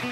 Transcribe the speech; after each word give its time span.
Boa 0.00 0.08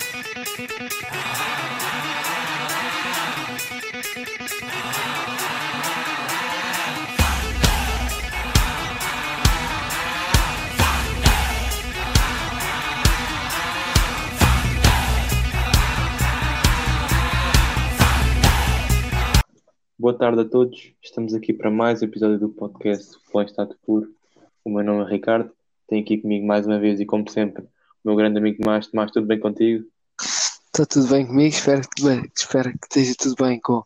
tarde 20.19 20.43
a 20.43 20.45
todos, 20.45 20.93
estamos 21.03 21.33
aqui 21.33 21.55
para 21.55 21.71
mais 21.71 22.03
um 22.03 22.05
episódio 22.05 22.39
do 22.39 22.51
podcast 22.51 23.17
em 23.35 23.45
Estado 23.45 23.75
Puro. 23.87 24.15
O 24.63 24.69
meu 24.69 24.85
nome 24.85 25.05
é 25.05 25.11
Ricardo, 25.11 25.51
tenho 25.87 26.03
aqui 26.03 26.19
comigo 26.19 26.47
mais 26.47 26.67
uma 26.67 26.79
vez 26.79 27.01
e 27.01 27.07
como 27.07 27.31
sempre 27.31 27.65
meu 28.09 28.17
grande 28.17 28.39
amigo 28.39 28.63
Tomás. 28.63 28.87
Tomás, 28.87 29.11
tudo 29.11 29.27
bem 29.27 29.39
contigo? 29.39 29.85
Está 30.19 30.87
tudo 30.87 31.09
bem 31.09 31.27
comigo, 31.27 31.55
espero 31.55 31.83
que, 31.83 32.03
bem, 32.03 32.23
espero 32.35 32.71
que 32.71 32.87
esteja 32.87 33.15
tudo 33.19 33.35
bem 33.45 33.61
com, 33.61 33.83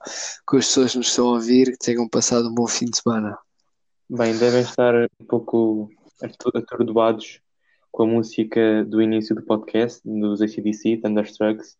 com 0.46 0.56
as 0.58 0.66
pessoas 0.66 0.92
que 0.92 0.98
nos 0.98 1.08
estão 1.08 1.26
a 1.26 1.32
ouvir, 1.32 1.72
que 1.72 1.78
tenham 1.78 2.08
passado 2.08 2.48
um 2.48 2.54
bom 2.54 2.68
fim 2.68 2.84
de 2.84 2.98
semana. 2.98 3.36
Bem, 4.08 4.36
devem 4.36 4.60
estar 4.60 4.94
um 4.94 5.24
pouco 5.26 5.90
atordoados 6.54 7.40
com 7.90 8.04
a 8.04 8.06
música 8.06 8.84
do 8.84 9.02
início 9.02 9.34
do 9.34 9.42
podcast, 9.42 10.00
dos 10.04 10.40
ACDC, 10.40 10.98
Thunderstrucks, 10.98 11.76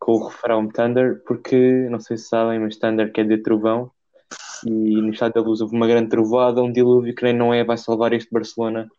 com 0.00 0.12
o 0.12 0.26
refrão 0.26 0.66
Thunder, 0.68 1.22
porque 1.24 1.86
não 1.90 2.00
sei 2.00 2.16
se 2.16 2.28
sabem, 2.28 2.58
mas 2.58 2.76
Thunder 2.76 3.12
quer 3.12 3.22
dizer 3.22 3.42
trovão. 3.42 3.90
E 4.66 5.00
no 5.00 5.10
estado 5.10 5.34
da 5.34 5.40
luz 5.40 5.60
houve 5.60 5.76
uma 5.76 5.86
grande 5.86 6.08
trovada, 6.08 6.60
um 6.60 6.72
dilúvio 6.72 7.14
que 7.14 7.22
nem 7.22 7.34
não 7.34 7.54
é, 7.54 7.62
vai 7.62 7.78
salvar 7.78 8.12
este 8.12 8.32
Barcelona 8.32 8.90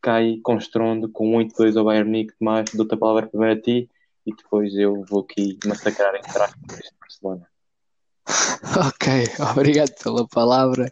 cai 0.00 0.38
com 0.42 0.56
estrondo 0.56 1.08
com 1.10 1.32
8-2 1.32 1.76
ao 1.76 1.84
Bayern 1.84 2.08
Munique. 2.08 2.34
Mas 2.40 2.70
dou-te 2.72 2.94
a 2.94 2.98
palavra 2.98 3.28
primeiro 3.28 3.58
a 3.58 3.62
ti 3.62 3.90
e 4.26 4.34
depois 4.34 4.74
eu 4.74 5.04
vou 5.08 5.20
aqui 5.20 5.58
massacrar 5.64 6.14
em 6.14 6.22
trás 6.22 6.52
este 6.70 6.94
Barcelona. 7.00 7.46
Ok, 8.76 9.08
obrigado 9.52 9.94
pela 10.02 10.26
palavra. 10.26 10.90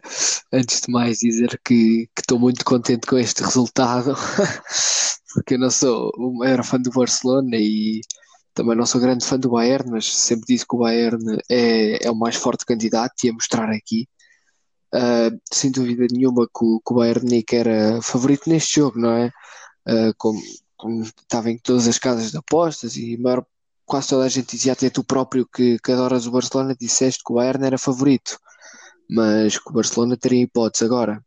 Antes 0.51 0.81
de 0.81 0.91
mais, 0.91 1.19
dizer 1.19 1.59
que 1.63 2.07
estou 2.17 2.39
muito 2.39 2.63
contente 2.63 3.05
com 3.05 3.17
este 3.17 3.43
resultado, 3.43 4.15
porque 5.33 5.55
eu 5.55 5.59
não 5.59 5.69
sou 5.69 6.11
o 6.17 6.37
maior 6.37 6.63
fã 6.63 6.79
do 6.79 6.89
Barcelona 6.91 7.57
e 7.57 8.01
também 8.53 8.75
não 8.75 8.85
sou 8.85 9.01
grande 9.01 9.25
fã 9.25 9.37
do 9.37 9.49
Bayern, 9.49 9.91
mas 9.91 10.15
sempre 10.15 10.45
disse 10.47 10.65
que 10.65 10.75
o 10.75 10.79
Bayern 10.79 11.37
é, 11.51 12.07
é 12.07 12.09
o 12.09 12.15
mais 12.15 12.35
forte 12.35 12.65
candidato 12.65 13.13
e 13.23 13.29
a 13.29 13.33
mostrar 13.33 13.69
aqui. 13.69 14.07
Uh, 14.95 15.37
sem 15.51 15.71
dúvida 15.71 16.07
nenhuma 16.09 16.47
que 16.47 16.63
o, 16.63 16.81
o 16.85 16.93
Bayern 16.93 17.25
Munique 17.25 17.55
era 17.55 18.01
favorito 18.01 18.49
neste 18.49 18.79
jogo, 18.79 18.97
não 18.97 19.11
é? 19.11 19.27
Uh, 19.85 20.13
como, 20.17 20.41
como, 20.77 21.03
estava 21.03 21.51
em 21.51 21.57
todas 21.57 21.87
as 21.87 21.99
casas 21.99 22.31
de 22.31 22.37
apostas 22.37 22.95
e 22.95 23.17
maior, 23.17 23.45
quase 23.85 24.07
toda 24.09 24.25
a 24.25 24.29
gente 24.29 24.55
dizia, 24.55 24.71
até 24.71 24.89
tu 24.89 25.03
próprio 25.03 25.45
que, 25.53 25.77
que 25.79 25.91
adoras 25.91 26.25
o 26.25 26.31
Barcelona, 26.31 26.75
disseste 26.79 27.23
que 27.25 27.33
o 27.33 27.35
Bayern 27.35 27.65
era 27.65 27.77
favorito, 27.77 28.39
mas 29.09 29.57
que 29.59 29.69
o 29.69 29.73
Barcelona 29.73 30.15
teria 30.15 30.43
hipótese 30.43 30.85
agora. 30.85 31.21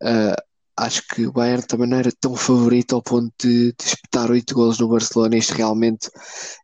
Uh, 0.00 0.36
acho 0.76 1.02
que 1.08 1.26
o 1.26 1.32
Bayern 1.32 1.66
também 1.66 1.88
não 1.88 1.98
era 1.98 2.12
tão 2.20 2.36
favorito 2.36 2.94
ao 2.94 3.02
ponto 3.02 3.32
de, 3.40 3.72
de 3.72 3.84
espetar 3.84 4.30
8 4.30 4.54
golos 4.54 4.78
no 4.78 4.88
Barcelona. 4.88 5.36
Isto 5.36 5.54
realmente 5.54 6.08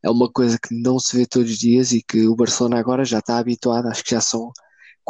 é 0.03 0.11
uma 0.11 0.31
coisa 0.31 0.59
que 0.59 0.75
não 0.75 0.99
se 1.01 1.17
vê 1.17 1.27
todos 1.27 1.51
os 1.51 1.59
dias 1.59 1.93
e 1.93 2.03
que 2.03 2.27
o 2.29 2.37
Barcelona 2.37 2.79
agora 2.79 3.05
já 3.05 3.19
está 3.19 3.39
habituado. 3.39 3.87
Acho 3.87 4.05
que 4.05 4.13
já 4.13 4.21
são 4.21 4.53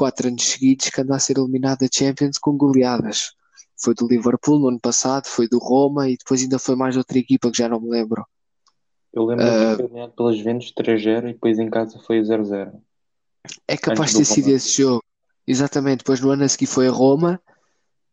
4 0.01 0.29
anos 0.29 0.45
seguidos 0.45 0.89
que 0.89 0.99
anda 0.99 1.15
a 1.15 1.19
ser 1.19 1.37
eliminado 1.37 1.81
da 1.81 1.89
Champions 1.93 2.39
com 2.39 2.57
goleadas. 2.57 3.33
Foi 3.77 3.95
do 3.95 4.09
Liverpool 4.09 4.59
no 4.59 4.69
ano 4.69 4.81
passado, 4.81 5.27
foi 5.27 5.47
do 5.47 5.59
Roma 5.59 6.09
e 6.09 6.17
depois 6.17 6.41
ainda 6.41 6.59
foi 6.59 6.75
mais 6.75 6.97
outra 6.97 7.19
equipa 7.19 7.51
que 7.51 7.59
já 7.59 7.69
não 7.69 7.79
me 7.79 7.91
lembro. 7.91 8.25
Eu 9.13 9.27
lembro 9.27 9.45
uh, 9.45 9.77
que 9.77 9.89
foi 9.89 10.09
pelas 10.09 10.39
Juventus 10.39 10.73
3-0 10.73 11.19
e 11.29 11.33
depois 11.35 11.59
em 11.59 11.69
casa 11.69 11.99
foi 12.07 12.23
0-0. 12.23 12.73
É 13.69 13.77
capaz 13.77 14.13
de 14.13 14.19
ter 14.19 14.25
sido 14.25 14.49
esse 14.49 14.83
jogo. 14.83 15.05
Exatamente, 15.47 15.99
depois 15.99 16.19
no 16.21 16.31
ano 16.31 16.45
a 16.45 16.49
seguir 16.49 16.67
foi 16.67 16.89
a 16.89 16.91
Roma 16.91 17.39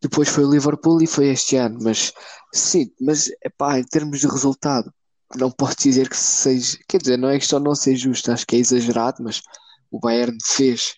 depois 0.01 0.29
foi 0.29 0.43
o 0.43 0.51
Liverpool 0.51 1.01
e 1.01 1.07
foi 1.07 1.29
este 1.29 1.55
ano, 1.55 1.79
mas 1.81 2.13
sim, 2.53 2.91
mas 3.01 3.31
epá, 3.43 3.79
em 3.79 3.83
termos 3.83 4.19
de 4.19 4.27
resultado, 4.27 4.93
não 5.35 5.49
posso 5.49 5.75
dizer 5.79 6.07
que 6.07 6.15
seja, 6.15 6.77
quer 6.87 6.99
dizer, 6.99 7.17
não 7.17 7.29
é 7.29 7.37
que 7.37 7.43
isto 7.43 7.59
não 7.59 7.73
seja 7.73 8.03
justo, 8.03 8.31
acho 8.31 8.45
que 8.45 8.55
é 8.55 8.59
exagerado, 8.59 9.23
mas 9.23 9.41
o 9.89 9.99
Bayern 9.99 10.37
fez 10.45 10.93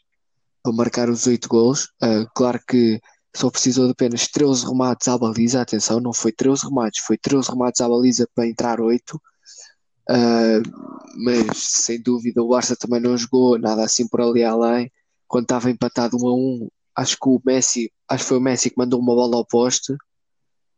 para 0.63 0.73
marcar 0.73 1.09
os 1.09 1.27
8 1.27 1.47
gols. 1.47 1.85
Uh, 2.01 2.27
claro 2.33 2.59
que 2.67 2.99
só 3.35 3.49
precisou 3.49 3.85
de 3.85 3.91
apenas 3.91 4.27
13 4.27 4.65
remates 4.65 5.07
à 5.07 5.17
baliza, 5.17 5.61
atenção, 5.61 5.99
não 5.99 6.13
foi 6.13 6.31
13 6.31 6.65
remates, 6.65 7.03
foi 7.03 7.17
13 7.17 7.49
remates 7.49 7.81
à 7.81 7.87
baliza 7.87 8.27
para 8.33 8.47
entrar 8.47 8.81
8. 8.81 9.15
Uh, 9.15 9.21
ah, 10.09 10.61
mas 11.23 11.57
sem 11.57 12.01
dúvida 12.01 12.41
o 12.41 12.47
Barça 12.47 12.75
também 12.75 12.99
não 12.99 13.15
jogou 13.15 13.59
nada 13.59 13.83
assim 13.83 14.07
por 14.07 14.21
ali 14.21 14.43
além. 14.43 14.91
Quando 15.27 15.43
estava 15.43 15.69
empatado 15.69 16.17
1 16.17 16.27
a 16.27 16.33
1, 16.33 16.69
acho 16.95 17.17
que 17.21 17.29
o 17.29 17.41
Messi, 17.45 17.91
acho 18.09 18.23
que 18.23 18.29
foi 18.29 18.37
o 18.37 18.41
Messi 18.41 18.69
que 18.71 18.77
mandou 18.77 18.99
uma 18.99 19.13
bola 19.13 19.37
ao 19.37 19.45
poste. 19.45 19.93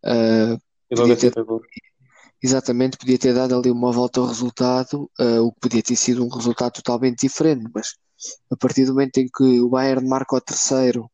Uh, 0.03 0.59
ter, 1.15 1.33
exatamente, 2.43 2.97
podia 2.97 3.17
ter 3.17 3.33
dado 3.33 3.55
ali 3.55 3.71
uma 3.71 3.91
volta 3.91 4.19
ao 4.19 4.27
resultado, 4.27 5.09
uh, 5.19 5.41
o 5.41 5.53
que 5.53 5.59
podia 5.61 5.81
ter 5.81 5.95
sido 5.95 6.25
um 6.25 6.29
resultado 6.29 6.73
totalmente 6.73 7.21
diferente, 7.21 7.65
mas 7.73 7.95
a 8.51 8.55
partir 8.57 8.85
do 8.85 8.93
momento 8.93 9.17
em 9.17 9.27
que 9.27 9.61
o 9.61 9.69
Bayern 9.69 10.07
marca 10.07 10.35
o 10.35 10.41
terceiro, 10.41 11.09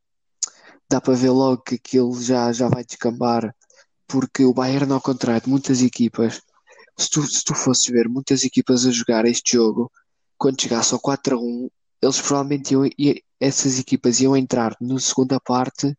dá 0.90 1.02
para 1.02 1.16
ver 1.16 1.30
logo 1.32 1.64
que 1.64 1.76
aquilo 1.76 2.22
já, 2.22 2.52
já 2.52 2.68
vai 2.68 2.84
descambar, 2.84 3.54
porque 4.08 4.46
o 4.46 4.54
Bayern, 4.54 4.92
ao 4.92 5.02
contrário 5.02 5.42
de 5.44 5.50
muitas 5.50 5.82
equipas, 5.82 6.42
se 6.98 7.10
tu, 7.10 7.24
se 7.24 7.44
tu 7.44 7.54
fosses 7.54 7.86
ver 7.88 8.10
muitas 8.10 8.44
equipas 8.44 8.86
a 8.86 8.92
jogar 8.92 9.26
este 9.26 9.58
jogo, 9.58 9.92
quando 10.38 10.62
chegasse 10.62 10.94
ao 10.94 11.00
4 11.00 11.36
a 11.36 11.40
1, 11.40 11.70
eles 12.02 12.22
provavelmente 12.22 12.74
iam, 12.74 12.84
essas 13.40 13.80
equipas 13.80 14.20
iam 14.20 14.36
entrar 14.36 14.76
na 14.80 15.00
segunda 15.00 15.40
parte 15.40 15.96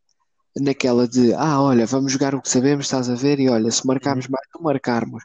naquela 0.57 1.07
de 1.07 1.33
ah, 1.35 1.61
olha, 1.61 1.87
vamos 1.87 2.13
jogar 2.13 2.35
o 2.35 2.43
que 2.43 2.49
sabemos, 2.49 2.87
estás 2.87 3.09
a 3.09 3.15
ver, 3.15 3.39
e 3.41 3.49
olha, 3.49 3.71
se 3.71 3.87
marcarmos 3.87 4.27
uhum. 4.27 4.33
mais, 4.33 4.47
não 4.55 4.63
marcarmos. 4.63 5.23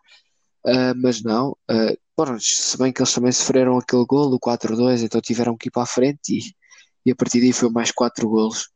Uh, 0.66 0.96
mas 0.96 1.22
não, 1.22 1.52
uh, 1.70 1.98
bom, 2.16 2.40
se 2.40 2.78
bem 2.78 2.92
que 2.92 3.02
eles 3.02 3.14
também 3.14 3.32
sofreram 3.32 3.78
aquele 3.78 4.06
gol, 4.06 4.34
o 4.34 4.40
4-2, 4.40 5.04
então 5.04 5.22
tiveram 5.22 5.58
que 5.58 5.68
ir 5.70 5.72
para 5.72 5.84
a 5.84 5.88
frente 5.88 6.38
e, 6.38 6.56
e 7.06 7.12
a 7.12 7.16
partir 7.16 7.40
daí 7.40 7.54
foi 7.54 7.70
mais 7.70 7.92
4 7.92 8.30
golos. 8.30 8.70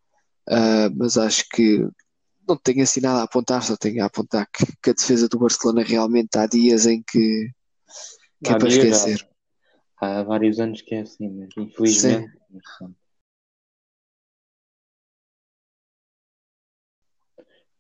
Uh, 0.50 0.90
mas 0.96 1.18
acho 1.18 1.44
que 1.52 1.86
não 2.48 2.56
tenho 2.58 2.82
assim 2.82 3.02
nada 3.02 3.20
a 3.20 3.24
apontar, 3.24 3.62
só 3.62 3.76
tenho 3.76 4.02
a 4.02 4.06
apontar 4.06 4.48
que, 4.52 4.66
que 4.82 4.90
a 4.90 4.94
defesa 4.94 5.28
do 5.28 5.40
Barcelona 5.40 5.84
realmente 5.84 6.38
há 6.38 6.48
dias 6.48 6.86
em 6.86 7.04
que, 7.04 7.52
que 8.44 8.52
é 8.52 8.58
para 8.58 8.70
esquecer. 8.70 9.28
Há 10.00 10.24
vários 10.24 10.60
anos 10.60 10.82
que 10.82 10.96
é 10.96 11.02
assim, 11.02 11.30
mas 11.30 11.50
infelizmente. 11.58 12.32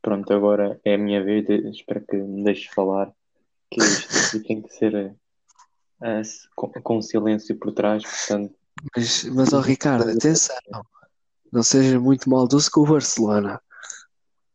Pronto, 0.01 0.33
agora 0.33 0.79
é 0.83 0.95
a 0.95 0.97
minha 0.97 1.23
vez, 1.23 1.45
espero 1.75 2.05
que 2.05 2.15
me 2.15 2.43
deixes 2.43 2.67
falar, 2.73 3.13
que 3.71 3.81
isto 3.81 4.41
tem 4.43 4.61
que 4.61 4.73
ser 4.73 5.15
uh, 6.01 6.21
com, 6.55 6.71
com, 6.71 7.01
silêncio 7.01 7.57
por 7.57 7.71
trás, 7.71 8.03
portanto... 8.03 8.53
Mas, 8.95 9.23
mas 9.25 9.53
oh, 9.53 9.59
Ricardo, 9.59 10.09
atenção, 10.11 10.55
não 11.51 11.63
seja 11.63 11.99
muito 11.99 12.29
maldoso 12.29 12.69
com 12.71 12.81
o 12.81 12.85
Barcelona. 12.85 13.61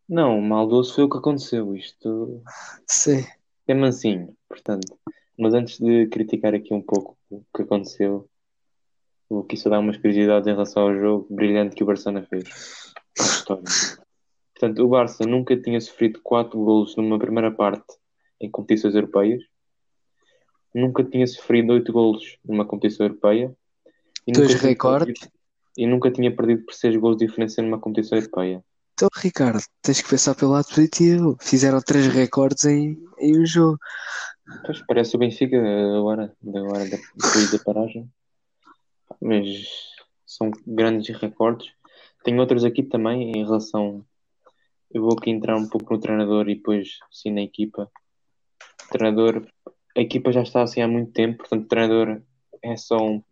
Não, 0.09 0.41
maldoso 0.41 0.95
foi 0.95 1.05
o 1.05 1.11
que 1.11 1.19
aconteceu, 1.19 1.75
isto 1.75 2.43
Sim. 2.87 3.25
é 3.67 3.75
mansinho, 3.75 4.37
portanto... 4.49 4.99
Mas 5.39 5.55
antes 5.55 5.79
de 5.79 6.07
criticar 6.09 6.55
aqui 6.55 6.75
um 6.75 6.83
pouco 6.83 7.17
o 7.31 7.43
que 7.57 7.63
aconteceu, 7.63 8.29
vou 9.29 9.41
aqui 9.41 9.57
só 9.57 9.71
dar 9.71 9.79
umas 9.79 9.97
curiosidades 9.97 10.47
em 10.47 10.53
relação 10.53 10.83
ao 10.83 10.95
jogo 10.95 11.27
brilhante 11.31 11.75
que 11.75 11.83
o 11.83 11.87
Barcelona 11.87 12.27
fez. 12.29 12.93
Portanto, 13.47 14.85
o 14.85 14.89
Barça 14.89 15.25
nunca 15.25 15.61
tinha 15.61 15.81
sofrido 15.81 16.21
4 16.23 16.57
golos 16.57 16.97
numa 16.97 17.19
primeira 17.19 17.51
parte 17.51 17.97
em 18.41 18.51
competições 18.51 18.95
europeias. 18.95 19.43
Nunca 20.75 21.05
tinha 21.05 21.27
sofrido 21.27 21.73
8 21.73 21.93
golos 21.93 22.39
numa 22.45 22.65
competição 22.65 23.07
europeia. 23.07 23.55
E 24.27 24.33
Dois 24.33 24.55
recordes. 24.55 25.29
E 25.77 25.87
nunca 25.87 26.11
tinha 26.11 26.35
perdido 26.35 26.65
por 26.65 26.75
6 26.75 26.97
golos 26.97 27.19
de 27.19 27.27
diferença 27.27 27.63
numa 27.63 27.79
competição 27.79 28.19
europeia. 28.19 28.65
Então, 28.95 29.09
Ricardo, 29.15 29.63
tens 29.81 30.01
que 30.01 30.09
pensar 30.09 30.35
pelo 30.35 30.53
lado 30.53 30.67
positivo. 30.69 31.37
Fizeram 31.41 31.81
3 31.81 32.09
recordes 32.09 32.65
em, 32.65 33.03
em 33.19 33.41
um 33.41 33.47
jogo. 33.47 33.79
Pois, 34.65 34.83
parece 34.87 35.17
o 35.17 35.19
Benfica 35.19 35.57
agora, 35.57 36.35
agora 36.47 36.85
depois 36.85 37.51
da 37.51 37.59
paragem. 37.59 38.11
Mas 39.21 39.65
são 40.27 40.51
grandes 40.67 41.17
recordes. 41.17 41.71
Tenho 42.25 42.41
outros 42.41 42.65
aqui 42.65 42.83
também 42.83 43.33
em 43.33 43.45
relação 43.45 44.05
eu 44.93 45.01
vou 45.01 45.15
aqui 45.15 45.31
entrar 45.31 45.57
um 45.57 45.67
pouco 45.67 45.95
no 45.95 46.01
treinador 46.01 46.49
e 46.51 46.55
depois 46.55 46.99
sim 47.11 47.31
na 47.31 47.41
equipa. 47.41 47.91
O 48.85 48.89
treinador, 48.91 49.47
a 49.97 50.01
equipa 50.01 50.33
já 50.33 50.43
está 50.43 50.63
assim 50.63 50.81
há 50.81 50.89
muito 50.89 51.13
tempo, 51.13 51.39
portanto 51.39 51.65
o 51.65 51.69
treinador 51.69 52.23
é 52.63 52.77
só 52.77 52.97
um, 52.97 53.23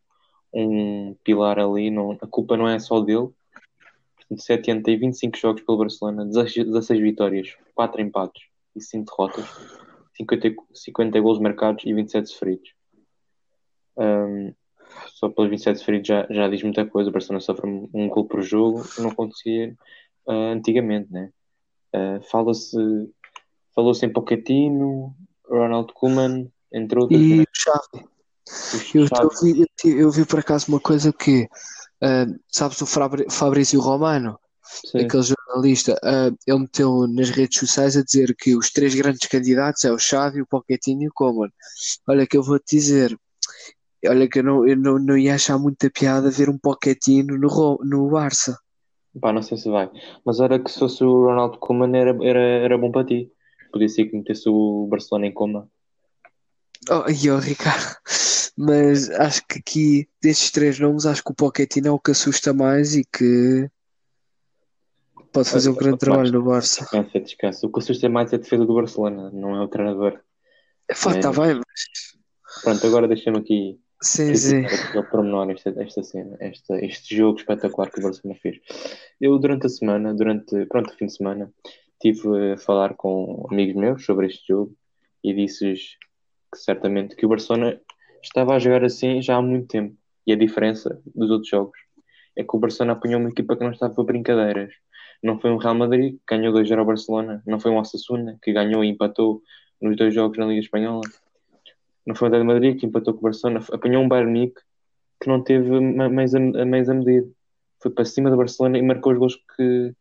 um 0.53 1.17
pilar 1.25 1.59
ali, 1.59 1.91
não, 1.91 2.13
a 2.13 2.27
culpa 2.27 2.57
não 2.57 2.69
é 2.69 2.79
só 2.79 3.01
dele. 3.01 3.29
Portanto, 4.17 4.43
7 4.43 4.71
anos 4.71 4.85
tem 4.85 4.99
25 4.99 5.39
jogos 5.39 5.63
pelo 5.63 5.79
Barcelona, 5.79 6.25
16, 6.25 6.67
16 6.67 7.01
vitórias, 7.01 7.57
4 7.75 8.01
empates 8.01 8.43
e 8.77 8.81
5 8.81 9.11
derrotas. 9.11 9.47
50, 10.17 10.55
50 10.75 11.21
gols 11.21 11.39
marcados 11.39 11.85
e 11.87 11.95
27 11.95 12.29
sofridos. 12.29 12.75
Um, 13.97 14.53
só 15.15 15.29
pelos 15.29 15.51
27 15.51 15.79
sofridos 15.79 16.09
já, 16.09 16.27
já 16.31 16.49
diz 16.49 16.63
muita 16.63 16.85
coisa. 16.85 17.09
O 17.09 17.13
Barcelona 17.13 17.41
sofre 17.41 17.67
um 17.69 18.09
gol 18.09 18.27
por 18.27 18.43
jogo 18.43 18.83
não 18.99 19.11
acontecia 19.11 19.75
uh, 20.27 20.53
antigamente, 20.53 21.11
né? 21.13 21.31
Uh, 21.95 22.21
Fala-se 22.23 22.77
falou-se 23.75 24.05
em 24.05 24.13
Pochettino, 24.13 25.15
Ronald 25.51 25.93
Koeman, 25.93 26.51
entre 26.73 26.99
outros. 26.99 27.21
E 27.21 27.39
né? 27.39 27.45
Xavi. 27.53 28.11
Eu, 28.95 29.03
eu, 29.05 29.31
vi, 29.43 29.67
eu, 29.85 30.11
vi, 30.11 30.25
por 30.25 30.41
acaso 30.41 30.67
uma 30.69 30.81
coisa 30.81 31.13
que 31.13 31.45
uh, 31.45 32.41
sabes 32.49 32.81
o 32.81 32.87
Fabrício 32.87 33.81
Romano, 33.81 34.39
Sim. 34.63 34.99
aquele 34.99 35.23
jornalista, 35.23 35.95
uh, 36.03 36.37
ele 36.47 36.59
meteu 36.61 37.07
nas 37.07 37.31
redes 37.31 37.59
sociais 37.59 37.97
a 37.97 38.03
dizer 38.03 38.35
que 38.37 38.57
os 38.57 38.71
três 38.71 38.95
grandes 38.95 39.29
candidatos 39.29 39.85
é 39.85 39.93
o 39.93 39.99
Xavi, 39.99 40.43
o 40.43 40.47
Pochettino 40.47 41.03
e 41.03 41.09
o 41.09 41.13
Koeman. 41.13 41.51
Olha 42.09 42.27
que 42.27 42.37
eu 42.37 42.43
vou 42.43 42.59
te 42.59 42.77
dizer, 42.77 43.17
olha 44.07 44.29
que 44.29 44.41
eu 44.41 44.45
não, 44.45 44.67
eu 44.67 44.77
não, 44.77 44.99
não 44.99 45.17
ia 45.17 45.35
achar 45.35 45.59
muita 45.59 45.91
piada 45.91 46.31
ver 46.31 46.49
um 46.49 46.59
Pochettino 46.59 47.39
no, 47.39 47.79
no 47.85 48.11
Barça. 48.11 48.59
Pá, 49.21 49.33
não 49.33 49.43
sei 49.43 49.59
se 49.59 49.69
vai. 49.69 49.91
Mas 50.25 50.41
era 50.41 50.59
que 50.59 50.71
se 50.71 50.79
fosse 50.79 51.05
o 51.05 51.27
Ronaldo 51.27 51.59
Koeman 51.59 51.97
era, 51.97 52.17
era, 52.23 52.41
era 52.41 52.79
bom 52.79 52.91
para 52.91 53.07
ti. 53.07 53.31
Podia 53.71 53.89
ser 53.89 54.07
que 54.07 54.17
metesse 54.17 54.49
o 54.49 54.87
Barcelona 54.89 55.27
em 55.27 55.33
coma. 55.33 55.69
Oh, 56.91 57.05
e 57.11 57.31
oh, 57.31 57.39
Ricardo, 57.39 57.97
mas 58.57 59.11
acho 59.11 59.47
que 59.47 59.59
aqui 59.59 60.09
destes 60.23 60.51
três 60.51 60.79
nomes, 60.79 61.07
acho 61.07 61.23
que 61.23 61.31
o 61.31 61.35
Pochettino 61.35 61.89
é 61.89 61.91
o 61.91 61.99
que 61.99 62.11
assusta 62.11 62.55
mais 62.55 62.97
e 62.97 63.05
que 63.05 63.71
pode 65.33 65.49
fazer 65.49 65.71
um 65.71 65.75
grande 65.75 65.99
trabalho 65.99 66.33
no 66.33 66.43
Barça. 66.43 66.83
Descansa, 66.83 67.21
descansa. 67.21 67.67
O 67.67 67.73
que 67.73 67.81
assusta 67.81 68.09
mais 68.09 68.33
é 68.33 68.37
a 68.37 68.39
defesa 68.39 68.65
do 68.65 68.75
Barcelona, 68.75 69.31
não 69.31 69.57
é 69.57 69.61
o 69.61 69.69
treinador. 69.69 70.21
É, 70.89 70.93
está 70.93 71.31
bem, 71.31 71.55
mas... 71.55 72.63
Pronto, 72.63 72.87
agora 72.87 73.07
deixa-me 73.07 73.39
aqui 73.39 73.81
sim, 74.03 74.35
sim. 74.35 74.63
o 74.97 75.05
pormenor 75.05 75.51
esta, 75.51 75.71
esta 75.81 76.03
cena, 76.03 76.37
esta, 76.41 76.85
este 76.85 77.17
jogo 77.17 77.39
espetacular 77.39 77.91
que 77.91 78.01
o 78.01 78.03
Barcelona 78.03 78.39
fez. 78.43 78.59
Eu 79.21 79.39
durante 79.39 79.67
a 79.67 79.69
semana, 79.69 80.15
durante, 80.15 80.67
pronto, 80.67 80.91
o 80.93 80.97
fim 80.97 81.07
de 81.07 81.17
semana, 81.17 81.53
estive 82.03 82.53
a 82.53 82.57
falar 82.57 82.95
com 82.95 83.47
amigos 83.51 83.75
meus 83.75 84.05
sobre 84.05 84.27
este 84.27 84.49
jogo 84.49 84.75
e 85.23 85.35
disse-lhes 85.35 85.97
que 86.53 86.59
certamente 86.59 87.15
que 87.15 87.27
o 87.27 87.29
Barcelona 87.29 87.79
estava 88.23 88.55
a 88.55 88.59
jogar 88.59 88.85
assim 88.85 89.21
já 89.21 89.37
há 89.37 89.43
muito 89.43 89.69
tempo. 89.69 89.97
E 90.27 90.33
a 90.33 90.37
diferença 90.37 91.01
dos 91.15 91.31
outros 91.31 91.49
jogos 91.49 91.79
é 92.37 92.43
que 92.43 92.57
o 92.57 92.59
Barcelona 92.59 92.95
apanhou 92.95 93.21
uma 93.21 93.29
equipa 93.29 93.57
que 93.57 93.65
não 93.65 93.71
estava 93.71 93.95
para 93.95 94.05
brincadeiras. 94.05 94.73
Não 95.23 95.39
foi 95.39 95.51
um 95.51 95.59
Real 95.59 95.75
Madrid 95.75 96.15
que 96.15 96.37
ganhou 96.37 96.55
2-0 96.55 96.79
ao 96.79 96.87
Barcelona, 96.87 97.43
não 97.47 97.61
foi 97.61 97.71
um 97.71 97.79
Osasuna 97.79 98.39
que 98.43 98.53
ganhou 98.53 98.83
e 98.83 98.89
empatou 98.89 99.43
nos 99.81 99.97
dois 99.97 100.15
jogos 100.15 100.39
na 100.39 100.47
Liga 100.47 100.61
Espanhola. 100.61 101.03
Não 102.07 102.15
foi 102.15 102.29
o 102.29 102.33
Real 102.33 102.45
Madrid 102.45 102.79
que 102.79 102.87
empatou 102.87 103.13
com 103.13 103.21
o 103.21 103.25
Barcelona, 103.25 103.61
apanhou 103.73 104.03
um 104.03 104.09
Bayern 104.09 104.33
Munique 104.33 104.61
que 105.21 105.29
não 105.29 105.43
teve 105.43 105.79
mais 105.81 106.35
a, 106.35 106.41
mais 106.65 106.89
a 106.89 106.95
medir. 106.95 107.29
Foi 107.83 107.91
para 107.91 108.07
cima 108.07 108.31
do 108.31 108.37
Barcelona 108.37 108.79
e 108.79 108.83
marcou 108.83 109.13
os 109.13 109.19
gols 109.19 109.37
que, 109.57 109.95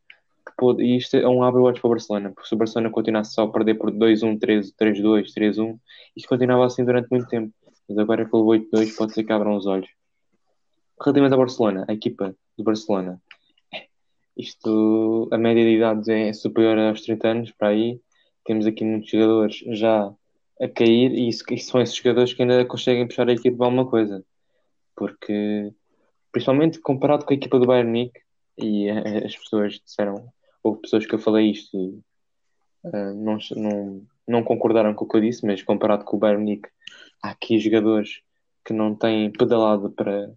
pôde, 0.57 0.83
e 0.83 0.97
isto 0.97 1.15
é 1.17 1.27
um 1.27 1.43
abre 1.43 1.61
olhos 1.61 1.79
para 1.79 1.87
o 1.87 1.91
Barcelona, 1.91 2.31
porque 2.31 2.47
se 2.47 2.55
o 2.55 2.57
Barcelona 2.57 2.89
continuasse 2.89 3.33
só 3.33 3.43
a 3.43 3.51
perder 3.51 3.75
por 3.75 3.91
2-1, 3.91 4.39
3-2, 4.39 5.33
3-1, 5.33 5.79
isto 6.15 6.29
continuava 6.29 6.65
assim 6.65 6.83
durante 6.85 7.09
muito 7.09 7.27
tempo. 7.27 7.53
Mas 7.87 7.97
agora 7.97 8.25
que 8.25 8.35
levou 8.35 8.53
8-2, 8.53 8.95
pode 8.95 9.13
ser 9.13 9.23
que 9.23 9.33
abram 9.33 9.55
os 9.55 9.65
olhos. 9.65 9.89
Relativamente 11.01 11.33
ao 11.33 11.39
Barcelona, 11.39 11.85
a 11.87 11.93
equipa 11.93 12.35
do 12.57 12.63
Barcelona, 12.63 13.21
isto, 14.39 15.27
a 15.33 15.37
média 15.37 15.63
de 15.63 15.75
idades 15.75 16.07
é 16.07 16.31
superior 16.31 16.77
aos 16.77 17.01
30 17.01 17.27
anos, 17.27 17.51
para 17.51 17.69
aí. 17.69 17.99
Temos 18.45 18.65
aqui 18.65 18.85
muitos 18.85 19.09
jogadores 19.09 19.57
já 19.67 20.13
a 20.61 20.67
cair, 20.69 21.11
e 21.11 21.27
isso, 21.27 21.43
isso 21.51 21.71
são 21.71 21.81
esses 21.81 21.95
jogadores 21.95 22.33
que 22.33 22.41
ainda 22.41 22.63
conseguem 22.65 23.05
puxar 23.05 23.27
a 23.27 23.33
equipa 23.33 23.57
para 23.57 23.65
alguma 23.65 23.85
coisa. 23.85 24.23
Porque, 24.95 25.73
principalmente 26.31 26.79
comparado 26.79 27.25
com 27.25 27.33
a 27.33 27.35
equipa 27.35 27.59
do 27.59 27.65
Bayern 27.65 27.89
Munique, 27.89 28.21
e 28.57 28.89
as 28.89 29.35
pessoas 29.35 29.79
disseram 29.85 30.27
houve 30.63 30.81
pessoas 30.81 31.05
que 31.05 31.13
eu 31.13 31.19
falei 31.19 31.51
isto 31.51 31.77
e 31.77 31.99
uh, 32.85 33.13
não, 33.15 33.37
não, 33.55 34.01
não 34.27 34.43
concordaram 34.43 34.93
com 34.93 35.05
o 35.05 35.07
que 35.07 35.17
eu 35.17 35.21
disse, 35.21 35.45
mas 35.45 35.63
comparado 35.63 36.03
com 36.03 36.17
o 36.17 36.19
Bayern 36.19 36.43
Munique, 36.43 36.69
há 37.23 37.31
aqui 37.31 37.59
jogadores 37.59 38.21
que 38.65 38.73
não 38.73 38.93
têm 38.95 39.31
pedalada 39.31 39.89
para, 39.89 40.31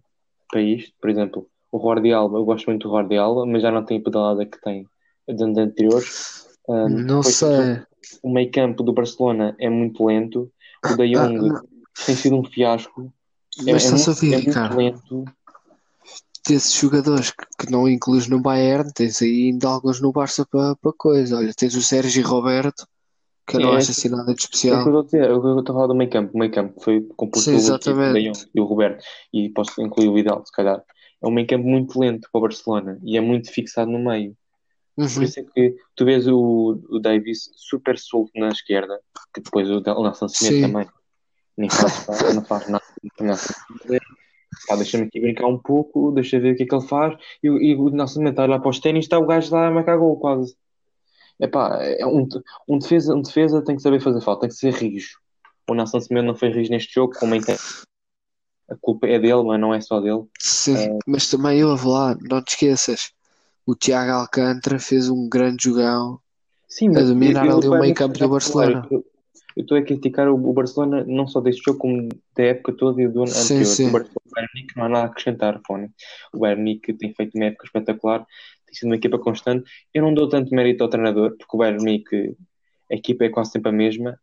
para 0.49 0.61
isto. 0.61 0.93
Por 0.99 1.09
exemplo, 1.09 1.47
o 1.71 1.79
Guardiola, 1.79 2.37
eu 2.37 2.45
gosto 2.45 2.67
muito 2.67 2.87
do 2.87 2.93
Guardiola, 2.93 3.45
mas 3.45 3.61
já 3.61 3.71
não 3.71 3.83
tem 3.83 4.01
pedalada 4.01 4.45
que 4.45 4.61
tem 4.61 4.87
de 5.27 5.43
anos 5.43 5.57
anteriores. 5.57 6.47
Um, 6.67 6.89
não 6.89 7.23
sei. 7.23 7.81
O 8.21 8.31
meio 8.31 8.51
campo 8.51 8.83
do 8.83 8.93
Barcelona 8.93 9.55
é 9.59 9.69
muito 9.69 10.05
lento. 10.05 10.51
O 10.85 10.95
De 10.95 11.13
Jong 11.13 11.49
ah, 11.49 11.61
tem 12.05 12.15
sido 12.15 12.37
um 12.37 12.43
fiasco. 12.43 13.11
Mas 13.65 13.85
é, 13.85 13.87
é, 13.87 13.91
muito, 13.91 14.57
é 14.57 14.59
muito 14.59 14.77
lento 14.77 15.25
desses 16.47 16.73
jogadores 16.73 17.31
que, 17.31 17.45
que 17.57 17.71
não 17.71 17.87
incluís 17.87 18.27
no 18.27 18.39
Bayern, 18.39 18.91
tens 18.93 19.21
aí 19.21 19.47
ainda 19.47 19.69
alguns 19.69 20.01
no 20.01 20.11
Barça 20.11 20.45
para 20.45 20.75
pa 20.75 20.91
coisa. 20.97 21.37
Olha, 21.37 21.53
tens 21.53 21.75
o 21.75 21.81
Sérgio 21.81 22.25
Roberto, 22.25 22.87
que 23.47 23.57
eu 23.57 23.61
não 23.61 23.73
é, 23.73 23.77
acho 23.77 23.91
assim 23.91 24.09
nada 24.09 24.33
de 24.33 24.41
especial. 24.41 24.77
É 24.77 24.81
o 24.81 25.05
que 25.05 25.17
eu 25.19 25.59
estou 25.59 25.73
a 25.73 25.75
falar 25.75 25.87
do 25.87 25.95
meio 25.95 26.09
campo. 26.09 26.31
O 26.33 26.39
meio 26.39 26.51
campo 26.51 26.81
foi 26.81 27.01
composto 27.15 27.51
pelo 27.51 28.17
e 28.17 28.59
o 28.59 28.63
Roberto, 28.63 29.03
e 29.33 29.49
posso 29.49 29.81
incluir 29.81 30.07
o 30.07 30.13
Vidal, 30.13 30.45
se 30.45 30.51
calhar. 30.51 30.83
É 31.21 31.27
um 31.27 31.31
meio 31.31 31.47
campo 31.47 31.65
muito 31.65 31.97
lento 31.99 32.27
para 32.31 32.39
o 32.39 32.41
Barcelona 32.41 32.99
e 33.03 33.17
é 33.17 33.21
muito 33.21 33.51
fixado 33.51 33.89
no 33.89 33.99
meio. 33.99 34.35
Uhum. 34.97 35.07
Por 35.07 35.23
isso 35.23 35.39
é 35.39 35.43
que 35.43 35.75
tu 35.95 36.05
vês 36.05 36.27
o, 36.27 36.79
o 36.89 36.99
Davis 36.99 37.49
super 37.55 37.97
solto 37.97 38.31
na 38.35 38.49
esquerda, 38.49 38.99
que 39.33 39.41
depois 39.41 39.69
o 39.69 39.79
Nelson 39.79 40.25
Smith 40.27 40.61
também 40.61 40.87
nem 41.57 41.69
faz, 41.69 42.07
não 42.33 42.43
faz 42.43 42.67
nada. 42.67 42.83
Não 43.19 43.35
Pá, 44.67 44.75
deixa-me 44.75 45.05
aqui 45.05 45.19
brincar 45.19 45.47
um 45.47 45.57
pouco, 45.57 46.11
deixa 46.11 46.39
ver 46.39 46.53
o 46.53 46.55
que 46.55 46.63
é 46.63 46.65
que 46.65 46.75
ele 46.75 46.87
faz. 46.87 47.17
E, 47.41 47.47
e 47.47 47.75
o 47.75 47.85
Mendes 47.85 48.15
está 48.15 48.45
lá 48.45 48.59
para 48.59 48.69
os 48.69 48.79
ténis, 48.79 49.05
está 49.05 49.19
o 49.19 49.25
gajo 49.25 49.53
lá 49.53 49.67
a 49.67 49.71
marcar 49.71 49.97
gol 49.97 50.17
quase. 50.17 50.55
Epá, 51.39 51.79
é 51.81 52.05
um, 52.05 52.27
um, 52.67 52.77
defesa, 52.77 53.13
um 53.13 53.21
defesa 53.21 53.63
tem 53.63 53.75
que 53.75 53.81
saber 53.81 53.99
fazer 53.99 54.21
falta, 54.21 54.41
tem 54.41 54.49
que 54.49 54.55
ser 54.55 54.73
rijo. 54.73 55.17
O 55.69 55.73
Nelson 55.73 55.99
Semedo 55.99 56.27
não 56.27 56.35
foi 56.35 56.49
rijo 56.49 56.71
neste 56.71 56.93
jogo, 56.93 57.13
como 57.19 57.35
entende. 57.35 57.59
A 58.69 58.75
culpa 58.79 59.07
é 59.07 59.19
dele, 59.19 59.43
mas 59.43 59.59
não 59.59 59.73
é 59.73 59.81
só 59.81 59.99
dele. 59.99 60.23
Sim, 60.39 60.77
é... 60.77 60.97
mas 61.05 61.29
também 61.29 61.63
houve 61.63 61.87
lá, 61.87 62.17
não 62.21 62.41
te 62.41 62.51
esqueças. 62.51 63.11
O 63.65 63.75
Tiago 63.75 64.11
Alcântara 64.11 64.79
fez 64.79 65.09
um 65.09 65.27
grande 65.29 65.65
jogão 65.65 66.19
Sim, 66.67 66.89
a 66.97 67.01
dominar 67.01 67.43
ali 67.43 67.67
o 67.67 67.79
meio 67.79 67.93
campo 67.93 68.17
do 68.17 68.29
Barcelona. 68.29 68.87
Eu, 68.89 69.05
eu 69.55 69.61
estou 69.61 69.77
a 69.77 69.81
criticar 69.81 70.27
o, 70.29 70.53
Barcelona 70.53 71.03
não 71.07 71.27
só 71.27 71.39
deste 71.39 71.63
jogo, 71.63 71.79
como 71.79 72.09
da 72.35 72.43
época 72.43 72.73
toda 72.73 73.01
e 73.01 73.07
do 73.07 73.19
ano 73.19 73.27
sim, 73.27 73.55
anterior. 73.55 73.65
Sim. 73.65 73.87
O, 73.87 73.91
Bayern 73.91 74.51
Munique 74.55 74.77
não 74.77 74.85
há 74.85 74.89
nada 74.89 75.03
a 75.03 75.09
acrescentar, 75.09 75.61
Fone. 75.65 75.91
O 76.33 76.39
Bayern 76.39 76.61
Munique 76.61 76.93
tem 76.93 77.13
feito 77.13 77.35
uma 77.35 77.45
época 77.45 77.65
espetacular, 77.65 78.25
tem 78.65 78.75
sido 78.75 78.89
uma 78.89 78.95
equipa 78.95 79.19
constante. 79.19 79.69
Eu 79.93 80.01
não 80.01 80.13
dou 80.13 80.27
tanto 80.27 80.53
mérito 80.53 80.83
ao 80.83 80.89
treinador, 80.89 81.35
porque 81.37 81.55
o 81.55 81.57
Bayern 81.57 81.79
Munique, 81.79 82.35
a 82.91 82.95
equipa 82.95 83.25
é 83.25 83.29
quase 83.29 83.51
sempre 83.51 83.69
a 83.69 83.73
mesma. 83.73 84.19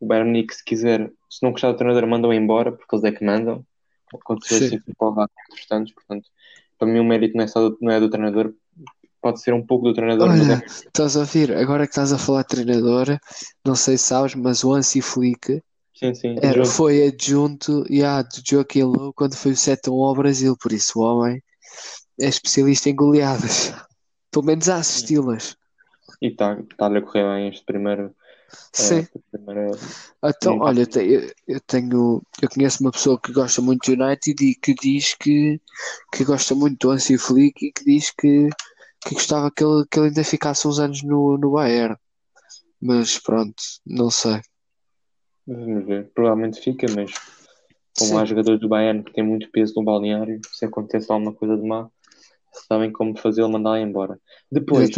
O 0.00 0.06
Bayern 0.06 0.30
Munique, 0.30 0.54
se 0.54 0.64
quiser, 0.64 1.10
se 1.30 1.42
não 1.42 1.52
gostar 1.52 1.70
do 1.70 1.78
treinador, 1.78 2.08
mandam 2.08 2.32
embora, 2.32 2.72
porque 2.72 2.96
eles 2.96 3.04
é 3.04 3.12
que 3.12 3.24
mandam. 3.24 3.64
Aconteceu 4.12 4.58
assim 4.58 4.78
com 4.96 5.06
o 5.06 5.28
tantos, 5.68 5.92
portanto, 5.94 6.28
para 6.78 6.88
mim 6.88 6.98
o 6.98 7.04
mérito 7.04 7.36
não 7.36 7.44
é, 7.44 7.46
só 7.46 7.70
do, 7.70 7.78
não 7.80 7.92
é 7.92 7.98
do 7.98 8.10
treinador, 8.10 8.52
pode 9.22 9.40
ser 9.40 9.54
um 9.54 9.64
pouco 9.64 9.86
do 9.86 9.94
treinador. 9.94 10.28
Olha, 10.28 10.54
é... 10.54 10.66
estás 10.66 11.16
a 11.16 11.20
ouvir? 11.20 11.56
Agora 11.56 11.86
que 11.86 11.92
estás 11.92 12.12
a 12.12 12.18
falar 12.18 12.42
de 12.42 12.48
treinador, 12.48 13.18
não 13.64 13.74
sei 13.74 13.96
se 13.96 14.04
sabes, 14.04 14.34
mas 14.34 14.64
o 14.64 14.74
Ansi 14.74 15.00
Flick 15.00 15.62
sim, 15.94 16.12
sim, 16.12 16.36
era, 16.42 16.66
foi 16.66 17.06
adjunto 17.06 17.86
yeah, 17.88 18.22
do 18.22 18.42
Joaquim 18.44 18.82
Lowe 18.82 19.12
quando 19.14 19.36
foi 19.36 19.52
o 19.52 19.54
7-1 19.54 20.04
ao 20.04 20.14
Brasil, 20.14 20.56
por 20.60 20.72
isso 20.72 20.98
o 20.98 21.02
homem 21.02 21.40
é 22.20 22.26
especialista 22.26 22.90
em 22.90 22.96
goleadas. 22.96 23.72
Pelo 24.30 24.46
menos 24.46 24.68
a 24.68 24.76
assisti-las. 24.76 25.56
E 26.20 26.28
está-lhe 26.28 26.64
tá 26.76 26.86
a 26.86 27.02
correr 27.02 27.24
bem 27.24 27.48
este 27.48 27.64
primeiro. 27.64 28.04
Eh, 28.04 28.56
sim. 28.72 29.06
primeiro... 29.30 29.78
Então, 30.24 30.58
olha, 30.60 30.88
eu 31.46 31.60
tenho. 31.60 32.22
Eu 32.40 32.48
conheço 32.48 32.82
uma 32.82 32.92
pessoa 32.92 33.20
que 33.20 33.32
gosta 33.32 33.60
muito 33.60 33.94
do 33.94 34.02
United 34.02 34.42
e 34.42 34.54
que 34.54 34.74
diz 34.74 35.14
que, 35.14 35.60
que 36.12 36.24
gosta 36.24 36.54
muito 36.54 36.78
do 36.78 36.90
Ansi 36.92 37.18
Flick 37.18 37.66
e 37.66 37.72
que 37.72 37.84
diz 37.84 38.10
que 38.10 38.48
que 39.04 39.14
gostava 39.14 39.50
que 39.50 39.64
ele, 39.64 39.84
que 39.90 39.98
ele 39.98 40.08
ainda 40.08 40.24
ficasse 40.24 40.66
uns 40.66 40.78
anos 40.78 41.02
no, 41.02 41.36
no 41.36 41.52
Bayern. 41.52 41.96
Mas 42.80 43.18
pronto, 43.18 43.62
não 43.86 44.10
sei. 44.10 44.40
Vamos 45.46 45.86
ver. 45.86 46.10
Provavelmente 46.14 46.60
fica, 46.60 46.86
mas 46.94 47.12
como 47.98 48.10
Sim. 48.10 48.18
há 48.18 48.24
jogadores 48.24 48.60
do 48.60 48.68
Bayern 48.68 49.02
que 49.02 49.12
têm 49.12 49.24
muito 49.24 49.50
peso 49.50 49.74
no 49.76 49.84
balneário, 49.84 50.40
se 50.50 50.64
acontece 50.64 51.12
alguma 51.12 51.32
coisa 51.32 51.56
de 51.56 51.66
má, 51.66 51.88
sabem 52.68 52.90
como 52.90 53.16
fazê-lo 53.16 53.50
mandar 53.50 53.80
embora. 53.80 54.18
Depois, 54.50 54.90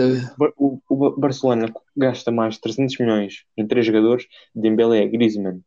o, 0.57 0.79
o, 0.89 1.11
Barcelona 1.19 1.73
gasta 1.97 2.31
mais 2.31 2.55
de 2.55 2.61
300 2.61 2.99
milhões 2.99 3.45
em 3.57 3.67
três 3.67 3.87
jogadores: 3.87 4.27
Dembélé, 4.55 5.07
Griezmann 5.09 5.61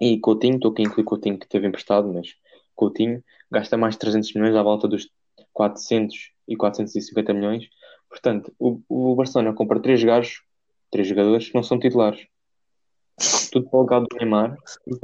e 0.00 0.18
Coutinho. 0.18 0.56
Estou 0.56 0.72
aqui 0.72 0.82
a 0.82 0.86
incluir 0.86 1.04
Coutinho 1.04 1.38
que 1.38 1.48
teve 1.48 1.66
emprestado, 1.66 2.12
mas 2.12 2.28
Coutinho 2.74 3.22
gasta 3.50 3.76
mais 3.76 3.94
de 3.94 4.00
300 4.00 4.34
milhões 4.34 4.54
à 4.54 4.62
volta 4.62 4.86
dos 4.86 5.08
400 5.52 6.32
e 6.50 6.56
450 6.56 7.32
milhões. 7.32 7.68
Portanto, 8.08 8.52
o, 8.58 8.80
o 8.88 9.14
Barcelona 9.14 9.54
compra 9.54 9.80
três 9.80 10.02
gajos, 10.02 10.42
três 10.90 11.06
jogadores 11.06 11.48
que 11.48 11.54
não 11.54 11.62
são 11.62 11.78
titulares. 11.78 12.26
tudo 13.52 13.70
para 13.70 13.78
o 13.78 13.82
lugar 13.82 14.00
do 14.00 14.16
Neymar. 14.16 14.56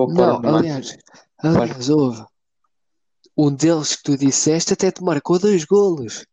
Não, 0.08 0.56
aliás, 0.56 0.98
aliás, 1.38 1.88
houve. 1.88 2.24
Um 3.38 3.54
deles 3.54 3.94
que 3.94 4.02
tu 4.02 4.16
disseste 4.16 4.72
até 4.72 4.90
te 4.90 5.04
marcou 5.04 5.38
dois 5.38 5.64
golos. 5.64 6.26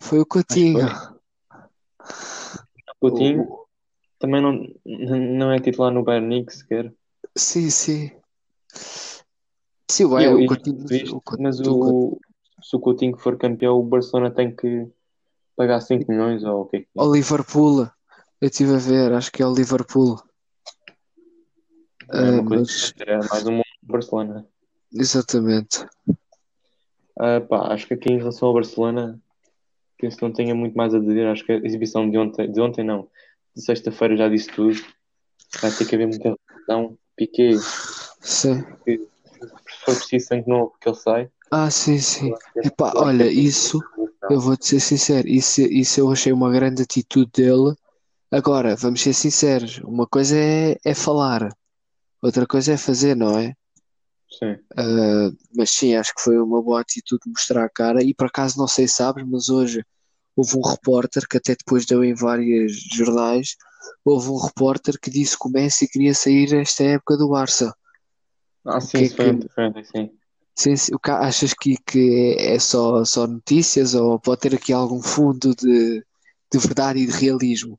Foi 0.00 0.20
o 0.20 0.26
Coutinho. 0.26 0.86
O 1.98 3.10
Coutinho 3.10 3.42
o... 3.42 3.66
também 4.18 4.40
não, 4.40 4.64
não 4.84 5.50
é 5.50 5.58
titular 5.58 5.92
no 5.92 6.04
Bayern 6.04 6.44
sequer. 6.50 6.92
Sim, 7.36 7.70
sim. 7.70 8.10
Sim, 9.90 10.04
ué, 10.04 10.28
o 10.28 10.44
o 10.44 10.46
Coutinho, 10.46 10.84
mas 11.38 11.60
o, 11.60 12.18
se 12.62 12.76
o 12.76 12.80
Coutinho 12.80 13.16
for 13.16 13.36
campeão, 13.36 13.78
o 13.78 13.82
Barcelona 13.82 14.30
tem 14.30 14.54
que 14.54 14.86
pagar 15.56 15.80
5 15.80 16.10
milhões 16.10 16.44
ou 16.44 16.62
o 16.62 16.66
que 16.66 16.76
é 16.76 16.80
que 16.80 16.88
é? 16.96 17.02
O 17.02 17.12
Liverpool, 17.12 17.88
eu 18.40 18.48
estive 18.48 18.74
a 18.74 18.78
ver, 18.78 19.12
acho 19.12 19.30
que 19.30 19.42
é 19.42 19.46
o 19.46 19.54
Liverpool. 19.54 20.20
É, 22.10 22.30
uh, 22.30 22.44
mas... 22.44 22.94
é 23.06 23.16
mais 23.16 23.46
um 23.46 23.60
Barcelona. 23.82 24.46
Exatamente. 24.92 25.86
Uh, 27.18 27.46
pá, 27.48 27.72
acho 27.72 27.86
que 27.86 27.94
aqui 27.94 28.12
em 28.12 28.18
relação 28.18 28.48
ao 28.48 28.54
Barcelona, 28.54 29.20
penso 29.98 30.16
que 30.16 30.22
não 30.22 30.32
tenha 30.32 30.54
muito 30.54 30.76
mais 30.76 30.94
a 30.94 30.98
dizer. 30.98 31.26
Acho 31.26 31.44
que 31.44 31.52
a 31.52 31.56
exibição 31.56 32.08
de 32.08 32.18
ontem, 32.18 32.50
de 32.50 32.60
ontem 32.60 32.84
não, 32.84 33.08
de 33.54 33.62
sexta-feira 33.62 34.16
já 34.16 34.28
disse 34.28 34.50
tudo. 34.50 34.78
Vai 35.60 35.70
ter 35.70 35.86
que 35.86 35.94
haver 35.94 36.06
muita 36.06 36.34
relação. 36.48 36.98
Piquet, 37.14 37.58
sim. 38.20 38.64
se 38.84 39.08
for 39.84 39.94
preciso 39.94 40.26
sangue 40.26 40.48
novo, 40.48 40.74
que 40.80 40.88
ele 40.88 40.96
sai. 40.96 41.30
Ah, 41.54 41.70
sim, 41.70 41.98
sim. 41.98 42.32
Epá, 42.64 42.94
olha, 42.96 43.30
isso, 43.30 43.78
eu 44.30 44.40
vou-te 44.40 44.66
ser 44.66 44.80
sincero, 44.80 45.28
isso, 45.28 45.60
isso 45.60 46.00
eu 46.00 46.10
achei 46.10 46.32
uma 46.32 46.50
grande 46.50 46.80
atitude 46.80 47.30
dele. 47.30 47.76
Agora, 48.30 48.74
vamos 48.74 49.02
ser 49.02 49.12
sinceros, 49.12 49.78
uma 49.84 50.06
coisa 50.06 50.34
é, 50.34 50.78
é 50.82 50.94
falar, 50.94 51.54
outra 52.22 52.46
coisa 52.46 52.72
é 52.72 52.78
fazer, 52.78 53.14
não 53.14 53.38
é? 53.38 53.52
Sim. 54.30 54.52
Uh, 54.72 55.36
mas 55.54 55.68
sim, 55.72 55.94
acho 55.94 56.14
que 56.14 56.22
foi 56.22 56.38
uma 56.38 56.62
boa 56.62 56.80
atitude 56.80 57.20
mostrar 57.26 57.66
a 57.66 57.68
cara. 57.68 58.02
E 58.02 58.14
por 58.14 58.28
acaso, 58.28 58.58
não 58.58 58.66
sei 58.66 58.88
se 58.88 58.94
sabes, 58.94 59.22
mas 59.28 59.50
hoje 59.50 59.84
houve 60.34 60.56
um 60.56 60.62
repórter 60.62 61.28
que 61.28 61.36
até 61.36 61.54
depois 61.54 61.84
deu 61.84 62.02
em 62.02 62.14
vários 62.14 62.72
jornais. 62.94 63.56
Houve 64.02 64.30
um 64.30 64.38
repórter 64.38 64.98
que 64.98 65.10
disse 65.10 65.38
que 65.38 65.46
o 65.46 65.50
Messi 65.50 65.86
queria 65.86 66.14
sair 66.14 66.54
esta 66.54 66.82
época 66.82 67.18
do 67.18 67.28
Barça. 67.28 67.76
Ah, 68.64 68.80
sim, 68.80 69.06
que, 69.06 69.10
foi 69.10 69.38
que... 69.38 69.84
sim. 69.84 70.10
Sim, 70.54 70.76
sim. 70.76 70.92
O 70.94 71.10
achas 71.10 71.54
que, 71.54 71.76
que 71.86 72.36
é 72.38 72.58
só, 72.58 73.04
só 73.04 73.26
notícias 73.26 73.94
ou 73.94 74.18
pode 74.18 74.42
ter 74.42 74.54
aqui 74.54 74.72
algum 74.72 75.00
fundo 75.00 75.54
de, 75.54 76.04
de 76.52 76.58
verdade 76.58 77.00
e 77.00 77.06
de 77.06 77.12
realismo? 77.12 77.78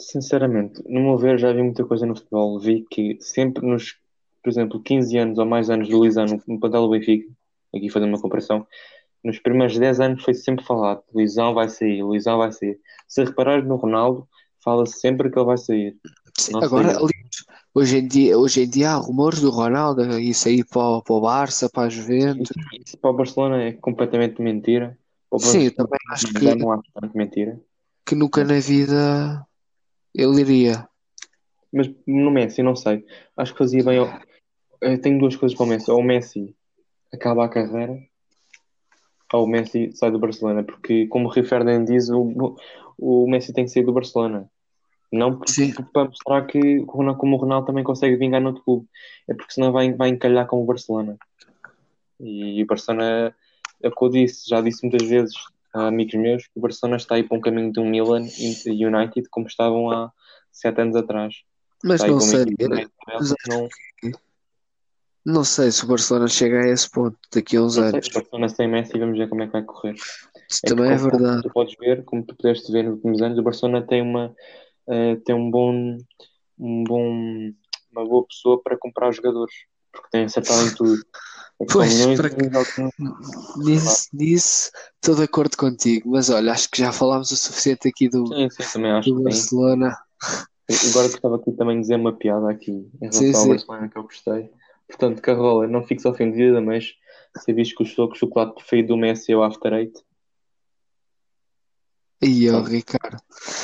Sinceramente, 0.00 0.80
no 0.86 1.00
meu 1.00 1.18
ver, 1.18 1.38
já 1.38 1.52
vi 1.52 1.62
muita 1.62 1.84
coisa 1.84 2.06
no 2.06 2.14
futebol. 2.14 2.60
Vi 2.60 2.86
que 2.88 3.18
sempre 3.20 3.66
nos, 3.66 3.96
por 4.42 4.48
exemplo, 4.48 4.80
15 4.80 5.18
anos 5.18 5.38
ou 5.38 5.44
mais 5.44 5.68
anos 5.70 5.88
do 5.88 5.98
Luizão 5.98 6.24
no 6.46 6.60
plantel 6.60 6.82
do 6.82 6.90
Benfica, 6.90 7.28
aqui 7.74 7.90
fazendo 7.90 8.10
uma 8.10 8.20
comparação, 8.20 8.64
nos 9.24 9.40
primeiros 9.40 9.76
10 9.76 10.00
anos 10.00 10.22
foi 10.22 10.34
sempre 10.34 10.64
falado: 10.64 11.02
Luizão 11.12 11.52
vai 11.52 11.68
sair, 11.68 12.02
Luizão 12.02 12.38
vai 12.38 12.52
sair. 12.52 12.78
Se 13.08 13.24
reparares 13.24 13.66
no 13.66 13.74
Ronaldo, 13.74 14.28
fala-se 14.62 15.00
sempre 15.00 15.30
que 15.30 15.38
ele 15.38 15.46
vai 15.46 15.58
sair. 15.58 15.96
Sim, 16.38 16.52
agora, 16.62 16.96
hoje, 17.74 17.98
em 17.98 18.06
dia, 18.06 18.38
hoje 18.38 18.62
em 18.62 18.68
dia 18.70 18.92
há 18.92 18.94
rumores 18.94 19.40
do 19.40 19.50
Ronaldo 19.50 20.18
isso 20.20 20.48
aí 20.48 20.64
para, 20.64 21.02
para 21.02 21.14
o 21.14 21.20
Barça, 21.20 21.68
para 21.68 21.88
a 21.88 21.90
Juventus. 21.90 22.50
Isso 22.86 22.96
para 22.96 23.10
o 23.10 23.14
Barcelona 23.14 23.64
é 23.64 23.72
completamente 23.72 24.40
mentira. 24.40 24.96
Sim, 25.38 25.64
eu 25.64 25.74
também 25.74 25.98
acho 26.10 26.32
que, 26.32 26.54
não 26.54 26.72
há 26.72 26.80
tanto 26.94 27.18
mentira. 27.18 27.60
que 28.06 28.14
nunca 28.14 28.44
na 28.44 28.60
vida 28.60 29.46
ele 30.14 30.40
iria. 30.40 30.88
Mas 31.72 31.90
no 32.06 32.30
Messi, 32.30 32.62
não 32.62 32.74
sei. 32.74 33.04
Acho 33.36 33.52
que 33.52 33.58
fazia 33.58 33.84
bem. 33.84 33.98
Eu 34.80 35.00
tenho 35.00 35.18
duas 35.18 35.36
coisas 35.36 35.56
para 35.56 35.66
o 35.66 35.68
Messi. 35.68 35.90
Ou 35.90 35.98
o 35.98 36.04
Messi 36.04 36.54
acaba 37.12 37.44
a 37.44 37.48
carreira, 37.48 37.98
ou 39.32 39.44
o 39.44 39.46
Messi 39.46 39.90
sai 39.92 40.10
do 40.10 40.18
Barcelona. 40.18 40.62
Porque, 40.62 41.06
como 41.08 41.28
o 41.28 41.30
Rio 41.30 41.44
Ferdinand 41.44 41.84
diz, 41.84 42.08
o, 42.08 42.56
o 42.96 43.28
Messi 43.28 43.52
tem 43.52 43.64
que 43.64 43.70
sair 43.70 43.84
do 43.84 43.92
Barcelona. 43.92 44.48
Não 45.10 45.36
porque, 45.38 45.72
para 45.92 46.04
mostrar 46.04 46.46
que, 46.46 46.84
como 46.84 47.36
o 47.36 47.38
Ronaldo 47.38 47.66
também 47.66 47.82
consegue 47.82 48.16
vingar 48.16 48.40
no 48.40 48.48
outro 48.48 48.62
clube. 48.62 48.86
É 49.26 49.34
porque 49.34 49.52
senão 49.52 49.72
vai, 49.72 49.92
vai 49.92 50.10
encalhar 50.10 50.46
com 50.46 50.62
o 50.62 50.66
Barcelona. 50.66 51.16
E 52.20 52.62
o 52.62 52.66
Barcelona, 52.66 53.34
é 53.82 53.88
o 53.88 53.90
que 53.90 54.04
eu 54.04 54.08
disse, 54.10 54.48
já 54.48 54.60
disse 54.60 54.82
muitas 54.82 55.08
vezes 55.08 55.34
a 55.74 55.86
amigos 55.86 56.14
meus 56.14 56.42
que 56.44 56.58
o 56.58 56.60
Barcelona 56.60 56.96
está 56.96 57.14
aí 57.14 57.22
para 57.22 57.36
um 57.36 57.40
caminho 57.40 57.72
de 57.72 57.80
um 57.80 57.88
Milan 57.88 58.26
United 58.66 59.28
como 59.30 59.46
estavam 59.46 59.90
há 59.90 60.12
sete 60.52 60.80
anos 60.80 60.96
atrás. 60.96 61.36
Mas 61.84 62.02
não 62.02 62.20
sei. 62.20 62.44
não... 63.48 63.68
não 65.24 65.44
sei 65.44 65.70
se 65.70 65.84
o 65.84 65.88
Barcelona 65.88 66.26
chega 66.26 66.60
a 66.60 66.68
esse 66.68 66.90
ponto 66.90 67.16
daqui 67.32 67.56
a 67.56 67.62
uns 67.62 67.76
não 67.76 67.84
anos. 67.84 68.06
Sei, 68.06 68.10
o 68.10 68.14
Barcelona 68.14 68.48
sem 68.48 68.68
Messi 68.68 68.98
vamos 68.98 69.16
ver 69.16 69.28
como 69.28 69.42
é 69.42 69.46
que 69.46 69.52
vai 69.52 69.62
correr. 69.62 69.94
Isso 70.50 70.60
é 70.64 70.68
também 70.68 70.90
é 70.90 70.96
verdade. 70.96 71.22
Como 71.22 71.42
tu 71.42 71.50
podes 71.50 71.76
ver, 71.78 72.04
como 72.04 72.24
tu 72.24 72.34
pudeste 72.34 72.72
ver 72.72 72.84
nos 72.84 72.94
últimos 72.94 73.22
anos, 73.22 73.38
o 73.38 73.42
Barcelona 73.42 73.82
tem 73.82 74.02
uma 74.02 74.34
uh, 74.88 75.20
tem 75.24 75.34
um 75.34 75.50
bom, 75.50 75.98
um 76.58 76.84
bom 76.84 77.52
uma 77.92 78.04
boa 78.04 78.26
pessoa 78.26 78.60
para 78.62 78.76
comprar 78.76 79.12
jogadores 79.12 79.54
porque 79.92 80.08
tem 80.10 80.24
acertado 80.24 80.66
em 80.66 80.74
tudo. 80.74 81.02
É 81.60 81.64
pois, 81.64 82.16
para... 82.16 82.30
nisso, 83.56 84.08
nisso 84.12 84.70
estou 84.94 85.16
de 85.16 85.24
acordo 85.24 85.56
contigo, 85.56 86.10
mas 86.10 86.30
olha, 86.30 86.52
acho 86.52 86.70
que 86.70 86.78
já 86.78 86.92
falámos 86.92 87.32
o 87.32 87.36
suficiente 87.36 87.88
aqui 87.88 88.08
do, 88.08 88.26
sim, 88.28 88.48
sim, 88.50 89.14
do 89.14 89.22
Barcelona. 89.22 89.96
Agora 90.90 91.08
gostava 91.08 91.36
aqui 91.36 91.50
também 91.52 91.80
dizer 91.80 91.96
uma 91.96 92.12
piada 92.12 92.50
aqui 92.50 92.70
em 92.70 92.90
relação 93.00 93.32
sim, 93.32 93.40
ao 93.40 93.48
Barcelona 93.48 93.88
que 93.88 93.98
eu 93.98 94.02
gostei. 94.04 94.50
Portanto, 94.86 95.20
Carola, 95.20 95.66
não 95.66 95.82
fiques 95.82 96.04
ofendida, 96.04 96.60
mas 96.60 96.94
sabias 97.44 97.72
que 97.72 97.82
o 97.82 98.14
chocolate 98.14 98.54
preferido 98.54 98.88
do 98.88 98.96
Messi 98.96 99.32
é 99.32 99.36
o 99.36 99.42
After 99.42 99.72
Eight? 99.72 100.00
E 102.20 102.50
o 102.50 102.62
Ricardo. 102.62 103.18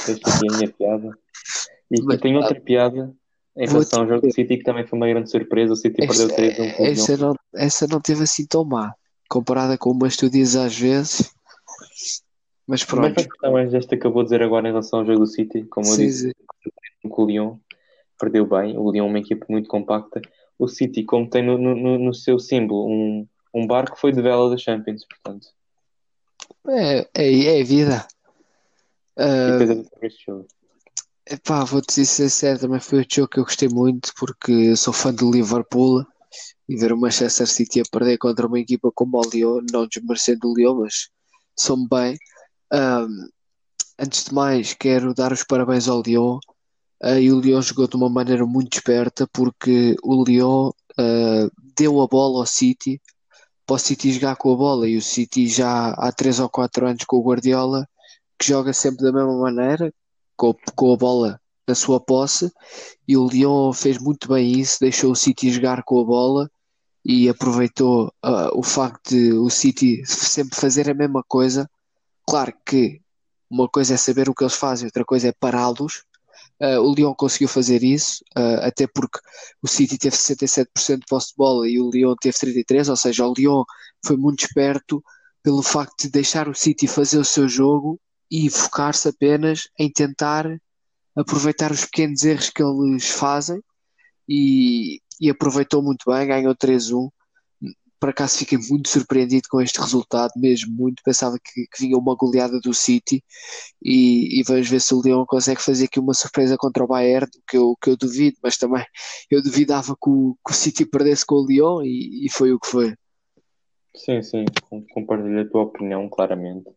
Esta 0.09 0.13
aqui 0.13 0.47
é 0.47 0.55
a 0.55 0.57
minha 0.57 0.73
piada. 0.73 1.19
E 1.91 2.03
Mas, 2.03 2.21
tem 2.21 2.37
outra 2.37 2.61
piada 2.61 3.15
em 3.57 3.69
relação 3.69 4.03
ao 4.03 4.09
jogo 4.09 4.27
do 4.27 4.33
City 4.33 4.59
que 4.59 4.65
também 4.65 4.87
foi 4.87 4.97
uma 4.97 5.09
grande 5.09 5.31
surpresa. 5.31 5.73
O 5.73 5.77
City 5.77 6.05
essa, 6.05 6.29
perdeu 6.29 6.37
3 6.37 6.81
1 6.81 6.85
essa 6.85 7.17
não, 7.17 7.35
essa 7.55 7.87
não 7.87 8.01
teve 8.01 8.23
assim 8.23 8.47
tão 8.47 8.65
má. 8.65 8.95
Comparada 9.29 9.77
com 9.77 9.91
umas 9.91 10.17
tu 10.17 10.31
dizes 10.31 10.57
às 10.57 10.77
vezes. 10.79 11.33
Mas 12.67 12.85
pronto. 12.85 13.03
Mas 13.03 13.25
a 13.25 13.29
questão 13.29 13.59
é 13.59 13.77
esta 13.77 13.97
que 13.97 14.07
eu 14.07 14.13
vou 14.13 14.23
dizer 14.23 14.43
agora 14.43 14.69
em 14.69 14.71
relação 14.71 15.01
ao 15.01 15.07
jogo 15.07 15.21
do 15.21 15.27
City. 15.27 15.65
Como 15.65 15.87
eu 15.87 15.93
sim, 15.93 16.07
disse, 16.07 16.29
sim. 16.29 16.35
o 17.03 17.27
Lyon 17.27 17.57
perdeu 18.19 18.47
bem. 18.47 18.77
O 18.79 18.91
Lyon 18.91 19.07
é 19.07 19.09
uma 19.09 19.19
equipe 19.19 19.45
muito 19.49 19.69
compacta. 19.69 20.21
O 20.59 20.69
City, 20.69 21.03
como 21.05 21.29
tem 21.29 21.45
no, 21.45 21.59
no, 21.59 21.99
no 21.99 22.15
seu 22.15 22.39
símbolo 22.39 22.89
um, 22.89 23.27
um 23.53 23.67
barco, 23.67 23.99
foi 23.99 24.13
de 24.13 24.23
vela 24.23 24.49
da 24.49 24.57
Champions, 24.57 25.05
portanto. 25.05 25.49
É, 26.69 27.09
é, 27.15 27.61
é 27.61 27.65
vida. 27.65 28.07
Uh, 29.19 29.89
este 30.03 30.25
jogo? 30.27 30.47
Epá, 31.27 31.65
vou-te 31.65 31.89
dizer 31.89 32.05
sincero, 32.05 32.59
também 32.59 32.81
foi 32.81 33.01
o 33.01 33.07
jogo 33.09 33.29
que 33.29 33.41
eu 33.41 33.45
gostei 33.45 33.69
muito 33.69 34.13
porque 34.19 34.77
sou 34.77 34.93
fã 34.93 35.13
do 35.13 35.31
Liverpool 35.31 36.05
e 36.69 36.77
ver 36.77 36.93
o 36.93 36.99
Manchester 36.99 37.47
City 37.47 37.81
a 37.81 37.85
perder 37.91 38.19
contra 38.19 38.47
uma 38.47 38.59
equipa 38.59 38.91
como 38.95 39.19
o 39.19 39.31
Lyon, 39.31 39.63
não 39.73 39.87
desmerecendo 39.87 40.49
o 40.49 40.55
Lyon, 40.55 40.81
mas 40.81 41.09
sou-me 41.59 41.89
bem. 41.89 42.19
Um, 42.73 43.29
antes 43.99 44.25
de 44.25 44.35
mais, 44.35 44.75
quero 44.75 45.15
dar 45.15 45.33
os 45.33 45.45
parabéns 45.45 45.89
ao 45.89 46.03
Lyon. 46.03 46.39
Uh, 47.03 47.19
e 47.19 47.33
o 47.33 47.41
Lyon 47.41 47.63
jogou 47.63 47.89
de 47.89 47.97
uma 47.97 48.11
maneira 48.11 48.45
muito 48.45 48.75
esperta 48.75 49.27
porque 49.33 49.97
o 50.03 50.25
Lyon 50.25 50.69
uh, 50.69 51.51
deu 51.77 52.01
a 52.03 52.07
bola 52.07 52.41
ao 52.41 52.47
City 52.47 53.01
para 53.67 53.77
o 53.77 53.79
City 53.79 54.13
jogar 54.13 54.37
com 54.37 54.53
a 54.53 54.57
bola 54.57 54.89
e 54.89 54.97
o 54.97 55.03
City 55.03 55.49
já 55.49 55.91
há 55.91 56.13
3 56.13 56.41
ou 56.41 56.49
4 56.51 56.87
anos 56.87 57.05
com 57.05 57.17
o 57.17 57.25
Guardiola 57.25 57.89
que 58.45 58.49
joga 58.49 58.75
sempre 58.75 59.05
da 59.05 59.13
mesma 59.13 59.39
maneira, 59.39 59.93
com, 60.37 60.55
com 60.77 60.93
a 60.93 60.97
bola 60.97 61.41
na 61.67 61.75
sua 61.75 61.99
posse, 61.99 62.53
e 63.09 63.17
o 63.17 63.27
Lyon 63.27 63.73
fez 63.73 63.99
muito 63.99 64.29
bem 64.29 64.61
isso, 64.61 64.77
deixou 64.81 65.13
o 65.13 65.17
City 65.17 65.51
jogar 65.51 65.83
com 65.83 65.99
a 65.99 66.05
bola 66.05 66.51
e 67.03 67.27
aproveitou 67.27 68.09
uh, 68.23 68.51
o 68.55 68.63
facto 68.63 69.11
de 69.11 69.33
o 69.33 69.49
City 69.49 70.03
sempre 70.05 70.59
fazer 70.59 70.91
a 70.91 70.95
mesma 70.95 71.25
coisa. 71.27 71.69
Claro 72.29 72.53
que 72.67 73.01
uma 73.51 73.67
coisa 73.67 73.95
é 73.95 73.97
saber 73.97 74.29
o 74.29 74.35
que 74.35 74.45
eles 74.45 74.55
fazem, 74.55 74.87
outra 74.87 75.05
coisa 75.05 75.29
é 75.29 75.33
pará-los. 75.33 76.05
Uh, 76.61 76.81
o 76.81 76.95
Lyon 76.95 77.15
conseguiu 77.15 77.49
fazer 77.49 77.83
isso, 77.83 78.23
uh, 78.37 78.61
até 78.61 78.87
porque 78.87 79.19
o 79.63 79.67
City 79.67 79.97
teve 79.97 80.17
67% 80.17 80.67
de 80.99 81.07
posse 81.09 81.29
de 81.31 81.37
bola 81.37 81.67
e 81.67 81.81
o 81.81 81.91
Lyon 81.91 82.15
teve 82.21 82.37
33%, 82.37 82.91
ou 82.91 82.97
seja, 82.97 83.27
o 83.27 83.33
Lyon 83.35 83.65
foi 84.05 84.19
muito 84.19 84.45
esperto 84.45 85.03
pelo 85.43 85.63
facto 85.63 86.03
de 86.03 86.11
deixar 86.11 86.47
o 86.47 86.55
City 86.55 86.87
fazer 86.87 87.19
o 87.19 87.25
seu 87.25 87.49
jogo 87.49 87.99
e 88.31 88.51
focar-se 88.51 89.09
apenas 89.09 89.69
em 89.79 89.91
tentar 89.91 90.47
aproveitar 91.17 91.71
os 91.71 91.85
pequenos 91.85 92.25
erros 92.25 92.51
que 92.51 92.63
eles 92.63 93.09
fazem 93.09 93.61
e, 94.29 95.01
e 95.21 95.31
aproveitou 95.31 95.83
muito 95.83 96.11
bem, 96.11 96.27
ganhou 96.27 96.55
3-1. 96.55 97.09
por 98.01 98.09
acaso 98.09 98.39
fiquei 98.39 98.59
muito 98.59 98.89
surpreendido 98.89 99.49
com 99.49 99.61
este 99.61 99.81
resultado, 99.81 100.33
mesmo 100.37 100.75
muito. 100.75 101.03
Pensava 101.05 101.39
que, 101.39 101.67
que 101.67 101.83
vinha 101.83 101.97
uma 101.97 102.17
goleada 102.17 102.59
do 102.61 102.75
City 102.75 103.23
e, 103.83 104.41
e, 104.41 104.43
vamos 104.43 104.69
ver 104.69 104.81
se 104.81 104.95
o 104.95 105.01
Leão 105.01 105.25
consegue 105.27 105.63
fazer 105.63 105.85
aqui 105.85 106.01
uma 106.01 106.15
surpresa 106.15 106.57
contra 106.59 106.85
o 106.85 106.89
Bayern, 106.89 107.29
que 107.49 107.57
eu, 107.57 107.77
que 107.81 107.91
eu 107.91 107.97
duvido, 107.97 108.39
mas 108.43 108.57
também 108.57 108.85
eu 109.31 109.43
duvidava 109.43 109.95
que 109.95 110.11
o, 110.11 110.37
que 110.45 110.53
o 110.53 110.55
City 110.55 110.85
perdesse 110.85 111.25
com 111.25 111.37
o 111.37 111.47
Leão 111.47 111.83
e, 111.83 112.27
e 112.27 112.31
foi 112.31 112.53
o 112.53 112.59
que 112.59 112.67
foi. 112.67 112.95
Sim, 113.97 114.23
sim, 114.23 114.45
compartilho 114.93 115.41
a 115.41 115.49
tua 115.49 115.63
opinião, 115.63 116.09
claramente. 116.09 116.69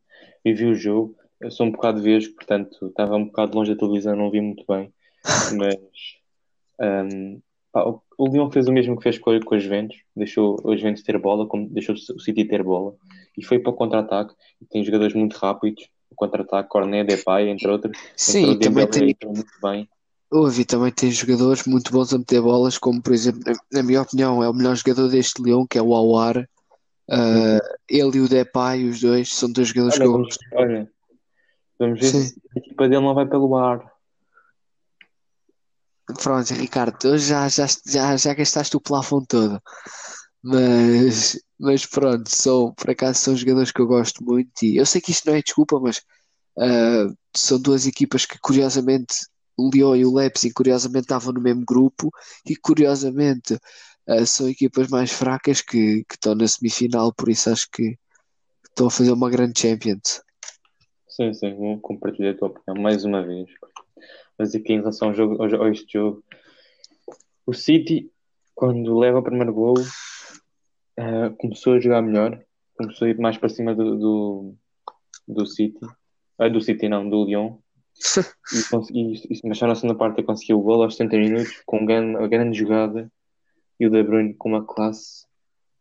E 0.46 0.54
vi 0.54 0.66
o 0.66 0.76
jogo, 0.76 1.16
eu 1.40 1.52
sou 1.52 1.66
um 1.66 1.72
bocado 1.72 2.02
vesgo, 2.02 2.36
portanto 2.36 2.88
estava 2.88 3.16
um 3.16 3.26
bocado 3.26 3.56
longe 3.56 3.74
da 3.74 3.80
televisão, 3.80 4.16
não 4.16 4.32
vi 4.32 4.42
muito 4.42 4.64
bem, 4.68 4.92
mas 5.58 5.78
um, 6.80 7.42
pá, 7.72 7.84
o 8.18 8.28
Lyon 8.28 8.50
fez 8.50 8.68
o 8.68 8.72
mesmo 8.74 8.98
que 8.98 9.04
fez 9.04 9.18
com, 9.20 9.40
com 9.40 9.56
os 9.56 9.64
Juventus, 9.64 9.98
deixou 10.16 10.60
os 10.64 10.80
Juventus 10.80 11.04
ter 11.04 11.18
bola, 11.18 11.48
como 11.48 11.70
deixou 11.70 11.96
o 11.96 12.20
City 12.20 12.46
ter 12.46 12.64
bola, 12.64 12.96
e 13.38 13.44
foi 13.44 13.60
para 13.60 13.72
o 13.72 13.76
contra-ataque, 13.76 14.34
tem 14.70 14.84
jogadores 14.84 15.14
muito 15.14 15.36
rápidos, 15.36 15.88
o 16.10 16.16
contra-ataque, 16.16 16.70
Cornet, 16.70 17.08
Depay, 17.08 17.50
entre 17.50 17.70
outros. 17.70 17.98
Sim, 18.16 18.58
também 18.58 18.88
tem... 18.88 19.16
muito 19.26 19.46
bem. 19.62 19.88
Ouvi, 20.32 20.66
também 20.66 20.92
tem 20.92 21.10
jogadores 21.10 21.66
muito 21.66 21.92
bons 21.92 22.14
a 22.14 22.18
meter 22.18 22.42
bolas, 22.42 22.78
como 22.78 23.02
por 23.02 23.14
exemplo, 23.14 23.42
na, 23.72 23.84
minha 23.84 24.02
opinião, 24.02 24.44
é 24.44 24.50
o 24.50 24.54
melhor 24.54 24.76
jogador 24.76 25.08
deste 25.10 25.42
Leão, 25.42 25.66
que 25.66 25.78
é 25.78 25.82
o 25.82 25.96
Awar. 25.96 26.48
Uh, 27.10 27.64
ele 27.88 28.18
e 28.18 28.20
o 28.20 28.28
Depay, 28.28 28.84
os 28.84 29.00
dois, 29.00 29.34
são 29.34 29.50
dois 29.50 29.70
jogadores 29.70 29.96
olha, 29.96 30.04
que 30.04 30.14
eu 30.14 30.18
gosto. 30.18 30.40
Olha, 30.54 30.92
vamos 31.80 32.00
ver 32.00 32.08
Sim. 32.08 32.24
se 32.24 32.42
a 32.56 32.60
equipa 32.60 32.90
dele 32.90 33.04
não 33.04 33.14
vai 33.14 33.28
pelo 33.28 33.56
ar. 33.56 33.92
Pronto, 36.22 36.54
Ricardo, 36.54 37.18
já, 37.18 37.50
já, 37.50 37.68
já, 37.86 38.16
já 38.16 38.34
gastaste 38.34 38.78
o 38.78 38.82
plafond 38.82 39.26
todo. 39.28 39.62
Mas, 40.42 41.38
mas 41.60 41.86
pronto, 41.86 42.30
são, 42.34 42.74
por 42.74 42.92
acaso 42.92 43.20
são 43.20 43.36
jogadores 43.36 43.72
que 43.72 43.82
eu 43.82 43.88
gosto 43.88 44.24
muito. 44.24 44.64
E 44.64 44.78
eu 44.78 44.86
sei 44.86 45.02
que 45.02 45.12
isto 45.12 45.26
não 45.26 45.36
é 45.36 45.42
desculpa, 45.42 45.80
mas 45.80 45.98
uh, 46.58 47.14
são 47.36 47.60
duas 47.60 47.86
equipas 47.86 48.26
que 48.26 48.40
curiosamente 48.40 49.16
o 49.58 49.70
Lyon 49.70 49.96
e 49.96 50.06
o 50.06 50.14
Leipzig 50.14 50.54
curiosamente 50.54 51.06
estavam 51.06 51.34
no 51.34 51.42
mesmo 51.42 51.66
grupo 51.66 52.10
e 52.46 52.56
curiosamente 52.56 53.56
uh, 54.08 54.26
são 54.26 54.48
equipas 54.48 54.88
mais 54.88 55.12
fracas 55.12 55.62
que, 55.62 56.06
que 56.08 56.16
estão 56.16 56.36
na 56.36 56.48
semifinal, 56.48 57.14
por 57.14 57.28
isso 57.30 57.50
acho 57.50 57.68
que 57.72 57.98
estão 58.70 58.88
a 58.88 58.92
fazer 58.92 59.12
uma 59.12 59.30
grande 59.30 59.60
Champions. 59.60 60.22
Sim, 61.18 61.34
sim, 61.34 61.56
vou 61.56 61.80
compartilhar 61.80 62.30
a 62.30 62.38
tua 62.38 62.50
opinião 62.50 62.80
mais 62.80 63.04
uma 63.04 63.24
vez. 63.26 63.50
Mas 64.38 64.54
aqui 64.54 64.74
em 64.74 64.78
relação 64.78 65.08
ao 65.08 65.16
jogo, 65.16 65.42
ao, 65.42 65.64
a 65.64 65.70
este 65.72 65.94
jogo, 65.94 66.24
o 67.44 67.54
City, 67.54 68.12
quando 68.54 68.96
leva 69.00 69.18
o 69.18 69.24
primeiro 69.24 69.52
gol, 69.52 69.74
uh, 69.80 71.36
começou 71.40 71.74
a 71.74 71.80
jogar 71.80 72.04
melhor, 72.04 72.40
começou 72.78 73.08
a 73.08 73.10
ir 73.10 73.18
mais 73.18 73.36
para 73.36 73.50
cima 73.50 73.74
do, 73.74 73.98
do, 73.98 74.56
do 75.28 75.46
City, 75.48 75.84
uh, 76.40 76.50
do 76.52 76.62
City 76.62 76.88
não, 76.88 77.10
do 77.10 77.26
Lyon. 77.26 77.58
e, 78.94 79.14
e, 79.16 79.42
mas 79.44 79.60
na 79.60 79.74
segunda 79.74 79.98
parte 79.98 80.22
conseguiu 80.22 80.60
o 80.60 80.62
gol 80.62 80.84
aos 80.84 80.98
70 80.98 81.18
minutos 81.18 81.64
com 81.66 81.80
uma 81.80 82.28
grande 82.28 82.60
jogada 82.60 83.12
e 83.80 83.88
o 83.88 83.90
De 83.90 84.04
Bruyne 84.04 84.36
com 84.36 84.50
uma 84.50 84.64
classe 84.64 85.26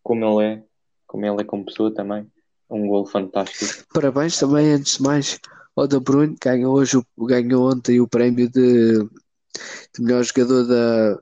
como 0.02 0.24
ele 0.24 0.54
é, 0.54 0.64
como 1.06 1.26
ele 1.26 1.42
é 1.42 1.44
como 1.44 1.66
pessoa 1.66 1.92
também, 1.92 2.26
um 2.70 2.86
gol 2.88 3.06
fantástico. 3.06 3.86
Parabéns 3.92 4.38
também, 4.38 4.72
antes 4.72 4.96
de 4.96 5.02
mais, 5.02 5.38
o 5.74 5.86
De 5.86 6.00
Bruyne 6.00 6.36
ganhou 6.42 6.74
hoje, 6.74 7.00
ganhou 7.18 7.70
ontem 7.70 8.00
o 8.00 8.08
prémio 8.08 8.48
de, 8.50 8.98
de 8.98 10.00
melhor 10.00 10.24
jogador 10.24 10.66
da 10.66 11.20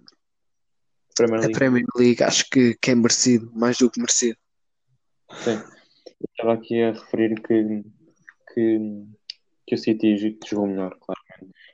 Premier 1.15 1.41
League. 1.41 1.55
Premier 1.55 1.85
League. 1.97 2.23
Acho 2.23 2.49
que, 2.51 2.75
que 2.81 2.91
é 2.91 2.95
merecido, 2.95 3.51
mais 3.55 3.79
do 3.79 3.91
que 3.91 4.01
merecido. 4.01 4.39
Sim. 5.33 5.61
Eu 6.21 6.29
estava 6.31 6.55
aqui 6.55 6.83
a 6.83 6.93
referir 6.93 7.35
que, 7.43 7.83
que, 8.53 9.05
que 9.67 9.75
o 9.75 9.79
City 9.79 10.39
jogou 10.47 10.67
melhor. 10.67 10.97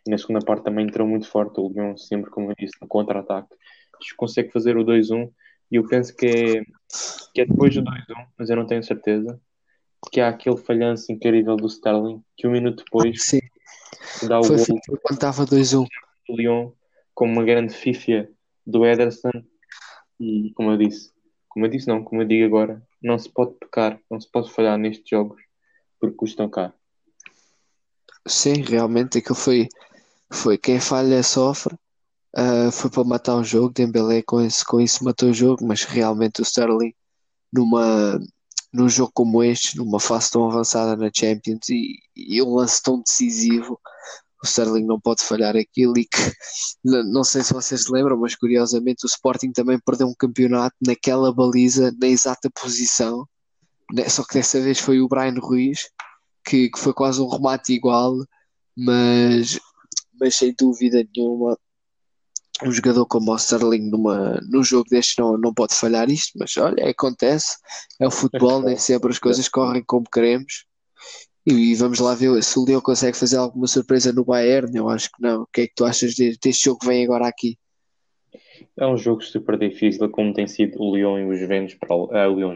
E 0.07 0.11
na 0.11 0.19
segunda 0.19 0.41
parte 0.41 0.65
também 0.65 0.87
entrou 0.87 1.07
muito 1.07 1.29
forte. 1.29 1.61
O 1.61 1.69
Lyon, 1.69 1.97
sempre, 1.97 2.31
como 2.31 2.51
eu 2.51 2.55
disse, 2.59 2.75
no 2.81 2.89
contra-ataque. 2.89 3.55
Consegue 4.17 4.51
fazer 4.51 4.77
o 4.79 4.85
2-1 4.85 5.31
e 5.71 5.77
eu 5.77 5.87
penso 5.87 6.17
que 6.17 6.27
é, 6.27 6.65
que 7.35 7.43
é 7.43 7.45
depois 7.45 7.75
do 7.75 7.83
2-1, 7.83 8.27
mas 8.39 8.49
eu 8.49 8.57
não 8.57 8.67
tenho 8.67 8.83
certeza 8.83 9.39
que 10.11 10.21
há 10.21 10.29
aquele 10.29 10.57
falhanço 10.57 11.13
incrível 11.13 11.57
do 11.57 11.67
Sterling 11.67 12.23
que 12.37 12.47
um 12.47 12.51
minuto 12.51 12.85
depois 12.85 13.23
Sim. 13.23 13.41
dá 14.27 14.41
o 14.41 14.45
Foi 14.45 14.57
gol 14.57 14.99
quando 15.03 15.17
estava 15.17 15.45
2-1 15.45 15.87
do 16.29 16.37
Lyon 16.37 16.71
com 17.15 17.27
uma 17.27 17.45
grande 17.45 17.75
fifia 17.75 18.31
do 18.67 18.87
Ederson. 18.87 19.31
E 20.19 20.53
como 20.55 20.71
eu 20.71 20.77
disse 20.77 21.13
como 21.49 21.67
eu 21.67 21.71
disse 21.71 21.89
não, 21.89 22.05
como 22.05 22.23
eu 22.23 22.27
digo 22.27 22.47
agora 22.47 22.83
não 23.03 23.19
se 23.19 23.29
pode 23.29 23.55
pecar, 23.55 23.99
não 24.11 24.21
se 24.21 24.31
pode 24.31 24.51
falhar 24.51 24.79
nestes 24.79 25.09
jogos 25.09 25.43
porque 25.99 26.17
custam 26.17 26.49
caro. 26.49 26.73
Sim, 28.27 28.63
realmente 28.63 29.19
aquilo 29.19 29.35
foi 29.35 29.69
foi. 30.33 30.57
Quem 30.57 30.81
falha 30.81 31.23
sofre. 31.23 31.75
Uh, 32.37 32.71
foi 32.71 32.89
para 32.89 33.03
matar 33.03 33.35
o 33.35 33.43
jogo. 33.43 33.75
Dembélé 33.75 34.23
com 34.23 34.41
isso, 34.41 34.65
com 34.65 34.81
isso 34.81 35.05
matou 35.05 35.31
o 35.31 35.35
jogo 35.35 35.67
mas 35.67 35.83
realmente 35.83 36.41
o 36.41 36.45
Sterling 36.45 36.95
numa 37.53 38.21
num 38.73 38.89
jogo 38.89 39.11
como 39.15 39.43
este, 39.43 39.77
numa 39.77 39.99
fase 39.99 40.31
tão 40.31 40.49
avançada 40.49 40.97
na 40.97 41.11
Champions 41.15 41.69
e, 41.69 41.99
e 42.17 42.43
um 42.43 42.55
lance 42.55 42.83
tão 42.83 43.01
decisivo, 43.01 43.81
o 44.43 44.47
Sterling 44.47 44.87
não 44.87 45.01
pode 45.01 45.23
falhar 45.23 45.57
aquilo 45.57 45.99
e 45.99 46.05
que 46.05 46.17
não 46.85 47.25
sei 47.25 47.43
se 47.43 47.53
vocês 47.53 47.85
se 47.85 47.93
lembram, 47.93 48.19
mas 48.19 48.35
curiosamente 48.35 49.05
o 49.05 49.09
Sporting 49.09 49.53
também 49.53 49.79
perdeu 49.85 50.07
um 50.07 50.15
campeonato 50.15 50.77
naquela 50.85 51.33
baliza, 51.33 51.95
na 52.01 52.09
exata 52.09 52.51
posição, 52.51 53.27
né, 53.93 54.09
só 54.09 54.25
que 54.25 54.35
dessa 54.35 54.61
vez 54.61 54.79
foi 54.79 55.01
o 55.01 55.09
Brian 55.09 55.39
Ruiz, 55.41 55.91
que, 56.45 56.71
que 56.71 56.79
foi 56.79 56.95
quase 56.95 57.21
um 57.21 57.29
remate 57.29 57.73
igual, 57.73 58.17
mas, 58.77 59.59
mas 60.19 60.37
sem 60.37 60.55
dúvida 60.59 61.05
nenhuma 61.15 61.59
um 62.65 62.73
jogador 62.73 63.07
como 63.07 63.33
o 63.33 63.37
Sterling 63.37 63.91
numa, 63.91 64.41
num 64.49 64.63
jogo 64.63 64.89
deste 64.91 65.19
não, 65.19 65.37
não 65.37 65.53
pode 65.53 65.75
falhar 65.75 66.11
isto, 66.11 66.39
mas 66.39 66.57
olha, 66.57 66.89
acontece, 66.89 67.57
é 67.99 68.07
o 68.07 68.11
futebol, 68.11 68.63
nem 68.63 68.77
sempre 68.77 69.11
as 69.11 69.19
coisas 69.19 69.49
correm 69.49 69.83
como 69.85 70.05
queremos. 70.11 70.67
E, 71.47 71.73
e 71.73 71.75
vamos 71.75 71.99
lá 71.99 72.15
ver 72.15 72.43
se 72.43 72.59
o 72.59 72.65
Leo 72.65 72.83
consegue 72.83 73.17
fazer 73.17 73.37
alguma 73.37 73.67
surpresa 73.67 74.13
no 74.13 74.25
Bayern. 74.25 74.77
Eu 74.77 74.89
acho 74.89 75.11
que 75.11 75.23
não. 75.23 75.43
O 75.43 75.47
que 75.47 75.63
é 75.63 75.67
que 75.67 75.75
tu 75.75 75.85
achas 75.85 76.15
deste 76.15 76.65
jogo 76.65 76.81
que 76.81 76.87
vem 76.87 77.05
agora 77.05 77.27
aqui? 77.27 77.57
É 78.79 78.87
um 78.87 78.97
jogo 78.97 79.23
super 79.23 79.59
difícil, 79.59 80.09
como 80.11 80.35
tem 80.35 80.47
sido 80.47 80.81
o 80.81 80.95
Lyon 80.95 81.19
e 81.19 81.25
os 81.25 81.39
Juventus 81.39 81.75
para 81.75 81.97
o, 81.97 82.15
ah, 82.15 82.29
o, 82.29 82.37
Lyon, 82.37 82.55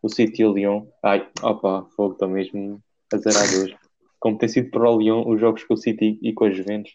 o 0.00 0.08
City 0.08 0.42
e 0.42 0.44
o 0.44 0.52
Lyon. 0.52 0.86
Ai, 1.02 1.28
opa, 1.42 1.86
fogo, 1.96 2.12
estou 2.14 2.28
mesmo 2.28 2.80
azarado 3.12 3.62
hoje. 3.62 3.76
Como 4.20 4.38
tem 4.38 4.48
sido 4.48 4.70
para 4.70 4.88
o 4.88 4.98
Lyon 5.00 5.24
os 5.26 5.40
jogos 5.40 5.64
com 5.64 5.74
o 5.74 5.76
City 5.76 6.16
e 6.22 6.32
com 6.32 6.48
os 6.48 6.56
Juventus 6.56 6.92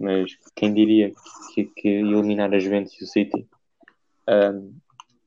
mas 0.00 0.30
quem 0.56 0.72
diria 0.72 1.12
que, 1.54 1.64
que 1.64 1.88
eliminar 1.88 2.52
a 2.52 2.58
Juventus 2.58 2.94
e 3.00 3.04
o 3.04 3.06
City 3.06 3.46
um, 4.28 4.72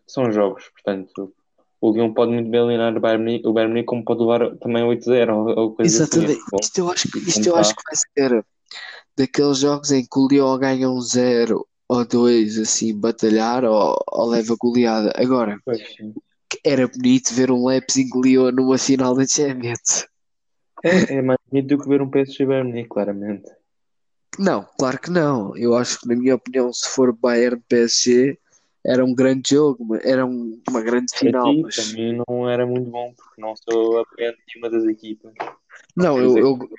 são 0.07 0.31
jogos, 0.31 0.69
portanto 0.69 1.33
o 1.79 1.91
Lyon 1.91 2.13
pode 2.13 2.31
muito 2.31 2.49
bem 2.49 2.61
eliminar 2.61 2.95
o 2.97 2.99
Bayern 2.99 3.41
o 3.45 3.53
Bayern 3.53 3.83
como 3.83 4.03
pode 4.03 4.21
levar 4.21 4.55
também 4.57 4.83
8-0 4.83 5.33
ou, 5.33 5.59
ou 5.59 5.75
coisa 5.75 6.03
assim, 6.03 6.19
Exatamente, 6.19 6.41
assim, 6.41 6.57
isto 6.61 6.77
eu 6.79 6.91
acho, 6.91 7.11
que, 7.11 7.19
isto 7.19 7.47
eu 7.47 7.55
acho 7.55 7.75
que 7.75 7.83
vai 7.83 7.95
ser 7.95 8.45
daqueles 9.17 9.59
jogos 9.59 9.91
em 9.91 10.01
que 10.01 10.19
o 10.19 10.27
Lyon 10.27 10.57
ganha 10.57 10.89
um 10.89 10.99
0 10.99 11.67
ou 11.87 12.05
2 12.07 12.57
assim, 12.57 12.97
batalhar 12.97 13.63
ou, 13.65 13.95
ou 14.07 14.29
leva 14.29 14.55
goleada. 14.59 15.13
Agora, 15.15 15.59
era 16.65 16.87
bonito 16.87 17.33
ver 17.33 17.51
um 17.51 17.67
Leipzig 17.67 18.09
Lyon 18.15 18.51
numa 18.51 18.77
final 18.77 19.13
da 19.13 19.25
Champions. 19.27 20.07
É, 20.83 21.15
é 21.15 21.21
mais 21.21 21.39
bonito 21.49 21.67
do 21.67 21.83
que 21.83 21.89
ver 21.89 22.01
um 22.01 22.09
PSG 22.09 22.45
Bayern 22.45 22.69
Munique, 22.69 22.89
claramente. 22.89 23.49
Não, 24.39 24.67
claro 24.77 24.99
que 24.99 25.11
não. 25.11 25.55
Eu 25.57 25.75
acho 25.75 25.99
que, 25.99 26.07
na 26.07 26.15
minha 26.15 26.35
opinião, 26.35 26.71
se 26.73 26.89
for 26.89 27.13
Bayern 27.13 27.61
PSG, 27.67 28.37
era 28.85 29.03
um 29.03 29.13
grande 29.13 29.51
jogo, 29.51 29.95
era 30.03 30.25
um, 30.25 30.61
uma 30.69 30.81
grande 30.81 31.15
final. 31.15 31.53
Ti, 31.53 31.61
mas... 31.61 31.75
Também 31.75 32.21
não 32.27 32.49
era 32.49 32.65
muito 32.65 32.89
bom, 32.89 33.13
porque 33.15 33.41
não 33.41 33.55
sou 33.55 33.99
apoiante 33.99 34.37
de 34.37 34.43
nenhuma 34.55 34.69
das 34.69 34.89
equipas. 34.89 35.33
Não, 35.95 36.19
eu, 36.19 36.37
eu, 36.37 36.69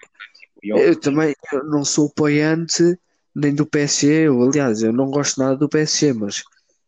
eu, 0.62 1.00
também 1.00 1.34
não 1.64 1.84
sou 1.84 2.08
apoiante 2.08 2.98
nem 3.34 3.54
do 3.54 3.64
PSG. 3.64 4.28
Eu, 4.28 4.42
aliás, 4.42 4.82
eu 4.82 4.92
não 4.92 5.10
gosto 5.10 5.38
nada 5.38 5.56
do 5.56 5.68
PSG, 5.68 6.12
mas 6.12 6.42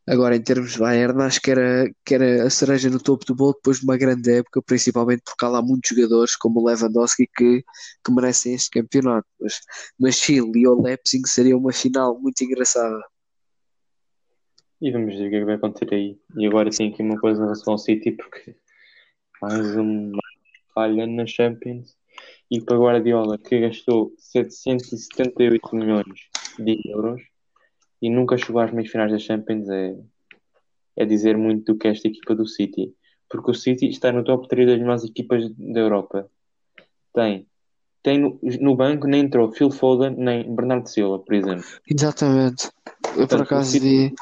Agora, 0.08 0.36
em 0.36 0.42
termos 0.42 0.74
de 0.74 0.78
Bayern, 0.78 1.20
acho 1.22 1.40
que 1.40 1.50
era, 1.50 1.90
que 2.04 2.14
era 2.14 2.44
a 2.44 2.50
cereja 2.50 2.88
no 2.88 3.02
topo 3.02 3.24
do 3.24 3.34
bolo 3.34 3.54
depois 3.54 3.80
de 3.80 3.84
uma 3.84 3.96
grande 3.96 4.30
época, 4.30 4.62
principalmente 4.62 5.22
porque 5.24 5.44
há 5.44 5.48
lá 5.48 5.60
muitos 5.60 5.90
jogadores 5.90 6.36
como 6.36 6.60
o 6.60 6.66
Lewandowski 6.66 7.28
que, 7.36 7.64
que 8.04 8.12
merecem 8.12 8.54
este 8.54 8.70
campeonato. 8.70 9.26
Mas, 9.40 9.60
mas 9.98 10.16
sim, 10.16 10.40
Lyon 10.52 10.80
Leipzig 10.80 11.28
seria 11.28 11.56
uma 11.56 11.72
final 11.72 12.20
muito 12.20 12.40
engraçada. 12.44 13.02
E 14.80 14.92
vamos 14.92 15.16
ver 15.16 15.22
o 15.22 15.26
é 15.26 15.30
que 15.30 15.44
vai 15.44 15.54
acontecer 15.56 15.92
aí. 15.92 16.20
E 16.36 16.46
agora 16.46 16.70
tem 16.70 16.92
aqui 16.92 17.02
uma 17.02 17.18
coisa 17.18 17.40
em 17.40 17.44
relação 17.44 17.72
ao 17.72 17.78
City, 17.78 18.12
porque 18.12 18.54
mais 19.42 19.74
uma 19.74 20.22
falha 20.72 21.04
na 21.06 21.26
Champions. 21.26 21.96
E 22.48 22.60
para 22.60 22.78
Guardiola, 22.78 23.38
que 23.38 23.58
gastou 23.58 24.14
778 24.18 25.74
milhões 25.74 26.28
de 26.60 26.80
euros 26.90 27.20
e 28.00 28.10
nunca 28.10 28.36
chegou 28.36 28.60
às 28.60 28.72
meias 28.72 28.90
finais 28.90 29.10
da 29.10 29.18
Champions 29.18 29.68
é, 29.68 29.96
é 30.96 31.04
dizer 31.04 31.36
muito 31.36 31.72
do 31.72 31.78
que 31.78 31.88
é 31.88 31.90
esta 31.90 32.08
equipa 32.08 32.34
do 32.34 32.46
City. 32.46 32.94
Porque 33.28 33.50
o 33.50 33.54
City 33.54 33.88
está 33.88 34.12
no 34.12 34.22
top 34.22 34.46
3 34.48 34.66
das 34.68 34.78
melhores 34.78 35.04
equipas 35.04 35.50
da 35.56 35.80
Europa. 35.80 36.30
Tem. 37.12 37.46
Tem 38.02 38.18
no, 38.18 38.38
no 38.60 38.76
banco 38.76 39.08
nem 39.08 39.22
entrou 39.22 39.52
Phil 39.52 39.70
Foden 39.70 40.14
nem 40.16 40.54
Bernardo 40.54 40.88
Silva, 40.88 41.18
por 41.18 41.34
exemplo. 41.34 41.64
Exatamente. 41.90 42.70
Eu 43.16 43.26
por 43.26 43.42
acaso 43.42 43.80
vi. 43.80 44.14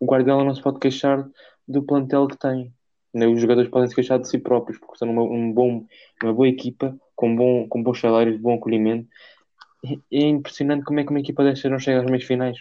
O 0.00 0.06
Guardiola 0.06 0.44
não 0.44 0.54
se 0.54 0.62
pode 0.62 0.78
queixar 0.78 1.28
do 1.66 1.82
plantel 1.82 2.28
que 2.28 2.38
tem. 2.38 2.72
Os 3.14 3.40
jogadores 3.40 3.70
podem 3.70 3.88
se 3.88 3.94
queixar 3.94 4.20
de 4.20 4.28
si 4.28 4.38
próprios, 4.38 4.78
porque 4.78 4.96
são 4.96 5.10
uma, 5.10 5.22
um 5.22 5.52
bom, 5.52 5.86
uma 6.22 6.32
boa 6.32 6.48
equipa, 6.48 6.96
com, 7.16 7.34
bom, 7.34 7.66
com 7.66 7.82
bons 7.82 7.98
salários, 7.98 8.40
bom 8.40 8.54
acolhimento. 8.54 9.08
É 9.84 10.20
impressionante 10.20 10.84
como 10.84 11.00
é 11.00 11.04
que 11.04 11.10
uma 11.10 11.20
equipa 11.20 11.44
destas 11.44 11.70
não 11.70 11.78
chega 11.78 12.00
às 12.00 12.06
meias 12.06 12.24
finais. 12.24 12.58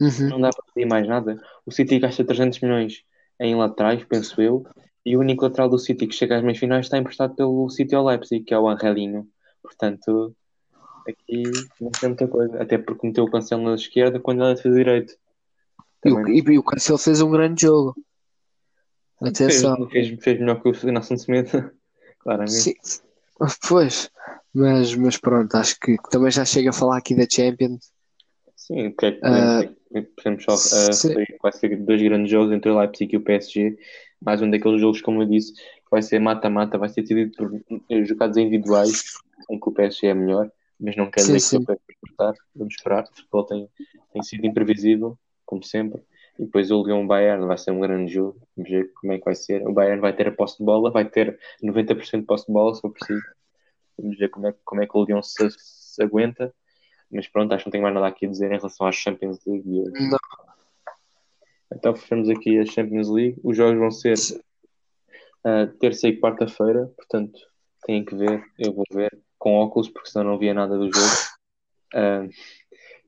Uhum. 0.00 0.28
Não 0.28 0.40
dá 0.40 0.50
para 0.50 0.64
pedir 0.74 0.86
mais 0.86 1.06
nada. 1.06 1.40
O 1.64 1.70
City 1.70 1.98
gasta 1.98 2.24
300 2.24 2.60
milhões 2.60 3.04
em 3.40 3.54
laterais, 3.54 4.04
penso 4.04 4.40
eu, 4.40 4.66
e 5.04 5.16
o 5.16 5.20
único 5.20 5.44
lateral 5.44 5.68
do 5.68 5.78
City 5.78 6.06
que 6.06 6.14
chega 6.14 6.36
às 6.36 6.42
meias 6.42 6.58
finais 6.58 6.86
está 6.86 6.98
emprestado 6.98 7.34
pelo 7.34 7.68
City 7.70 7.94
ao 7.94 8.04
Leipzig, 8.04 8.44
que 8.44 8.54
é 8.54 8.58
o 8.58 8.68
Angelinho. 8.68 9.26
Portanto, 9.62 10.34
aqui 11.08 11.42
não 11.80 11.90
tem 11.90 12.08
muita 12.08 12.28
coisa. 12.28 12.62
Até 12.62 12.78
porque 12.78 13.06
meteu 13.06 13.24
o 13.24 13.30
Cancelo 13.30 13.62
na 13.62 13.74
esquerda 13.74 14.20
quando 14.20 14.44
ele 14.44 14.56
fez 14.56 14.74
direito. 14.74 15.14
E 16.04 16.12
o, 16.12 16.28
e 16.28 16.58
o 16.58 16.62
Cancelo 16.62 16.98
fez 16.98 17.20
um 17.20 17.30
grande 17.30 17.62
jogo. 17.62 17.94
Atenção. 19.20 19.88
Fez, 19.88 20.08
fez, 20.08 20.22
fez 20.22 20.40
melhor 20.40 20.60
que 20.60 20.68
o 20.68 20.92
Nelson 20.92 21.14
Smith, 21.14 21.50
claramente. 22.18 22.52
Sim. 22.52 22.74
Pois, 23.68 24.10
mas, 24.54 24.94
mas 24.94 25.16
pronto, 25.16 25.54
acho 25.54 25.78
que 25.80 25.96
também 26.10 26.30
já 26.30 26.44
chega 26.44 26.70
a 26.70 26.72
falar 26.72 26.98
aqui 26.98 27.14
da 27.14 27.26
Champions. 27.28 27.90
Sim, 28.56 28.88
o 28.88 28.96
que 28.96 29.06
é 29.06 29.12
que 29.12 29.18
uh, 29.18 30.06
podemos 30.16 30.44
só 30.44 30.54
uh, 30.54 31.24
vai 31.42 31.52
ser 31.52 31.76
dois 31.76 32.00
grandes 32.00 32.30
jogos 32.30 32.52
entre 32.52 32.70
o 32.70 32.78
Leipzig 32.78 33.14
e 33.14 33.16
o 33.16 33.22
PSG. 33.22 33.76
Mais 34.20 34.40
um 34.40 34.50
daqueles 34.50 34.80
jogos, 34.80 35.00
como 35.00 35.22
eu 35.22 35.26
disse, 35.26 35.54
que 35.54 35.90
vai 35.90 36.02
ser 36.02 36.20
mata-mata, 36.20 36.78
vai 36.78 36.88
ser 36.88 37.02
decidido 37.02 37.32
por 37.36 37.50
jogados 38.04 38.36
individuais, 38.36 39.02
em 39.50 39.58
que 39.58 39.68
o 39.68 39.72
PSG 39.72 40.06
é 40.08 40.14
melhor, 40.14 40.50
mas 40.78 40.94
não 40.96 41.10
quer 41.10 41.22
dizer 41.22 41.40
que 41.40 41.56
o 41.56 41.66
PSG 41.66 42.14
vai 42.16 42.32
Vamos 42.54 42.74
esperar, 42.74 43.04
o 43.04 43.16
futebol 43.16 43.44
tem, 43.44 43.68
tem 44.12 44.22
sido 44.22 44.46
imprevisível, 44.46 45.18
como 45.44 45.64
sempre. 45.64 46.00
E 46.38 46.44
depois 46.44 46.70
o 46.70 46.82
Leão 46.82 47.06
Bayern 47.06 47.46
vai 47.46 47.58
ser 47.58 47.72
um 47.72 47.80
grande 47.80 48.12
jogo. 48.12 48.40
Vamos 48.56 48.70
ver 48.70 48.92
como 48.94 49.12
é 49.12 49.18
que 49.18 49.24
vai 49.24 49.34
ser. 49.34 49.66
O 49.66 49.72
Bayern 49.72 50.00
vai 50.00 50.14
ter 50.14 50.28
a 50.28 50.32
posse 50.32 50.58
de 50.58 50.64
bola, 50.64 50.90
vai 50.90 51.04
ter 51.04 51.38
90% 51.62 52.20
de 52.20 52.26
posse 52.26 52.46
de 52.46 52.52
bola, 52.52 52.74
se 52.74 52.80
for 52.80 52.90
preciso. 52.90 53.22
Vamos 53.98 54.18
ver 54.18 54.28
como 54.28 54.48
é, 54.48 54.54
como 54.64 54.82
é 54.82 54.86
que 54.86 54.96
o 54.96 55.04
Leão 55.04 55.22
se, 55.22 55.48
se 55.50 56.02
aguenta. 56.02 56.54
Mas 57.10 57.28
pronto, 57.28 57.52
acho 57.52 57.64
que 57.64 57.68
não 57.68 57.72
tenho 57.72 57.82
mais 57.82 57.94
nada 57.94 58.06
aqui 58.06 58.26
a 58.26 58.30
dizer 58.30 58.46
em 58.46 58.56
relação 58.56 58.86
às 58.86 58.96
Champions 58.96 59.38
League 59.46 59.68
de 59.68 59.80
hoje. 59.80 60.10
Não. 60.10 60.18
Então 61.74 61.94
fechamos 61.94 62.28
aqui 62.28 62.58
a 62.58 62.66
Champions 62.66 63.08
League. 63.08 63.38
Os 63.42 63.56
jogos 63.56 63.78
vão 63.78 63.90
ser 63.90 64.16
uh, 65.44 65.66
terça 65.78 66.08
e 66.08 66.18
quarta-feira, 66.18 66.90
portanto 66.96 67.38
têm 67.84 68.04
que 68.04 68.14
ver, 68.14 68.44
eu 68.58 68.72
vou 68.72 68.84
ver 68.92 69.10
com 69.38 69.56
óculos, 69.56 69.88
porque 69.88 70.08
senão 70.08 70.32
não 70.32 70.38
via 70.38 70.54
nada 70.54 70.78
do 70.78 70.84
jogo. 70.84 71.14
Uh, 71.94 72.30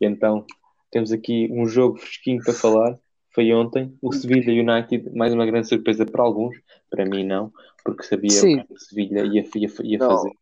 então 0.01 0.45
temos 0.91 1.13
aqui 1.13 1.49
um 1.51 1.67
jogo 1.67 1.99
fresquinho 1.99 2.43
para 2.43 2.53
falar. 2.53 2.99
Foi 3.31 3.53
ontem, 3.53 3.97
o 4.01 4.13
Sevilha 4.13 4.53
United, 4.53 5.11
mais 5.11 5.35
uma 5.35 5.45
grande 5.45 5.69
surpresa 5.69 6.07
para 6.07 6.23
alguns, 6.23 6.57
para 6.89 7.05
mim 7.05 7.25
não, 7.25 7.53
porque 7.85 8.05
sabia 8.05 8.31
Sim. 8.31 8.63
que 8.63 8.73
o 8.73 8.79
Sevilha 8.79 9.25
ia, 9.25 9.43
ia, 9.43 9.69
ia 9.83 9.99
fazer. 9.99 10.33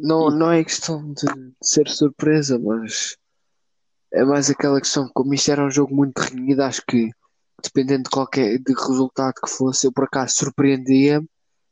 Não, 0.00 0.30
não 0.30 0.52
é 0.52 0.62
questão 0.62 1.12
de 1.12 1.26
ser 1.60 1.88
surpresa, 1.88 2.58
mas 2.58 3.16
é 4.12 4.24
mais 4.24 4.48
aquela 4.48 4.80
questão, 4.80 5.10
como 5.12 5.34
isto 5.34 5.50
era 5.50 5.64
um 5.64 5.70
jogo 5.70 5.94
muito 5.94 6.18
renhido, 6.18 6.62
acho 6.62 6.82
que 6.86 7.10
dependendo 7.62 8.04
de 8.04 8.10
qualquer 8.10 8.58
de 8.58 8.72
resultado 8.72 9.34
que 9.34 9.50
fosse, 9.50 9.86
eu 9.86 9.92
por 9.92 10.04
acaso 10.04 10.36
surpreendia 10.36 11.20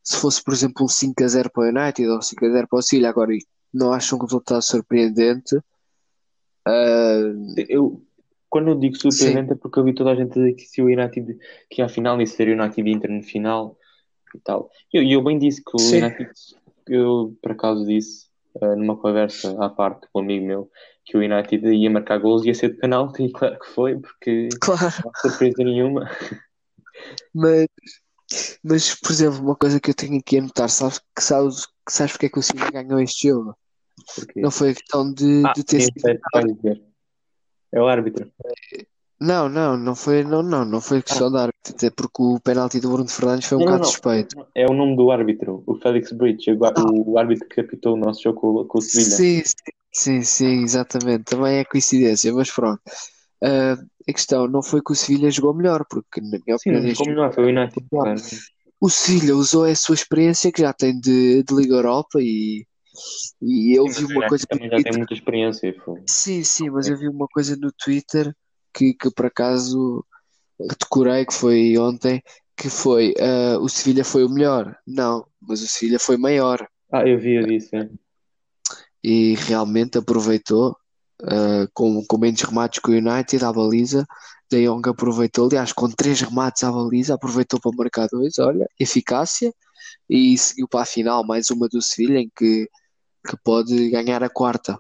se 0.07 0.17
fosse, 0.19 0.43
por 0.43 0.55
exemplo, 0.55 0.85
um 0.85 0.89
5 0.89 1.25
a 1.25 1.27
0 1.27 1.51
para 1.51 1.65
o 1.65 1.69
United 1.69 2.09
ou 2.09 2.23
5 2.23 2.47
a 2.47 2.51
0 2.51 2.69
para 2.69 2.79
o 2.79 2.83
Cília. 2.83 3.09
Agora, 3.09 3.33
não 3.75 3.93
acho 3.93 4.15
um 4.15 4.21
resultado 4.21 4.63
surpreendente. 4.63 5.57
Uh... 6.67 7.55
Eu, 7.69 8.01
quando 8.49 8.69
eu 8.69 8.79
digo 8.79 8.95
surpreendente, 8.97 9.49
Sim. 9.49 9.55
é 9.55 9.57
porque 9.57 9.81
eu 9.81 9.85
vi 9.85 9.93
toda 9.93 10.13
a 10.13 10.15
gente 10.15 10.33
dizer 10.33 10.53
que 10.55 10.63
se 10.63 10.81
o 10.81 10.87
United 10.87 11.37
que 11.69 11.83
a 11.83 11.89
final 11.89 12.21
ia 12.21 12.27
ser 12.27 12.49
o 12.49 12.53
United 12.53 12.89
Inter 12.89 13.11
no 13.11 13.23
final 13.23 13.77
e 14.33 14.39
tal. 14.39 14.71
E 14.95 14.97
eu, 14.97 15.03
eu, 15.03 15.25
bem 15.25 15.39
disse 15.41 15.61
que 15.61 15.75
o 15.75 15.79
Sim. 15.81 16.05
United 16.05 16.31
eu 16.89 17.37
por 17.43 17.53
acaso 17.53 17.85
disse 17.85 18.27
uh, 18.57 18.77
numa 18.77 18.97
conversa 18.97 19.57
à 19.65 19.69
parte 19.69 20.07
com 20.13 20.21
um 20.21 20.23
amigo 20.25 20.47
meu 20.47 20.71
que 21.05 21.17
o 21.17 21.21
United 21.21 21.67
ia 21.69 21.91
marcar 21.91 22.19
gols 22.19 22.45
e 22.45 22.49
ia 22.49 22.55
ser 22.55 22.71
de 22.71 22.79
penalti, 22.79 23.25
e 23.25 23.33
claro 23.33 23.59
que 23.59 23.67
foi, 23.69 23.99
porque 23.99 24.49
claro. 24.61 24.83
não 24.83 25.11
há 25.15 25.19
surpresa 25.21 25.63
nenhuma. 25.63 26.11
Mas, 27.33 27.69
mas, 28.65 28.95
por 29.01 29.13
exemplo, 29.13 29.41
uma 29.41 29.55
coisa 29.55 29.79
que 29.79 29.91
eu 29.91 29.95
tenho 29.95 30.19
aqui 30.19 30.39
a 30.39 30.43
notar, 30.43 30.69
sabes, 30.69 30.99
que 31.15 31.23
sabes, 31.23 31.67
que 31.67 31.93
sabes 31.93 32.13
porque 32.13 32.27
é 32.27 32.29
que 32.29 32.39
o 32.39 32.43
City 32.43 32.73
ganhou 32.73 32.99
este 33.01 33.29
jogo? 33.29 33.57
Não 34.35 34.51
foi 34.51 34.71
a 34.71 34.75
questão 34.75 35.13
de, 35.13 35.43
ah, 35.47 35.53
de 35.53 35.65
ter 35.65 35.81
sido. 35.81 35.95
É 37.73 37.81
o 37.81 37.87
árbitro. 37.87 38.31
Não, 39.19 39.49
não, 39.49 39.79
não 39.79 39.95
foi, 39.95 40.23
não, 40.23 40.43
não, 40.43 40.65
não 40.65 40.81
foi 40.81 41.03
questão 41.03 41.29
ah. 41.29 41.31
de 41.31 41.37
árbitro, 41.39 41.75
até 41.75 41.91
porque 41.91 42.23
o 42.23 42.39
penalti 42.39 42.81
do 42.81 42.91
Bruno 42.91 43.09
Fernandes 43.09 43.49
foi 43.49 43.57
um 43.57 43.61
não, 43.61 43.67
bocado 43.67 43.85
não, 43.85 43.91
suspeito. 43.91 44.47
É 44.55 44.67
o 44.67 44.75
nome 44.75 44.95
do 44.95 45.11
árbitro, 45.11 45.63
o 45.67 45.75
Félix 45.77 46.13
Bridge, 46.13 46.53
o, 46.53 46.65
ah. 46.67 46.75
o 46.77 47.19
árbitro 47.19 47.49
que 47.49 47.61
apitou 47.61 47.95
o 47.95 47.97
nosso 47.97 48.23
jogo 48.23 48.67
com, 48.67 48.79
o 48.79 48.83
Sevilha. 48.83 49.11
Sim, 49.17 49.43
sim, 49.91 50.23
sim, 50.23 50.63
exatamente, 50.63 51.25
também 51.25 51.57
é 51.57 51.65
coincidência, 51.65 52.33
mas 52.35 52.51
pronto. 52.51 52.81
Uh, 53.43 53.83
a 54.09 54.13
questão 54.13 54.47
não 54.47 54.63
foi 54.63 54.83
que 54.83 54.93
o 54.93 54.95
Sevilha 54.95 55.31
jogou 55.31 55.55
melhor, 55.55 55.85
porque 55.89 56.21
na 56.21 56.39
minha 56.45 56.57
opinião. 56.57 56.83
Sim, 56.83 56.95
jogou 56.95 57.07
melhor, 57.09 57.33
foi 57.33 57.45
o 57.45 57.49
United. 57.49 57.87
O 58.79 58.91
Sevilha 58.91 59.35
usou 59.35 59.65
a 59.65 59.75
sua 59.75 59.95
experiência 59.95 60.53
que 60.53 60.61
já 60.61 60.75
tem 60.75 60.99
de, 61.01 61.43
de 61.43 61.55
Liga 61.55 61.77
Europa 61.77 62.19
e, 62.21 62.67
e 63.41 63.75
eu 63.75 63.89
sim, 63.89 64.07
vi 64.07 64.13
uma 64.13 64.29
coisa. 64.29 64.47
Também 64.47 64.69
já 64.69 64.77
tem 64.77 64.93
muita 64.99 65.15
experiência. 65.15 65.75
Foi. 65.83 66.03
Sim, 66.07 66.45
sim, 66.45 66.69
mas 66.69 66.87
eu 66.87 66.99
vi 66.99 67.09
uma 67.09 67.27
coisa 67.27 67.57
no 67.57 67.73
Twitter 67.73 68.35
que, 68.77 68.93
que 68.93 69.11
por 69.11 69.27
acaso 69.27 70.05
decorei, 70.79 71.25
que 71.25 71.33
foi 71.33 71.79
ontem, 71.79 72.23
que 72.55 72.69
foi 72.69 73.15
uh, 73.19 73.59
o 73.61 73.69
Sevilha 73.69 74.05
foi 74.05 74.25
o 74.25 74.29
melhor. 74.29 74.77
Não, 74.87 75.27
mas 75.41 75.63
o 75.63 75.67
Sevilha 75.67 75.99
foi 75.99 76.19
maior. 76.19 76.69
Ah, 76.93 77.07
eu 77.07 77.19
vi, 77.19 77.35
eu 77.37 77.47
vi, 77.47 77.61
sim. 77.61 77.89
E 79.03 79.35
realmente 79.35 79.97
aproveitou 79.97 80.77
uh, 81.23 81.69
com, 81.73 82.05
com 82.07 82.19
menos 82.19 82.43
remates 82.43 82.81
que 82.81 82.91
o 82.91 82.95
United 82.95 83.43
à 83.45 83.53
baliza. 83.53 84.07
De 84.51 84.65
Jong 84.65 84.89
aproveitou, 84.89 85.47
aliás, 85.47 85.73
com 85.73 85.91
três 85.91 86.21
remates 86.21 86.63
à 86.63 86.71
baliza, 86.71 87.15
aproveitou 87.15 87.59
para 87.61 87.73
marcar 87.77 88.07
dois, 88.07 88.39
olha, 88.39 88.69
eficácia, 88.79 89.53
e 90.09 90.39
seguiu 90.39 90.69
para 90.69 90.83
a 90.83 90.87
final 90.87 91.27
mais 91.27 91.51
uma 91.51 91.67
do 91.69 91.83
Sevilha 91.83 92.21
em 92.21 92.31
que, 92.37 92.69
que 93.29 93.37
pode 93.43 93.91
ganhar 93.91 94.23
a 94.23 94.29
quarta. 94.29 94.79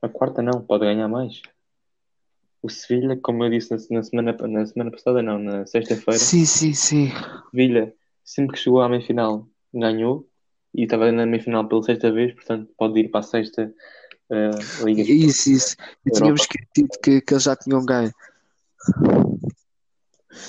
A 0.00 0.08
quarta 0.08 0.40
não, 0.40 0.60
pode 0.60 0.84
ganhar 0.84 1.08
mais. 1.08 1.42
O 2.62 2.68
Sevilha, 2.68 3.16
como 3.22 3.44
eu 3.44 3.50
disse 3.50 3.70
na, 3.70 4.02
semana, 4.02 4.36
na 4.48 4.66
semana 4.66 4.90
passada, 4.90 5.22
não, 5.22 5.38
na 5.38 5.64
sexta-feira. 5.66 6.18
Sim, 6.18 6.44
sim, 6.44 6.72
sim. 6.72 7.12
Sevilha, 7.50 7.94
sempre 8.24 8.54
que 8.54 8.62
chegou 8.62 8.80
à 8.80 8.88
meia-final, 8.88 9.46
ganhou 9.72 10.28
e 10.74 10.82
estava 10.82 11.10
na 11.12 11.24
meia-final 11.24 11.68
pela 11.68 11.82
sexta 11.82 12.10
vez, 12.10 12.34
portanto 12.34 12.68
pode 12.76 12.98
ir 12.98 13.08
para 13.08 13.20
a 13.20 13.22
sexta 13.22 13.72
uh, 14.30 14.84
Liga. 14.84 15.02
Isso, 15.02 15.50
isso. 15.50 15.76
E 16.04 16.10
tínhamos 16.10 16.42
esquecido 16.42 16.88
que, 17.02 17.20
que 17.20 17.34
eles 17.34 17.44
já 17.44 17.56
tinham 17.56 17.84
ganho. 17.84 18.12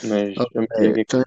Mas 0.03 0.37
okay, 0.37 0.67
que 1.05 1.15
é 1.15 1.19
então. 1.21 1.23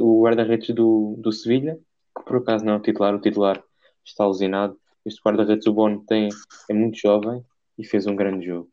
O 0.00 0.22
guarda-redes 0.22 0.74
do, 0.74 1.16
do 1.18 1.32
Sevilha, 1.32 1.78
que 2.16 2.24
por 2.24 2.38
acaso 2.38 2.64
não 2.64 2.74
é 2.74 2.76
o 2.76 2.80
titular, 2.80 3.14
o 3.14 3.20
titular 3.20 3.62
está 4.04 4.24
alucinado. 4.24 4.78
Este 5.04 5.20
guarda-redes, 5.20 5.66
o 5.66 5.72
Bono, 5.72 6.04
tem, 6.06 6.28
é 6.68 6.74
muito 6.74 6.98
jovem 6.98 7.44
e 7.78 7.84
fez 7.84 8.06
um 8.06 8.16
grande 8.16 8.46
jogo. 8.46 8.68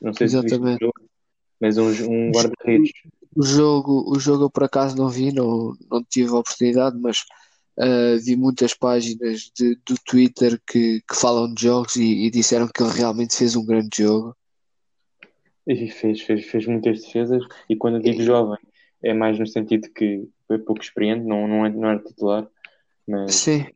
Não 0.00 0.12
sei 0.12 0.26
Exatamente. 0.26 0.54
se 0.54 0.60
viste 0.60 0.84
o 0.84 0.86
jogo, 0.86 1.10
mas 1.60 1.78
um, 1.78 2.10
um 2.10 2.30
guarda-redes. 2.30 2.92
O 3.34 3.42
jogo, 3.42 4.04
o 4.10 4.18
jogo 4.18 4.44
eu 4.44 4.50
por 4.50 4.64
acaso 4.64 4.96
não 4.96 5.08
vi, 5.08 5.32
não, 5.32 5.74
não 5.90 6.02
tive 6.02 6.30
a 6.30 6.38
oportunidade, 6.38 6.98
mas 6.98 7.18
uh, 7.78 8.18
vi 8.24 8.34
muitas 8.36 8.74
páginas 8.74 9.50
de, 9.54 9.74
do 9.86 9.94
Twitter 10.06 10.60
que, 10.66 11.02
que 11.06 11.14
falam 11.14 11.52
de 11.52 11.62
jogos 11.62 11.96
e, 11.96 12.26
e, 12.26 12.30
disseram 12.30 12.66
que 12.66 12.82
ele 12.82 12.92
realmente 12.92 13.36
fez 13.36 13.54
um 13.54 13.64
grande 13.64 13.98
jogo. 13.98 14.34
E 15.66 15.90
fez, 15.90 16.22
fez, 16.22 16.46
fez 16.46 16.66
muitas 16.66 17.02
defesas, 17.02 17.42
e 17.68 17.76
quando 17.76 17.96
eu 17.96 18.02
digo 18.02 18.22
jovem, 18.22 18.58
é 19.02 19.12
mais 19.12 19.38
no 19.38 19.46
sentido 19.46 19.90
que 19.90 20.26
foi 20.46 20.58
pouco 20.58 20.80
experiente, 20.80 21.26
não, 21.26 21.46
não, 21.46 21.66
é, 21.66 21.70
não 21.70 21.88
era 21.88 21.98
titular, 21.98 22.48
mas, 23.06 23.34
Sim. 23.34 23.66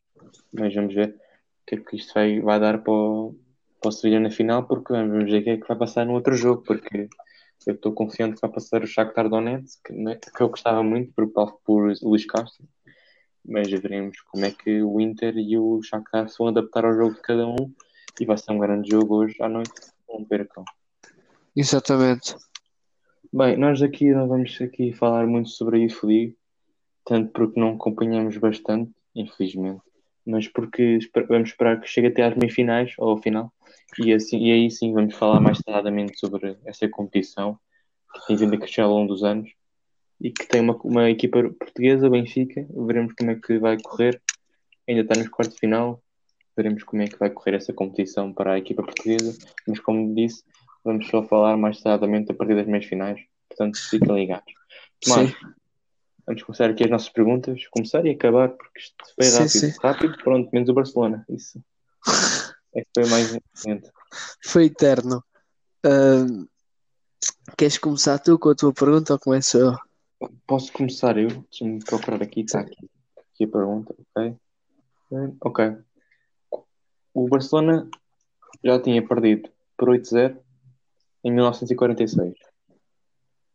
mas 0.53 0.75
vamos 0.75 0.95
ver 0.95 1.09
o 1.09 1.67
que 1.67 1.75
é 1.75 1.79
que 1.79 1.97
isto 1.97 2.15
vai, 2.15 2.41
vai 2.41 2.61
dar 2.61 2.79
para 2.79 2.93
o, 2.93 3.37
posso 3.81 4.03
vir 4.03 4.21
na 4.21 4.31
final 4.31 4.67
porque 4.67 4.93
vamos 4.93 5.31
ver 5.31 5.41
o 5.41 5.45
que 5.45 5.51
é 5.51 5.57
que 5.57 5.69
vai 5.69 5.77
passar 5.77 6.07
no 6.07 6.15
outro 6.15 6.35
jogo, 6.35 6.63
porque 6.63 7.09
eu 7.67 7.75
estou 7.75 7.93
confiante 7.93 8.37
que 8.37 8.41
vai 8.41 8.51
passar 8.51 8.83
o 8.83 8.87
Shakhtar 8.87 9.29
Donetsk, 9.29 9.83
que, 9.85 10.31
que 10.33 10.43
eu 10.43 10.49
gostava 10.49 10.83
muito 10.83 11.13
por, 11.13 11.61
por 11.65 11.93
Luís 12.03 12.25
Castro, 12.27 12.67
mas 13.45 13.71
veremos 13.71 14.21
como 14.23 14.45
é 14.45 14.51
que 14.51 14.83
o 14.83 15.01
Inter 15.01 15.37
e 15.37 15.59
o 15.59 15.83
Shakhtar 15.83 16.29
se 16.29 16.39
vão 16.39 16.49
adaptar 16.49 16.85
ao 16.85 16.95
jogo 16.95 17.15
de 17.15 17.23
cada 17.23 17.47
um 17.47 17.73
e 18.21 18.25
vai 18.25 18.37
ser 18.37 18.53
um 18.53 18.59
grande 18.59 18.91
jogo 18.91 19.17
hoje 19.17 19.37
à 19.41 19.49
noite, 19.49 19.73
um 20.09 20.25
percão. 20.25 20.65
Exatamente. 21.57 22.37
Bem, 23.33 23.57
nós 23.57 23.83
aqui 23.83 24.13
não 24.13 24.27
vamos 24.27 24.59
aqui 24.61 24.93
falar 24.93 25.27
muito 25.27 25.51
sobre 25.51 25.77
a 25.77 26.07
League, 26.07 26.37
tanto 27.05 27.31
porque 27.33 27.61
não 27.61 27.75
acompanhamos 27.75 28.37
bastante, 28.37 28.93
infelizmente, 29.15 29.83
mas 30.31 30.49
porque 30.49 30.99
vamos 31.29 31.51
esperar 31.51 31.81
que 31.81 31.89
chegue 31.89 32.09
até 32.09 32.23
às 32.23 32.37
meias-finais 32.37 32.95
ou 32.99 33.11
ao 33.11 33.19
final, 33.19 33.53
e, 33.99 34.13
assim, 34.13 34.39
e 34.39 34.53
aí 34.53 34.71
sim 34.71 34.93
vamos 34.93 35.15
falar 35.15 35.41
mais 35.41 35.59
detalhadamente 35.59 36.19
sobre 36.19 36.57
essa 36.65 36.89
competição 36.89 37.59
que 38.15 38.27
tem 38.27 38.37
vindo 38.37 38.55
a 38.55 38.59
crescer 38.59 38.83
ao 38.83 38.91
longo 38.91 39.09
dos 39.09 39.23
anos 39.23 39.51
e 40.21 40.31
que 40.31 40.47
tem 40.47 40.61
uma, 40.61 40.77
uma 40.85 41.11
equipa 41.11 41.43
portuguesa, 41.59 42.11
Benfica, 42.11 42.67
veremos 42.71 43.15
como 43.15 43.31
é 43.31 43.35
que 43.37 43.59
vai 43.59 43.81
correr, 43.81 44.21
ainda 44.89 45.03
está 45.03 45.19
nos 45.19 45.29
quartos 45.29 45.55
de 45.55 45.61
final, 45.61 46.03
veremos 46.57 46.83
como 46.85 47.03
é 47.03 47.07
que 47.07 47.19
vai 47.19 47.31
correr 47.31 47.57
essa 47.57 47.73
competição 47.73 48.33
para 48.33 48.53
a 48.53 48.59
equipa 48.59 48.83
portuguesa, 48.83 49.37
mas 49.67 49.81
como 49.81 50.15
disse, 50.15 50.45
vamos 50.85 51.07
só 51.09 51.23
falar 51.23 51.57
mais 51.57 51.79
detalhadamente 51.79 52.31
a 52.31 52.35
partir 52.35 52.55
das 52.55 52.67
meias 52.67 52.85
finais, 52.85 53.21
portanto 53.49 53.79
fiquem 53.79 54.15
ligados. 54.15 54.53
Mas, 55.09 55.33
vamos 56.31 56.45
começar 56.45 56.71
aqui 56.71 56.85
as 56.85 56.91
nossas 56.91 57.09
perguntas, 57.09 57.67
começar 57.67 58.07
e 58.07 58.11
acabar, 58.11 58.51
porque 58.51 58.79
isto 58.79 58.95
foi 59.17 59.25
sim, 59.25 59.39
rápido, 59.39 59.51
sim. 59.51 59.81
rápido, 59.83 60.19
pronto, 60.23 60.51
menos 60.53 60.69
o 60.69 60.75
Barcelona, 60.75 61.25
isso 61.29 61.61
é 62.73 62.83
que 62.83 62.89
foi 62.95 63.11
mais 63.11 63.35
importante. 63.35 63.91
Foi 64.45 64.65
eterno. 64.67 65.25
Uh, 65.85 66.49
queres 67.59 67.79
começar 67.79 68.21
tu 68.21 68.39
com 68.39 68.51
a 68.51 68.55
tua 68.55 68.73
pergunta 68.73 69.15
ou 69.15 69.19
começo 69.19 69.59
eu? 69.59 69.75
Posso 70.47 70.73
começar 70.73 71.19
eu? 71.19 71.29
Deixa-me 71.51 71.83
procurar 71.85 72.23
aqui, 72.23 72.43
está 72.43 72.61
aqui, 72.61 72.89
aqui 73.17 73.45
a 73.45 73.49
pergunta, 73.49 73.93
ok? 74.15 74.37
Ok. 75.41 75.77
O 77.13 77.29
Barcelona 77.29 77.91
já 78.65 78.81
tinha 78.81 79.05
perdido 79.05 79.51
por 79.77 79.89
8-0 79.89 80.39
em 81.25 81.33
1946. 81.33 82.35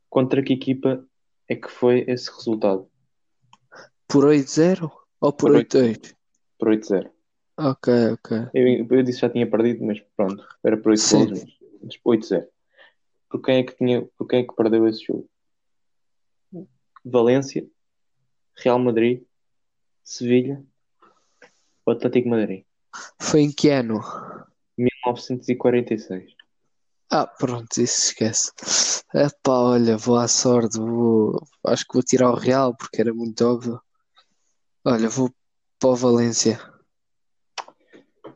Contra 0.09 0.43
que 0.43 0.53
equipa 0.53 1.05
é 1.47 1.55
que 1.55 1.69
foi 1.69 2.05
esse 2.08 2.31
resultado? 2.31 2.89
Por 4.08 4.25
8-0 4.25 4.91
ou 5.19 5.34
por, 5.34 5.51
8-8? 5.51 6.15
Por 6.58 6.69
8-0. 6.69 7.12
Ok, 7.58 7.93
ok. 8.12 8.38
Eu, 8.53 8.88
eu 8.89 9.03
disse 9.03 9.19
que 9.19 9.25
já 9.25 9.29
tinha 9.29 9.49
perdido, 9.49 9.84
mas 9.84 9.99
pronto, 10.15 10.45
era 10.63 10.77
por 10.77 10.91
8 10.91 11.01
gols, 11.10 11.45
mas 11.81 11.99
8-0. 12.05 12.47
Por 13.29 13.41
quem 13.41 13.58
é 13.58 13.63
que 13.63 13.75
tinha, 13.75 14.05
por 14.17 14.27
quem 14.27 14.39
é 14.39 14.43
que 14.43 14.55
perdeu 14.55 14.88
esse 14.88 15.05
jogo? 15.05 15.29
Valência, 17.03 17.67
Real 18.55 18.79
Madrid, 18.79 19.23
Sevilha 20.03 20.63
ou 21.86 21.93
Atlético 21.93 22.29
Madrid? 22.29 22.63
Foi 23.21 23.41
em 23.41 23.51
que 23.51 23.69
ano? 23.69 23.99
1946. 24.77 26.36
Ah, 27.17 27.25
pronto, 27.25 27.78
isso 27.78 28.08
esquece. 28.10 28.51
Epá, 29.13 29.54
olha, 29.54 29.95
vou 29.95 30.17
à 30.17 30.28
sorte, 30.28 30.78
vou... 30.78 31.41
acho 31.65 31.88
que 31.88 31.93
vou 31.93 32.04
tirar 32.04 32.30
o 32.30 32.36
Real 32.36 32.75
porque 32.75 32.99
era 32.99 33.13
muito 33.13 33.41
óbvio. 33.45 33.80
Olha, 34.84 35.08
vou 35.08 35.34
para 35.80 35.89
o 35.91 35.95
Valência. 35.95 36.60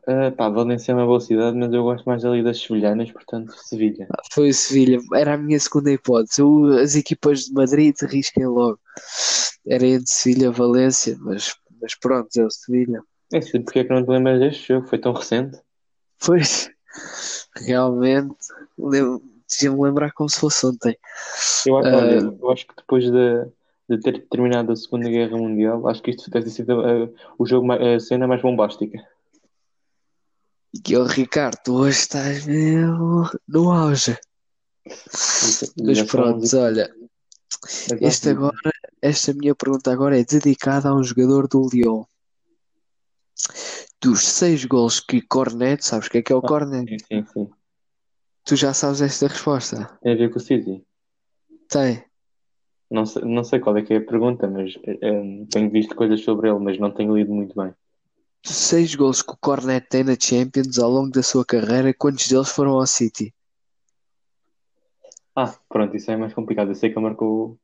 Uh, 0.08 0.34
pá, 0.34 0.48
Valência 0.48 0.92
é 0.92 0.94
uma 0.94 1.04
boa 1.04 1.20
cidade, 1.20 1.58
mas 1.58 1.70
eu 1.74 1.82
gosto 1.82 2.06
mais 2.06 2.24
ali 2.24 2.42
das 2.42 2.58
sevilhanas, 2.58 3.12
portanto, 3.12 3.52
Sevilha. 3.54 4.08
Ah, 4.14 4.22
foi 4.32 4.50
Sevilha, 4.50 4.98
era 5.14 5.34
a 5.34 5.36
minha 5.36 5.60
segunda 5.60 5.92
hipótese. 5.92 6.40
Eu, 6.40 6.78
as 6.78 6.94
equipas 6.94 7.40
de 7.40 7.52
Madrid 7.52 7.94
risquem 8.04 8.46
logo. 8.46 8.80
Era 9.68 9.86
entre 9.86 10.10
Sevilha 10.10 10.46
e 10.46 10.50
Valência, 10.50 11.18
mas, 11.20 11.54
mas 11.82 11.94
pronto, 11.96 12.34
é 12.34 12.46
o 12.46 12.50
Sevilha. 12.50 13.02
É 13.30 13.40
porque 13.40 13.80
é 13.80 13.84
que 13.84 13.92
não 13.92 14.02
te 14.02 14.08
lembras 14.08 14.40
deste 14.40 14.68
jogo? 14.68 14.88
Foi 14.88 14.98
tão 14.98 15.12
recente? 15.12 15.60
Pois, 16.18 16.70
realmente, 17.56 18.36
devia-me 18.78 19.82
lembrar 19.82 20.12
como 20.12 20.28
se 20.28 20.38
fosse 20.38 20.66
ontem. 20.66 20.96
Eu, 21.66 21.74
uh, 21.74 22.38
eu 22.40 22.50
acho 22.50 22.66
que 22.66 22.74
depois 22.76 23.04
de, 23.04 23.46
de 23.88 23.98
ter 23.98 24.26
terminado 24.28 24.72
a 24.72 24.76
Segunda 24.76 25.08
Guerra 25.08 25.36
Mundial, 25.36 25.86
acho 25.88 26.02
que 26.02 26.10
isto 26.10 26.30
deve 26.30 26.46
ter 26.46 26.50
sido 26.50 26.80
uh, 26.80 27.14
o 27.38 27.46
jogo, 27.46 27.72
a 27.72 27.98
cena 28.00 28.26
mais 28.26 28.42
bombástica. 28.42 28.98
E 30.88 30.96
o 30.96 31.04
Ricardo, 31.04 31.58
tu 31.64 31.74
hoje 31.74 31.98
estás 31.98 32.46
mesmo 32.46 33.28
no 33.48 33.72
auge. 33.72 34.16
Mas 35.82 36.02
pronto, 36.02 36.56
olha. 36.56 36.88
Este 38.00 38.30
agora, 38.30 38.72
esta 39.02 39.34
minha 39.34 39.54
pergunta 39.54 39.92
agora 39.92 40.18
é 40.18 40.24
dedicada 40.24 40.88
a 40.88 40.94
um 40.94 41.02
jogador 41.02 41.48
do 41.48 41.68
Lyon. 41.68 42.04
Dos 44.02 44.26
seis 44.26 44.64
gols 44.64 45.00
que 45.00 45.20
Cornet, 45.20 45.84
sabes 45.84 46.06
o 46.06 46.10
que 46.10 46.18
é 46.18 46.22
que 46.22 46.32
é 46.32 46.36
o 46.36 46.38
ah, 46.38 46.48
Cornet? 46.48 46.88
Sim, 46.88 46.98
sim, 47.06 47.26
sim. 47.32 47.50
Tu 48.44 48.56
já 48.56 48.72
sabes 48.72 49.00
esta 49.02 49.28
resposta? 49.28 49.98
Tem 50.02 50.12
a 50.12 50.16
ver 50.16 50.30
com 50.30 50.38
o 50.38 50.40
City? 50.40 50.82
Tem. 51.68 52.04
Não 52.90 53.06
sei, 53.06 53.22
não 53.22 53.44
sei 53.44 53.60
qual 53.60 53.76
é 53.76 53.82
que 53.82 53.94
é 53.94 53.98
a 53.98 54.04
pergunta, 54.04 54.48
mas 54.48 54.74
é, 54.84 55.46
tenho 55.50 55.70
visto 55.70 55.94
coisas 55.94 56.22
sobre 56.22 56.48
ele, 56.48 56.58
mas 56.58 56.78
não 56.78 56.90
tenho 56.90 57.16
lido 57.16 57.32
muito 57.32 57.54
bem 57.54 57.72
seis 58.44 58.94
gols 58.94 59.22
que 59.22 59.32
o 59.32 59.36
Cornet 59.36 59.86
tem 59.88 60.04
na 60.04 60.16
Champions 60.18 60.78
ao 60.78 60.90
longo 60.90 61.10
da 61.10 61.22
sua 61.22 61.44
carreira, 61.44 61.94
quantos 61.94 62.26
deles 62.26 62.50
foram 62.50 62.72
ao 62.72 62.86
City? 62.86 63.34
Ah, 65.34 65.54
pronto, 65.68 65.96
isso 65.96 66.10
é 66.10 66.16
mais 66.16 66.34
complicado. 66.34 66.70
Eu 66.70 66.74
sei 66.74 66.90
que 66.90 66.98
ele 66.98 67.04
marcou 67.04 67.58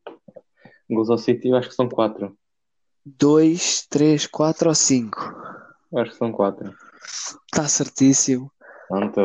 gols 0.88 1.11
ao 1.11 1.18
City, 1.18 1.49
eu 1.49 1.57
acho 1.57 1.68
que 1.68 1.75
são 1.75 1.88
quatro. 1.88 2.37
Dois, 3.05 3.87
três, 3.88 4.27
quatro 4.27 4.68
ou 4.68 4.75
cinco? 4.75 5.46
Acho 5.94 6.11
que 6.11 6.16
são 6.16 6.33
quatro. 6.33 6.75
Está 7.46 7.68
certíssimo. 7.68 8.51
Pronto. 8.88 9.20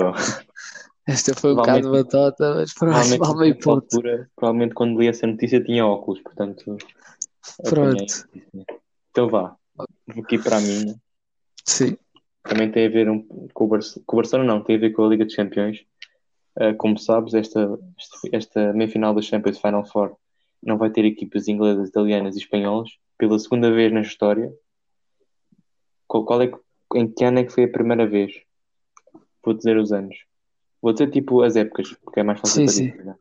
Esta 1.07 1.33
foi 1.35 1.53
um 1.53 1.55
bocado 1.55 1.91
batota, 1.91 2.55
mas 2.55 2.73
pronto, 2.73 2.93
vale 3.17 3.39
meio 3.39 3.59
ponto. 3.59 3.83
Altura, 3.95 4.29
provavelmente 4.35 4.73
quando 4.75 4.99
li 4.99 5.07
essa 5.07 5.25
notícia 5.25 5.63
tinha 5.63 5.85
óculos, 5.85 6.21
portanto. 6.21 6.77
Pronto. 7.63 8.29
Então 9.09 9.29
vá. 9.29 9.55
Vou 9.75 10.23
aqui 10.23 10.37
para 10.37 10.57
a 10.57 10.61
minha. 10.61 10.95
Sim. 11.65 11.97
Também 12.43 12.71
tem 12.71 12.87
a 12.87 12.89
ver 12.89 13.09
um, 13.09 13.21
com, 13.53 13.65
o 13.65 13.67
Barcelona, 13.67 14.03
com 14.05 14.15
o 14.15 14.19
Barcelona, 14.19 14.53
não, 14.53 14.63
tem 14.63 14.75
a 14.75 14.79
ver 14.79 14.91
com 14.91 15.05
a 15.05 15.09
Liga 15.09 15.25
dos 15.25 15.35
Campeões. 15.35 15.85
Uh, 16.59 16.75
como 16.77 16.97
sabes, 16.97 17.33
esta, 17.33 17.79
esta, 17.97 18.29
esta 18.31 18.73
meia-final 18.73 19.13
da 19.13 19.21
Champions 19.21 19.59
Final 19.59 19.85
Four 19.85 20.15
não 20.61 20.77
vai 20.77 20.89
ter 20.89 21.05
equipas 21.05 21.47
inglesas, 21.47 21.89
italianas 21.89 22.35
e 22.35 22.39
espanholas 22.39 22.89
pela 23.17 23.39
segunda 23.39 23.71
vez 23.71 23.91
na 23.91 24.01
história. 24.01 24.51
Qual, 26.11 26.25
qual 26.25 26.41
é 26.41 26.47
que, 26.47 26.57
em 26.95 27.09
que 27.09 27.23
ano 27.23 27.39
é 27.39 27.45
que 27.45 27.53
foi 27.53 27.63
a 27.63 27.71
primeira 27.71 28.05
vez? 28.05 28.33
Vou 29.41 29.53
dizer 29.53 29.77
os 29.77 29.93
anos. 29.93 30.25
Vou 30.81 30.91
dizer 30.91 31.09
tipo 31.09 31.41
as 31.41 31.55
épocas, 31.55 31.93
porque 32.03 32.19
é 32.19 32.23
mais 32.23 32.41
fácil 32.41 32.67
sim, 32.67 32.89
para 32.91 33.13
dizer. 33.13 33.19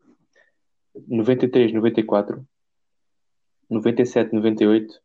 93, 1.07 1.71
94, 1.71 2.45
97, 3.69 4.35
98, 4.35 5.01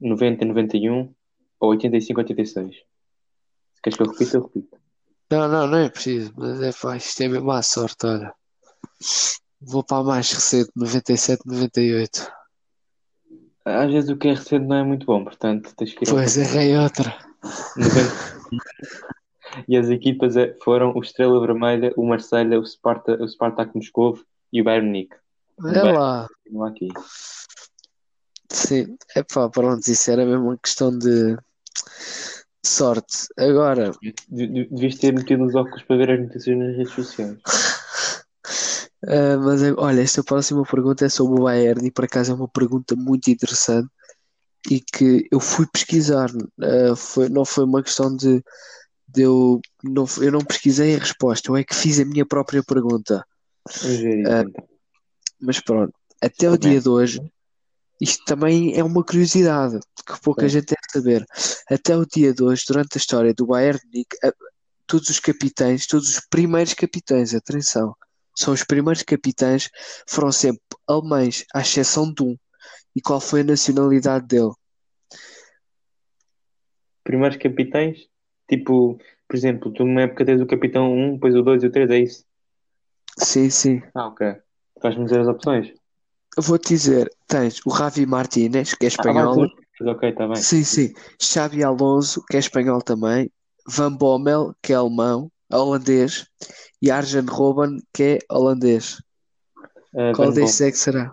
90, 0.00 0.44
91 0.46 1.14
ou 1.60 1.68
85, 1.68 2.20
86? 2.20 2.76
Se 2.76 3.82
queres 3.82 3.96
que 3.98 4.02
eu 4.02 4.06
repita, 4.06 4.36
eu 4.38 4.42
repito. 4.44 4.78
Não, 5.30 5.48
não, 5.48 5.66
não 5.66 5.78
é 5.80 5.90
preciso, 5.90 6.32
mas 6.34 6.62
é 6.62 6.72
pá, 6.72 6.96
isto 6.96 7.20
é 7.20 7.28
mesmo 7.28 7.46
má 7.46 7.62
sorte, 7.62 8.06
olha. 8.06 8.34
Vou 9.60 9.84
para 9.84 9.98
a 9.98 10.04
mais 10.04 10.32
recente, 10.32 10.70
97, 10.74 11.42
98. 11.44 12.32
Às 13.64 13.92
vezes 13.92 14.10
o 14.10 14.16
que 14.16 14.28
é 14.28 14.32
recente 14.32 14.66
não 14.66 14.76
é 14.76 14.82
muito 14.82 15.06
bom, 15.06 15.22
portanto 15.22 15.72
tens 15.76 15.94
que 15.94 16.04
ir 16.04 16.10
Pois, 16.10 16.36
errei 16.36 16.76
outra. 16.76 17.16
90... 17.76 18.42
e 19.68 19.76
as 19.76 19.88
equipas 19.88 20.36
é, 20.36 20.54
foram 20.62 20.92
o 20.94 21.00
Estrela 21.00 21.40
Vermelha, 21.40 21.92
o 21.96 22.06
Marselha, 22.06 22.58
o, 22.58 22.66
Sparta, 22.66 23.22
o 23.22 23.28
Spartak 23.28 23.74
Moscovo 23.74 24.24
e 24.52 24.60
o 24.60 24.64
Bayern 24.64 24.86
Munique. 24.86 25.16
É 25.64 25.92
lá. 25.92 26.26
Aqui. 26.66 26.88
Sim, 28.50 28.96
é 29.16 29.22
pá, 29.22 29.48
pronto, 29.48 29.86
isso 29.86 30.10
era 30.10 30.24
mesmo 30.26 30.44
uma 30.44 30.58
questão 30.58 30.96
de 30.96 31.36
sorte. 32.64 33.28
Agora. 33.38 33.92
Devias 34.28 34.96
ter 34.96 35.12
metido 35.12 35.44
os 35.44 35.54
óculos 35.54 35.82
para 35.82 35.96
ver 35.96 36.10
as 36.10 36.20
notícias 36.20 36.58
nas 36.58 36.76
redes 36.76 36.92
sociais. 36.92 37.38
Uh, 39.04 39.38
mas 39.40 39.62
olha, 39.76 40.00
esta 40.00 40.22
próxima 40.22 40.62
pergunta 40.64 41.04
é 41.04 41.08
sobre 41.08 41.40
o 41.40 41.44
Bayern 41.44 41.86
e 41.86 41.90
por 41.90 42.04
acaso 42.04 42.32
é 42.32 42.34
uma 42.34 42.48
pergunta 42.48 42.94
muito 42.94 43.28
interessante 43.30 43.88
e 44.70 44.80
que 44.80 45.26
eu 45.30 45.40
fui 45.40 45.66
pesquisar. 45.66 46.30
Uh, 46.30 46.94
foi, 46.96 47.28
não 47.28 47.44
foi 47.44 47.64
uma 47.64 47.82
questão 47.82 48.14
de, 48.14 48.42
de 49.08 49.22
eu, 49.22 49.60
não, 49.82 50.04
eu 50.20 50.30
não 50.30 50.40
pesquisei 50.40 50.94
a 50.94 50.98
resposta, 50.98 51.50
eu 51.50 51.56
é 51.56 51.64
que 51.64 51.74
fiz 51.74 51.98
a 51.98 52.04
minha 52.04 52.24
própria 52.24 52.62
pergunta. 52.62 53.24
Uh, 53.68 54.66
mas 55.40 55.60
pronto, 55.60 55.92
até 56.20 56.50
o 56.50 56.56
dia 56.56 56.80
de 56.80 56.88
hoje 56.88 57.20
isto 58.02 58.24
também 58.24 58.76
é 58.76 58.82
uma 58.82 59.04
curiosidade 59.04 59.78
que 60.04 60.20
pouca 60.22 60.48
gente 60.48 60.66
deve 60.66 60.82
saber. 60.90 61.24
Até 61.70 61.96
o 61.96 62.04
dia 62.04 62.34
de 62.34 62.42
hoje, 62.42 62.64
durante 62.66 62.96
a 62.96 62.98
história 62.98 63.32
do 63.32 63.46
Bayern 63.46 63.78
Munique, 63.84 64.16
todos 64.88 65.08
os 65.08 65.20
capitães, 65.20 65.86
todos 65.86 66.08
os 66.08 66.20
primeiros 66.28 66.74
capitães, 66.74 67.32
atenção, 67.32 67.94
são 68.34 68.52
os 68.54 68.64
primeiros 68.64 69.02
capitães, 69.02 69.68
foram 70.06 70.32
sempre 70.32 70.60
alemães, 70.86 71.44
à 71.54 71.60
exceção 71.60 72.12
de 72.12 72.22
um. 72.22 72.36
E 72.94 73.00
qual 73.00 73.20
foi 73.20 73.40
a 73.40 73.44
nacionalidade 73.44 74.26
dele? 74.26 74.52
Primeiros 77.04 77.36
capitães? 77.38 77.98
Tipo, 78.48 78.98
por 79.28 79.36
exemplo, 79.36 79.72
tu 79.72 79.84
numa 79.84 80.02
época 80.02 80.24
tens 80.24 80.40
o 80.40 80.46
capitão 80.46 80.92
1, 80.92 81.14
depois 81.14 81.34
o 81.34 81.42
2 81.42 81.62
e 81.62 81.66
o 81.66 81.70
3, 81.72 81.90
é 81.90 81.98
isso? 81.98 82.24
Sim, 83.18 83.50
sim. 83.50 83.82
Ah, 83.94 84.08
ok. 84.08 84.36
Vais-me 84.82 85.04
dizer 85.04 85.20
as 85.20 85.28
opções? 85.28 85.72
Vou-te 86.38 86.68
dizer, 86.68 87.10
tens 87.26 87.60
o 87.66 87.74
Javi 87.76 88.06
Martínez, 88.06 88.74
que 88.74 88.86
é 88.86 88.88
Ah, 88.88 88.88
espanhol. 88.88 89.48
tu. 89.48 89.88
Ok, 89.90 90.08
está 90.08 90.26
bem. 90.26 90.36
Sim, 90.36 90.62
sim. 90.64 90.92
Xavi 91.20 91.64
Alonso, 91.64 92.22
que 92.26 92.36
é 92.36 92.40
espanhol 92.40 92.80
também. 92.80 93.30
Van 93.66 93.92
Bommel, 93.92 94.54
que 94.62 94.72
é 94.72 94.76
alemão, 94.76 95.30
holandês. 95.56 96.26
E 96.80 96.90
Arjen 96.90 97.26
Robben, 97.26 97.80
que 97.92 98.02
é 98.02 98.18
holandês. 98.28 99.00
Uh, 99.94 100.12
Qual 100.16 100.32
desses 100.32 100.60
é 100.60 100.70
que 100.70 100.78
será? 100.78 101.12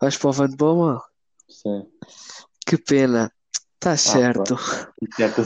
Vais 0.00 0.16
para 0.16 0.30
o 0.30 0.32
Van 0.32 0.50
Bommel? 0.50 1.00
Sim. 1.48 1.86
Que 2.66 2.78
pena. 2.78 3.30
Está 3.74 3.92
Ah, 3.92 3.96
certo. 3.96 4.56
Certo. 5.16 5.42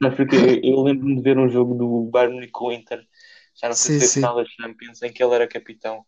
Mas 0.00 0.14
porque 0.14 0.36
eu, 0.36 0.60
eu 0.62 0.82
lembro-me 0.82 1.16
de 1.16 1.22
ver 1.22 1.38
um 1.38 1.48
jogo 1.48 1.74
do 1.74 2.04
Bayern 2.10 2.48
com 2.50 2.66
o 2.66 2.72
Inter, 2.72 3.04
já 3.60 3.68
não 3.68 3.74
sei 3.74 3.98
Sim, 3.98 4.06
se 4.06 4.14
final 4.14 4.36
da 4.36 4.44
Champions, 4.44 5.02
em 5.02 5.12
que 5.12 5.22
ele 5.22 5.34
era 5.34 5.48
capitão. 5.48 6.04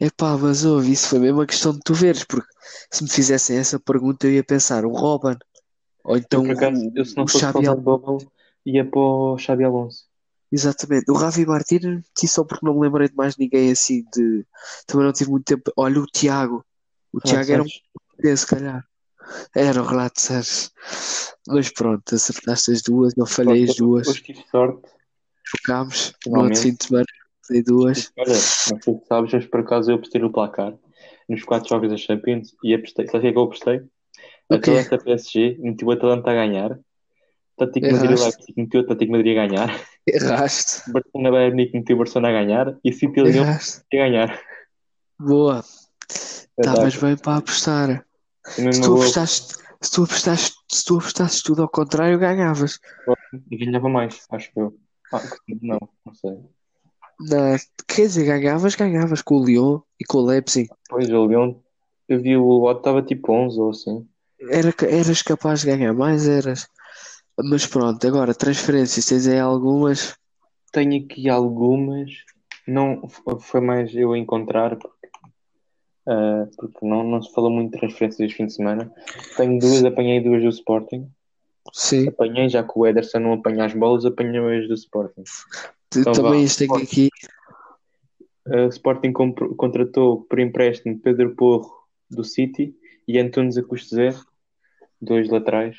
Epá, 0.00 0.36
mas 0.36 0.64
ouve, 0.64 0.92
isso 0.92 1.08
foi 1.08 1.18
mesmo 1.18 1.38
uma 1.38 1.46
questão 1.46 1.72
de 1.72 1.80
tu 1.84 1.94
veres, 1.94 2.24
porque 2.24 2.48
se 2.90 3.04
me 3.04 3.10
fizessem 3.10 3.58
essa 3.58 3.78
pergunta 3.78 4.26
eu 4.26 4.32
ia 4.32 4.44
pensar 4.44 4.84
o 4.84 4.92
Robben, 4.92 5.36
ou 6.02 6.16
então 6.16 6.44
eu, 6.44 6.52
acaso, 6.52 6.92
eu, 6.94 7.04
se 7.04 7.16
não 7.16 7.24
o 7.24 7.28
fosse 7.28 7.44
o 7.44 7.70
Alonso. 7.70 8.26
Ia 8.66 8.84
para 8.84 9.00
o 9.00 9.38
Xabi 9.38 9.64
Alonso. 9.64 10.04
Exatamente. 10.50 11.10
O 11.10 11.18
Javi 11.18 11.46
Martínez 11.46 11.96
meti 11.96 12.28
só 12.28 12.44
porque 12.44 12.66
não 12.66 12.74
me 12.74 12.80
lembrei 12.82 13.08
de 13.08 13.14
mais 13.14 13.36
ninguém 13.36 13.70
assim 13.70 14.04
de. 14.12 14.44
Também 14.86 15.06
não 15.06 15.12
tive 15.12 15.30
muito 15.30 15.44
tempo. 15.44 15.72
Olha 15.76 16.00
o 16.00 16.06
Tiago. 16.06 16.64
O 17.12 17.20
Tiago 17.20 17.52
era 17.52 17.62
um 17.62 17.66
português, 17.94 18.40
se 18.40 18.46
calhar. 18.46 18.84
Era 19.54 19.82
o 19.82 19.86
Renato 19.86 20.20
Sanches. 20.20 20.72
Mas 21.48 21.70
pronto, 21.70 22.14
acertaste 22.14 22.72
as 22.72 22.82
duas, 22.82 23.12
eu 23.16 23.26
falhei 23.26 23.64
as 23.64 23.76
duas. 23.76 24.08
Hoje 24.08 24.22
tive 24.22 24.44
sorte. 24.50 24.82
Trocámos 25.50 26.12
no 26.26 26.42
outro 26.42 26.60
fim 26.60 26.74
de 26.74 26.84
semana, 26.84 27.06
dei 27.48 27.62
duas. 27.62 28.12
Olha, 28.18 28.32
não 28.32 28.80
sei 28.82 28.94
se 28.94 29.06
sabes, 29.06 29.32
mas 29.32 29.46
por 29.46 29.60
acaso 29.60 29.90
eu 29.90 29.96
apostei 29.96 30.20
no 30.20 30.32
placar 30.32 30.76
nos 31.28 31.42
quatro 31.42 31.68
jogos 31.68 31.90
da 31.90 31.96
Champions 31.96 32.54
e 32.62 32.74
apostei. 32.74 33.06
Sabe 33.06 33.18
o 33.18 33.20
que 33.20 33.26
é 33.28 33.32
que 33.32 33.38
eu 33.38 33.42
apostei? 33.42 33.76
O 33.78 34.60
quê? 34.60 34.70
Atalanta 34.78 34.98
PSG, 34.98 35.56
meti 35.58 35.84
o 35.84 35.90
Atalanta 35.90 36.30
a 36.30 36.34
ganhar. 36.34 36.78
Atlético 37.58 37.92
Madrid 37.92 38.10
Erraste. 38.10 38.24
Leipzig 38.24 38.54
meteu 38.56 38.80
o 38.80 38.84
Atlético 38.84 39.12
Madrid 39.12 39.38
a 39.38 39.46
ganhar. 39.46 39.80
Erraste. 40.06 40.82
Barcelona 40.92 41.30
Bayern 41.30 41.50
Munique 41.52 41.76
meteu 41.76 41.96
o 41.96 41.98
Barcelona 41.98 42.28
a 42.28 42.32
ganhar. 42.32 42.78
E 42.84 42.92
City 42.92 43.22
Leão 43.22 43.44
a 43.44 43.96
ganhar. 43.96 44.40
Boa. 45.18 45.64
Estavas 46.08 46.94
Verdade. 46.94 47.00
bem 47.00 47.16
para 47.16 47.36
apostar. 47.36 48.06
Também 48.54 48.72
Se 48.72 48.80
tu 48.80 48.94
apostaste, 48.94 49.54
se 49.80 49.90
tu 49.90 50.04
apostaste, 50.04 50.56
se 50.70 50.84
tu 50.84 50.98
apostasses 50.98 51.42
tudo 51.42 51.62
ao 51.62 51.68
contrário, 51.68 52.18
ganhavas. 52.18 52.78
Ganhava 53.50 53.88
mais, 53.88 54.26
acho 54.30 54.52
que 54.52 54.60
eu. 54.60 54.76
Ah, 55.12 55.22
não, 55.62 55.78
não 56.04 56.14
sei. 56.14 56.38
Não, 57.18 57.56
quer 57.88 58.02
dizer, 58.02 58.24
ganhavas, 58.24 58.74
ganhavas 58.74 59.22
com 59.22 59.36
o 59.36 59.44
Lyon 59.44 59.80
e 59.98 60.04
com 60.04 60.18
o 60.18 60.26
Leipzig. 60.26 60.68
Pois, 60.88 61.08
o 61.08 61.24
Leão, 61.24 61.62
eu 62.08 62.20
vi 62.20 62.36
o 62.36 62.44
lote 62.44 62.80
estava 62.80 63.02
tipo 63.02 63.32
11 63.32 63.60
ou 63.60 63.70
assim. 63.70 64.06
Era, 64.50 64.72
eras 64.82 65.22
capaz 65.22 65.60
de 65.60 65.66
ganhar 65.66 65.94
mais, 65.94 66.28
eras. 66.28 66.68
Mas 67.42 67.66
pronto, 67.66 68.06
agora 68.06 68.34
transferências, 68.34 69.04
tens 69.06 69.26
aí 69.26 69.38
algumas. 69.38 70.16
Tenho 70.72 71.04
aqui 71.04 71.28
algumas, 71.28 72.10
não 72.66 73.08
foi 73.40 73.60
mais 73.60 73.94
eu 73.94 74.16
encontrar, 74.16 74.76
porque, 74.76 75.08
ah, 76.08 76.46
porque 76.56 76.86
não, 76.86 77.02
não 77.02 77.22
se 77.22 77.32
falou 77.32 77.50
muito 77.50 77.72
de 77.72 77.78
transferências 77.78 78.20
este 78.20 78.36
fim 78.36 78.46
de 78.46 78.54
semana. 78.54 78.92
Tenho 79.36 79.58
duas, 79.58 79.84
apanhei 79.84 80.20
duas 80.20 80.42
do 80.42 80.48
Sporting. 80.48 81.08
Sim, 81.72 82.08
Apanhei, 82.08 82.48
já 82.48 82.62
que 82.62 82.72
o 82.76 82.86
Ederson 82.86 83.18
não 83.18 83.32
apanha 83.34 83.64
as 83.64 83.74
bolas, 83.74 84.04
apanhei 84.06 84.60
as 84.60 84.68
do 84.68 84.74
Sporting. 84.74 85.24
Então 85.94 86.12
também 86.12 86.44
Sporting. 86.44 86.84
aqui. 86.84 87.08
O 88.46 88.68
Sporting 88.68 89.12
compro- 89.12 89.54
contratou 89.56 90.22
por 90.22 90.38
empréstimo 90.38 90.98
Pedro 91.00 91.34
Porro 91.34 91.70
do 92.08 92.22
City 92.22 92.74
e 93.08 93.18
Antunes 93.18 93.58
a 93.58 93.62
custo 93.64 93.94
zero, 93.96 94.16
dois 95.02 95.28
laterais, 95.28 95.76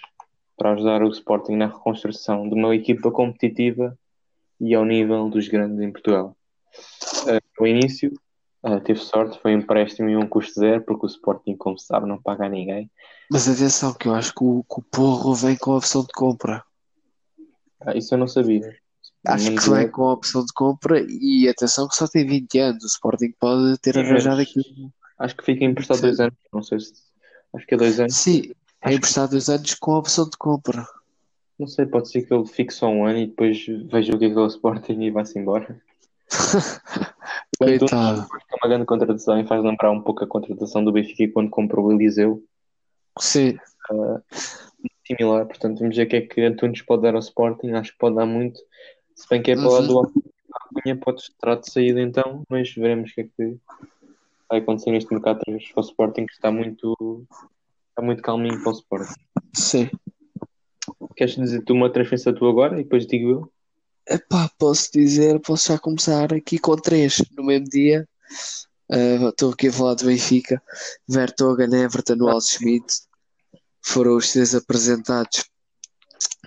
para 0.58 0.74
ajudar 0.74 1.04
o 1.04 1.10
Sporting 1.10 1.56
na 1.56 1.68
reconstrução 1.68 2.50
de 2.50 2.56
uma 2.56 2.76
equipa 2.76 3.12
competitiva 3.12 3.98
e 4.60 4.74
ao 4.74 4.84
nível 4.84 5.30
dos 5.30 5.48
grandes 5.48 5.80
em 5.80 5.92
Portugal. 5.92 6.36
Ah, 7.28 7.40
no 7.60 7.68
início, 7.68 8.12
ah, 8.64 8.80
teve 8.80 9.00
sorte, 9.00 9.40
foi 9.40 9.56
um 9.56 9.60
empréstimo 9.60 10.10
e 10.10 10.18
um 10.18 10.28
custo 10.28 10.60
zero, 10.60 10.82
porque 10.82 11.06
o 11.06 11.10
Sporting, 11.10 11.56
como 11.56 11.78
se 11.78 11.86
sabe, 11.86 12.08
não 12.08 12.22
paga 12.22 12.46
a 12.46 12.50
ninguém. 12.50 12.90
Mas 13.32 13.48
atenção, 13.48 13.94
que 13.94 14.08
eu 14.08 14.16
acho 14.16 14.34
que 14.34 14.44
o, 14.44 14.64
que 14.64 14.80
o 14.80 14.84
Porro 14.84 15.36
vem 15.36 15.56
com 15.56 15.74
a 15.74 15.78
opção 15.78 16.02
de 16.02 16.12
compra. 16.14 16.64
Ah, 17.82 17.96
isso 17.96 18.14
eu 18.14 18.18
não 18.18 18.28
sabia. 18.28 18.76
Acho 19.26 19.52
que 19.52 19.70
vem 19.70 19.90
com 19.90 20.04
a 20.04 20.14
opção 20.14 20.44
de 20.44 20.54
compra 20.54 21.06
e 21.08 21.48
atenção 21.50 21.88
que 21.88 21.96
só 21.96 22.08
tem 22.08 22.26
20 22.26 22.60
anos. 22.60 22.84
O 22.84 22.88
Sporting 22.88 23.34
pode 23.40 23.78
ter 23.80 23.94
Sim, 23.94 24.00
arranjado 24.00 24.42
aqui. 24.42 24.62
Acho 25.20 25.36
que 25.36 25.44
fica 25.44 25.66
emprestado 25.66 26.02
dois 26.02 26.20
anos, 26.20 26.38
não 26.54 26.64
sei 26.64 26.80
se. 26.80 26.94
Acho 27.54 27.66
que 27.66 27.74
é 27.74 27.78
dois 27.78 28.00
anos. 28.00 28.16
Sim, 28.16 28.54
é 28.84 28.94
emprestado 28.94 29.32
dois 29.32 29.50
anos 29.50 29.74
com 29.76 29.94
a 29.94 30.00
opção 30.00 30.30
de 30.30 30.38
compra. 30.38 30.86
Não 31.60 31.68
sei, 31.68 31.86
pode 31.86 32.10
ser 32.10 32.22
que 32.22 32.34
ele 32.34 32.46
fique 32.46 32.74
só 32.74 32.88
um 32.88 33.06
ano 33.06 33.20
e 33.20 33.28
depois 33.28 33.66
veja 33.92 34.14
o 34.16 34.20
que 34.20 34.26
é 34.26 34.30
que 34.30 34.36
é 34.36 34.40
o 34.40 34.46
Sporting 34.48 35.02
e 35.02 35.12
vai-se 35.12 35.40
embora. 35.40 35.82
Coitado. 37.58 38.28
É 38.52 38.56
uma 38.64 38.70
grande 38.70 38.86
contratação 38.86 39.40
e 39.40 39.48
faz 39.48 39.64
lembrar 39.64 39.92
um 39.92 40.02
pouco 40.02 40.24
a 40.24 40.28
contratação 40.28 40.84
do 40.84 40.92
Benfica 40.92 41.34
quando 41.34 41.50
comprou 41.50 41.86
o 41.88 41.92
Eliseu. 41.92 42.44
Sim, 43.20 43.58
Similar, 45.08 45.46
portanto, 45.48 45.80
vamos 45.80 45.96
ver 45.96 46.04
o 46.06 46.10
que 46.10 46.16
é 46.18 46.22
que 46.22 46.42
Antunes 46.42 46.82
pode 46.82 47.02
dar 47.02 47.16
ao 47.16 47.20
Sporting. 47.20 47.72
Acho 47.72 47.94
que 47.94 47.98
pode 47.98 48.16
dar 48.16 48.26
muito. 48.26 48.60
Se 49.16 49.28
bem 49.30 49.42
que 49.42 49.52
é 49.52 49.56
para 49.56 49.70
lá 49.70 49.80
Uhum. 49.80 49.88
do 49.88 49.98
Alcunha, 50.00 50.98
pode 50.98 51.22
estar 51.22 51.56
de 51.56 51.72
saída 51.72 52.02
então, 52.02 52.44
mas 52.50 52.72
veremos 52.74 53.12
o 53.12 53.14
que 53.16 53.22
é 53.22 53.24
que 53.24 53.58
vai 54.50 54.60
acontecer 54.60 54.92
neste 54.92 55.12
mercado 55.12 55.40
para 55.44 55.54
o 55.54 55.82
Sporting, 55.82 56.26
que 56.26 56.34
está 56.34 56.52
muito, 56.52 57.26
está 57.98 58.02
muito 58.04 58.22
calminho 58.22 58.62
para 58.62 58.72
o 58.72 58.76
Sporting. 58.76 59.14
sim. 59.56 59.90
Queres 61.16 61.36
dizer 61.36 61.64
tu 61.64 61.74
uma 61.74 61.92
transferência 61.92 62.32
tua 62.34 62.52
agora 62.52 62.80
e 62.80 62.84
depois 62.84 63.08
digo 63.08 63.30
eu? 63.32 63.52
Epá, 64.08 64.50
posso 64.60 64.90
dizer, 64.94 65.40
posso 65.42 65.74
já 65.74 65.80
começar 65.80 66.32
aqui 66.32 66.60
com 66.60 66.76
três 66.76 67.18
no 67.36 67.44
mesmo 67.44 67.66
dia. 67.66 68.08
Ah, 68.92 69.30
Estou 69.30 69.52
aqui 69.52 69.70
a 69.70 69.74
falar 69.74 69.96
do 69.96 70.06
Benfica. 70.06 70.62
Vertonghen, 71.10 71.74
Everton, 71.74 72.18
Wall 72.20 72.40
Schmidt 72.40 72.86
foram 73.84 74.16
os 74.16 74.32
três 74.32 74.54
apresentados 74.54 75.46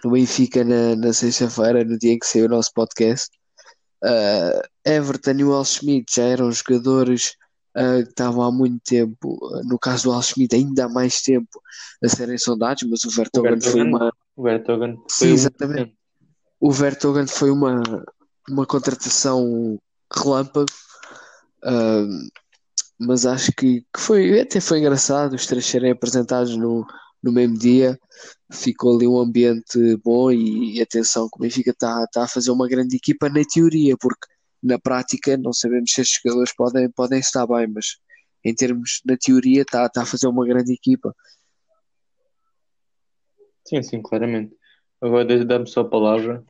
no 0.05 0.13
Benfica 0.13 0.63
na, 0.63 0.95
na 0.95 1.13
sexta-feira, 1.13 1.85
no 1.85 1.99
dia 1.99 2.13
em 2.13 2.19
que 2.19 2.27
saiu 2.27 2.47
o 2.47 2.51
nosso 2.51 2.71
podcast. 2.73 3.29
Ah, 4.05 4.63
Everton 4.85 5.33
e 5.33 5.45
Wall 5.45 5.65
Schmidt 5.65 6.15
já 6.15 6.23
eram 6.23 6.51
jogadores 6.53 7.35
ah, 7.75 8.03
que 8.03 8.11
estavam 8.11 8.43
há 8.43 8.51
muito 8.51 8.81
tempo, 8.85 9.39
ah, 9.55 9.63
no 9.65 9.79
caso 9.79 10.05
do 10.05 10.11
Wall 10.11 10.23
Schmidt, 10.23 10.55
ainda 10.55 10.87
há 10.87 10.89
mais 10.89 11.23
tempo 11.23 11.61
a 12.03 12.09
serem 12.09 12.39
sondados, 12.39 12.83
mas 12.89 13.05
o 13.05 13.11
Vertonghen 13.11 13.61
foi 13.61 13.83
uma. 13.83 14.13
O 14.37 14.43
Vertogen 14.43 14.97
Sim, 15.09 15.19
foi 15.19 15.31
um- 15.31 15.35
exatamente. 15.35 15.95
O 16.61 16.73
Vertonghen 16.73 17.27
foi 17.27 17.51
uma, 17.51 17.83
uma 18.49 18.67
contratação 18.67 19.79
relâmpago, 20.13 20.67
ahm, 21.65 22.29
mas 22.99 23.25
acho 23.25 23.53
que, 23.53 23.81
que 23.81 24.01
foi, 24.01 24.41
até 24.41 24.61
foi 24.61 24.79
engraçado 24.79 25.35
os 25.35 25.47
três 25.47 25.65
serem 25.65 25.93
apresentados 25.93 26.57
no, 26.57 26.87
no 27.23 27.33
mesmo 27.33 27.57
dia. 27.59 27.99
Ficou 28.53 28.97
ali 28.97 29.07
um 29.07 29.19
ambiente 29.19 29.97
bom 30.05 30.31
e, 30.31 30.77
e 30.77 30.83
atenção, 30.83 31.29
que 31.31 31.39
o 31.39 31.41
Benfica 31.41 31.71
está 31.71 32.07
tá 32.13 32.25
a 32.25 32.29
fazer 32.29 32.51
uma 32.51 32.69
grande 32.69 32.97
equipa 32.97 33.29
na 33.29 33.43
teoria, 33.45 33.97
porque 33.97 34.27
na 34.63 34.79
prática 34.79 35.37
não 35.37 35.53
sabemos 35.53 35.93
se 35.93 36.01
estes 36.01 36.21
jogadores 36.23 36.55
podem, 36.55 36.91
podem 36.91 37.19
estar 37.19 37.47
bem, 37.47 37.67
mas 37.67 37.99
em 38.45 38.55
termos 38.55 39.01
na 39.05 39.17
teoria 39.17 39.63
está 39.63 39.89
tá 39.89 40.03
a 40.03 40.07
fazer 40.07 40.27
uma 40.27 40.47
grande 40.47 40.73
equipa. 40.73 41.15
Sim, 43.67 43.83
sim, 43.83 44.03
claramente. 44.03 44.55
Agora 45.01 45.45
dá-me 45.45 45.67
só 45.67 45.83
a 45.83 45.89
palavra, 45.89 46.45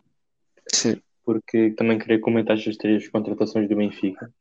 Sim, 0.73 1.01
porque 1.25 1.71
também 1.73 1.99
queria 1.99 2.21
comentar 2.21 2.57
estas 2.57 2.77
três 2.77 3.09
contratações 3.09 3.69
do 3.69 3.77
Benfica. 3.77 4.33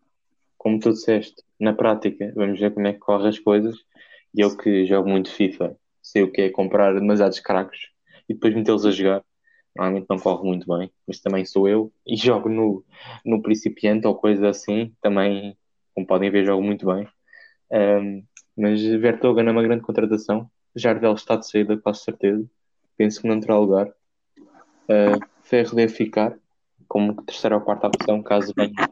Como 0.57 0.79
tu 0.79 0.91
disseste, 0.91 1.43
na 1.59 1.73
prática, 1.73 2.31
vamos 2.35 2.59
ver 2.59 2.73
como 2.73 2.87
é 2.87 2.93
que 2.93 2.99
correm 2.99 3.29
as 3.29 3.39
coisas. 3.39 3.75
E 4.33 4.41
eu 4.41 4.55
que 4.55 4.85
jogo 4.85 5.09
muito 5.09 5.31
FIFA, 5.31 5.75
sei 6.01 6.23
o 6.23 6.31
que 6.31 6.41
é 6.41 6.49
comprar 6.49 6.93
demasiados 6.93 7.39
craques 7.39 7.89
e 8.27 8.33
depois 8.33 8.55
metê-los 8.55 8.85
a 8.85 8.91
jogar. 8.91 9.23
Normalmente 9.75 10.07
não 10.09 10.17
corre 10.17 10.47
muito 10.47 10.67
bem, 10.67 10.91
mas 11.07 11.19
também 11.19 11.45
sou 11.45 11.67
eu 11.67 11.91
e 12.05 12.15
jogo 12.17 12.49
no, 12.49 12.83
no 13.25 13.41
principiante 13.41 14.07
ou 14.07 14.15
coisa 14.15 14.49
assim. 14.49 14.93
Também, 15.01 15.57
como 15.93 16.07
podem 16.07 16.29
ver, 16.29 16.45
jogo 16.45 16.63
muito 16.63 16.85
bem. 16.85 17.07
Ahm, 17.71 18.23
mas 18.57 18.81
Vertogen 18.81 19.47
é 19.47 19.51
uma 19.51 19.63
grande 19.63 19.83
contratação. 19.83 20.49
Jardel 20.75 21.13
está 21.13 21.35
de 21.35 21.49
saída, 21.49 21.77
quase 21.77 22.03
certeza. 22.03 22.45
Penso 22.97 23.21
que 23.21 23.27
não 23.27 23.39
terá 23.39 23.57
lugar. 23.57 23.87
Uh, 24.89 25.19
Ferro 25.43 25.75
deve 25.75 25.93
ficar 25.93 26.35
como 26.87 27.21
terceira 27.23 27.55
ou 27.55 27.61
quarta 27.61 27.87
opção, 27.87 28.21
caso 28.21 28.53
venha 28.55 28.89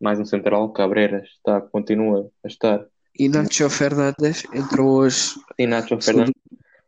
mais 0.00 0.18
um 0.18 0.24
central. 0.24 0.72
Cabreiras 0.72 1.28
está, 1.28 1.60
continua 1.60 2.30
a 2.42 2.48
estar. 2.48 2.86
e 3.18 3.28
Nacho 3.28 3.68
Fernandes 3.68 4.44
entrou 4.54 5.00
hoje. 5.00 5.34
E 5.58 5.66
Nacho 5.66 6.00
Fernandes, 6.00 6.32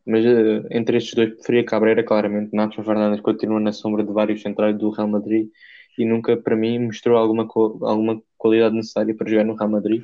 mas 0.05 0.25
uh, 0.25 0.67
entre 0.71 0.97
estes 0.97 1.13
dois 1.13 1.33
preferia 1.33 1.65
Cabreira, 1.65 2.03
claramente. 2.03 2.53
Nacho 2.53 2.83
Fernandes 2.83 3.21
continua 3.21 3.59
na 3.59 3.71
sombra 3.71 4.03
de 4.03 4.11
vários 4.11 4.41
centrais 4.41 4.77
do 4.77 4.89
Real 4.89 5.07
Madrid 5.07 5.49
e 5.97 6.05
nunca, 6.05 6.35
para 6.35 6.55
mim, 6.55 6.79
mostrou 6.79 7.17
alguma, 7.17 7.43
alguma 7.43 8.21
qualidade 8.37 8.75
necessária 8.75 9.15
para 9.15 9.29
jogar 9.29 9.43
no 9.43 9.55
Real 9.55 9.69
Madrid, 9.69 10.03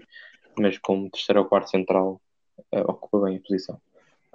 mas 0.58 0.78
como 0.78 1.10
terceiro 1.10 1.42
ou 1.42 1.48
quarto 1.48 1.70
central, 1.70 2.22
uh, 2.74 2.82
ocupa 2.82 3.26
bem 3.26 3.38
a 3.38 3.42
posição. 3.42 3.80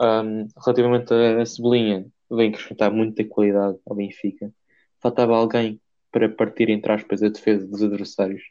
Um, 0.00 0.48
relativamente 0.64 1.14
a 1.14 1.46
Cebolinha, 1.46 2.06
vem 2.30 2.50
acrescentar 2.50 2.90
muita 2.90 3.24
qualidade 3.24 3.78
ao 3.86 3.96
Benfica. 3.96 4.52
Faltava 5.00 5.36
alguém 5.36 5.80
para 6.10 6.28
partir, 6.28 6.68
entre 6.70 6.92
aspas, 6.92 7.22
a 7.22 7.28
defesa 7.28 7.66
dos 7.66 7.82
adversários. 7.82 8.42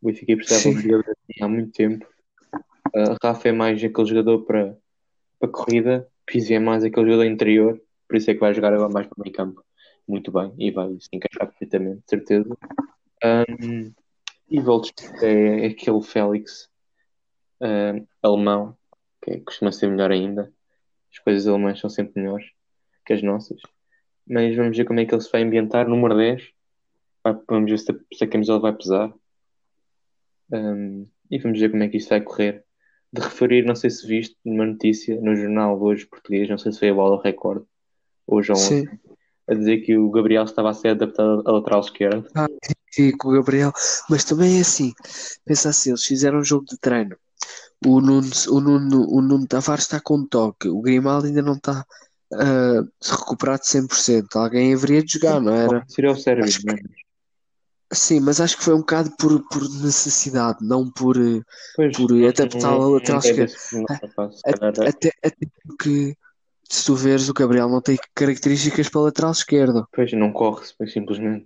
O 0.00 0.06
Benfica 0.06 0.36
precisava 0.36 0.74
de 0.74 0.78
um 0.78 0.90
jogador 0.90 1.10
assim 1.10 1.44
há 1.44 1.48
muito 1.48 1.72
tempo. 1.72 2.06
Uh, 2.94 3.16
Rafa 3.22 3.48
é 3.48 3.52
mais 3.52 3.82
aquele 3.82 4.08
jogador 4.08 4.44
para, 4.44 4.76
para 5.42 5.50
corrida, 5.50 6.08
Pizzi 6.24 6.54
é 6.54 6.60
mais 6.60 6.84
aquele 6.84 7.06
jogador 7.06 7.24
interior, 7.24 7.82
por 8.06 8.16
isso 8.16 8.30
é 8.30 8.34
que 8.34 8.40
vai 8.40 8.54
jogar 8.54 8.72
agora 8.72 8.92
mais 8.92 9.08
para 9.08 9.18
o 9.18 9.22
meio 9.22 9.34
campo. 9.34 9.64
Muito 10.06 10.30
bem, 10.30 10.54
e 10.56 10.70
vai 10.70 10.88
se 11.00 11.08
encaixar 11.12 11.48
perfeitamente, 11.48 12.02
certeza. 12.06 12.56
Um, 13.24 13.92
e 14.48 14.60
Voltes 14.60 14.92
é, 15.20 15.64
é 15.64 15.66
aquele 15.66 16.00
Félix 16.00 16.68
uh, 17.60 18.06
alemão, 18.22 18.76
que 19.20 19.32
é, 19.32 19.40
costuma 19.40 19.72
ser 19.72 19.88
melhor 19.88 20.12
ainda. 20.12 20.52
As 21.10 21.18
coisas 21.18 21.48
alemãs 21.48 21.80
são 21.80 21.90
sempre 21.90 22.22
melhores 22.22 22.46
que 23.04 23.12
as 23.12 23.22
nossas. 23.22 23.60
Mas 24.26 24.54
vamos 24.54 24.76
ver 24.76 24.84
como 24.84 25.00
é 25.00 25.06
que 25.06 25.12
ele 25.12 25.22
se 25.22 25.30
vai 25.30 25.42
ambientar. 25.42 25.88
Número 25.88 26.16
10. 26.16 26.50
Vai, 27.24 27.36
vamos 27.48 27.70
ver 27.70 27.78
se 27.78 27.90
a, 27.90 27.94
se 28.14 28.24
a 28.24 28.28
camisola 28.28 28.60
vai 28.60 28.72
pesar. 28.72 29.12
Um, 30.52 31.06
e 31.30 31.38
vamos 31.38 31.58
ver 31.58 31.70
como 31.70 31.82
é 31.82 31.88
que 31.88 31.96
isto 31.96 32.10
vai 32.10 32.20
correr. 32.20 32.64
De 33.12 33.20
referir, 33.20 33.64
não 33.64 33.74
sei 33.74 33.90
se 33.90 34.06
viste 34.06 34.36
uma 34.44 34.64
notícia 34.64 35.20
no 35.20 35.36
jornal 35.36 35.80
hoje 35.80 36.06
português, 36.06 36.48
não 36.48 36.56
sei 36.56 36.72
se 36.72 36.78
foi 36.78 36.88
a 36.88 36.94
bola 36.94 37.22
recorde, 37.22 37.64
hoje 38.26 38.52
ou 38.52 38.58
ontem, 38.58 38.88
a 39.48 39.54
dizer 39.54 39.78
que 39.82 39.96
o 39.96 40.10
Gabriel 40.10 40.44
estava 40.44 40.70
a 40.70 40.74
ser 40.74 40.88
adaptado 40.88 41.42
à 41.46 41.52
lateral 41.52 41.80
esquerda. 41.80 42.26
Ah, 42.34 42.46
sim, 42.90 43.10
com 43.16 43.28
o 43.28 43.32
Gabriel. 43.32 43.72
Mas 44.08 44.24
também 44.24 44.56
é 44.56 44.60
assim, 44.60 44.92
pensa 45.44 45.68
assim, 45.68 45.90
eles 45.90 46.04
fizeram 46.04 46.38
um 46.38 46.44
jogo 46.44 46.64
de 46.64 46.78
treino. 46.78 47.16
O 47.84 48.00
Nuno, 48.00 48.30
o 48.48 48.60
Nuno, 48.60 49.06
o 49.10 49.20
Nuno 49.20 49.46
Tavares 49.46 49.84
está 49.84 50.00
com 50.00 50.24
toque, 50.24 50.68
o 50.68 50.80
Grimaldo 50.80 51.26
ainda 51.26 51.42
não 51.42 51.54
está 51.54 51.84
uh, 52.32 52.88
recuperado 53.02 53.62
100%. 53.62 54.36
Alguém 54.36 54.72
haveria 54.72 55.02
de 55.02 55.14
jogar, 55.14 55.40
não 55.40 55.52
era? 55.52 55.84
Seria 55.88 56.12
o 56.12 56.16
Sérgio, 56.16 56.44
Acho 56.44 56.60
que... 56.60 57.01
Sim, 57.92 58.20
mas 58.20 58.40
acho 58.40 58.56
que 58.56 58.64
foi 58.64 58.74
um 58.74 58.78
bocado 58.78 59.10
por, 59.18 59.42
por 59.48 59.62
necessidade, 59.82 60.58
não 60.62 60.90
por, 60.90 61.16
pois, 61.76 61.96
por 61.96 62.10
adaptar 62.12 62.72
a 62.72 62.86
lateral. 62.86 63.20
Até, 64.44 64.88
até, 64.88 65.12
até 65.22 65.46
porque 65.66 66.16
se 66.72 66.86
tu 66.86 66.94
veres 66.94 67.28
o 67.28 67.34
Gabriel 67.34 67.68
não 67.68 67.82
tem 67.82 67.98
características 68.14 68.88
para 68.88 69.02
lateral 69.02 69.32
esquerdo. 69.32 69.86
Pois 69.92 70.10
não 70.14 70.32
corre 70.32 70.64
simplesmente. 70.86 71.44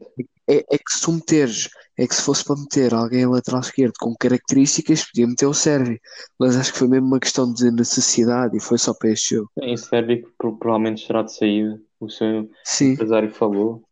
É, 0.49 0.59
é 0.59 0.79
que 0.79 0.95
se 0.95 1.03
tu 1.03 1.13
meteres, 1.13 1.69
é 1.99 2.07
que 2.07 2.15
se 2.15 2.23
fosse 2.23 2.45
para 2.45 2.55
meter 2.55 2.95
alguém 2.95 3.25
a 3.25 3.29
lateral 3.29 3.61
esquerdo 3.61 3.95
com 3.99 4.15
características, 4.15 5.05
podia 5.05 5.27
meter 5.27 5.47
o 5.47 5.53
Sérvio. 5.53 5.99
Mas 6.39 6.57
acho 6.57 6.73
que 6.73 6.79
foi 6.79 6.87
mesmo 6.87 7.09
uma 7.09 7.19
questão 7.19 7.53
de 7.53 7.73
necessidade 7.73 8.57
e 8.57 8.61
foi 8.61 8.79
só 8.79 8.95
para 8.95 9.11
este 9.11 9.35
jogo. 9.35 9.51
Em 9.61 9.77
Sérvio 9.77 10.33
provavelmente 10.39 11.05
será 11.05 11.23
de 11.23 11.35
saída. 11.35 11.81
O 11.99 12.09
seu 12.09 12.49
Sim. 12.63 12.93
empresário 12.93 13.31
falou. 13.31 13.83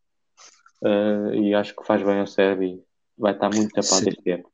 Uh, 0.85 1.35
e 1.35 1.55
acho 1.55 1.75
que 1.75 1.87
faz 1.87 2.03
bem 2.03 2.21
ao 2.21 2.27
Sérvio. 2.27 2.83
Vai 3.17 3.33
estar 3.33 3.49
muito 3.49 3.73
tapado 3.73 4.09
este 4.09 4.31
ano. 4.31 4.45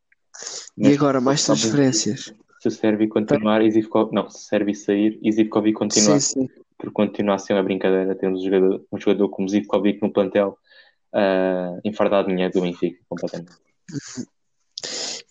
E 0.78 0.92
agora, 0.94 1.20
mais 1.20 1.44
transferências. 1.44 2.32
Se 2.60 2.68
o 2.68 2.70
Sérvio 2.70 3.08
continuar, 3.08 3.62
Zivkov... 3.68 4.12
não, 4.12 4.28
se 4.28 4.36
o 4.36 4.40
Sérvio 4.40 4.74
sair 4.74 5.18
e 5.22 5.32
Zivkovic 5.32 5.76
continuar, 5.76 6.20
sim, 6.20 6.42
sim. 6.42 6.48
por 6.78 6.92
continuar 6.92 7.36
a 7.36 7.38
ser 7.38 7.54
uma 7.54 7.62
brincadeira, 7.62 8.14
temos 8.14 8.40
um 8.40 8.44
jogador, 8.44 8.84
um 8.92 8.98
jogador 8.98 9.28
como 9.30 9.48
Zivkovic 9.48 10.00
no 10.02 10.12
plantel 10.12 10.58
uh, 11.14 11.80
enfardado 11.84 12.28
dinheiro 12.28 12.52
do 12.52 12.60
Benfica, 12.60 12.98
completamente. 13.08 13.52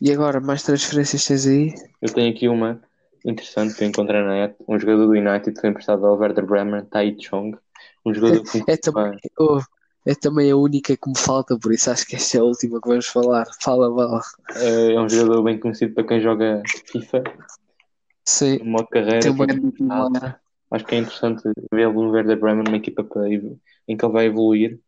E 0.01 0.11
agora, 0.11 0.39
mais 0.39 0.63
transferências 0.63 1.25
tens 1.25 1.45
aí? 1.45 1.73
Eu 2.01 2.11
tenho 2.11 2.31
aqui 2.31 2.47
uma 2.47 2.81
interessante 3.25 3.75
que 3.75 3.83
eu 3.83 3.87
encontrei 3.87 4.21
na 4.21 4.31
net. 4.31 4.55
Um 4.67 4.79
jogador 4.79 5.07
do 5.07 5.11
United 5.11 5.53
que 5.53 5.61
foi 5.61 5.69
emprestado 5.69 6.05
ao 6.05 6.17
Werder 6.17 6.45
Bremen, 6.45 6.85
Tai 6.85 7.15
Chong. 7.19 7.57
Um 8.05 8.13
jogador 8.13 8.43
que 8.43 8.63
é, 8.67 8.77
também, 8.77 9.17
oh, 9.39 9.59
é 10.05 10.15
também 10.15 10.51
a 10.51 10.55
única 10.55 10.95
que 10.95 11.09
me 11.09 11.17
falta, 11.17 11.57
por 11.57 11.73
isso 11.73 11.91
acho 11.91 12.07
que 12.07 12.15
esta 12.15 12.37
é 12.37 12.41
a 12.41 12.43
última 12.43 12.81
que 12.81 12.87
vamos 12.87 13.07
falar. 13.07 13.45
Fala, 13.61 13.89
Val. 13.89 14.21
É, 14.55 14.93
é 14.93 14.99
um 14.99 15.09
jogador 15.09 15.43
bem 15.43 15.59
conhecido 15.59 15.93
para 15.93 16.05
quem 16.05 16.21
joga 16.21 16.61
FIFA. 16.91 17.23
Sim. 18.25 18.59
Modo 18.63 18.87
carreira. 18.87 19.19
Acho 20.71 20.85
que 20.85 20.95
é 20.95 20.99
interessante 20.99 21.41
vê-lo 21.73 21.93
no 21.93 22.11
Werder 22.11 22.39
Bremen, 22.39 22.67
uma 22.67 22.77
equipa 22.77 23.03
para, 23.03 23.27
em 23.27 23.97
que 23.97 24.05
ele 24.05 24.13
vai 24.13 24.25
evoluir 24.27 24.79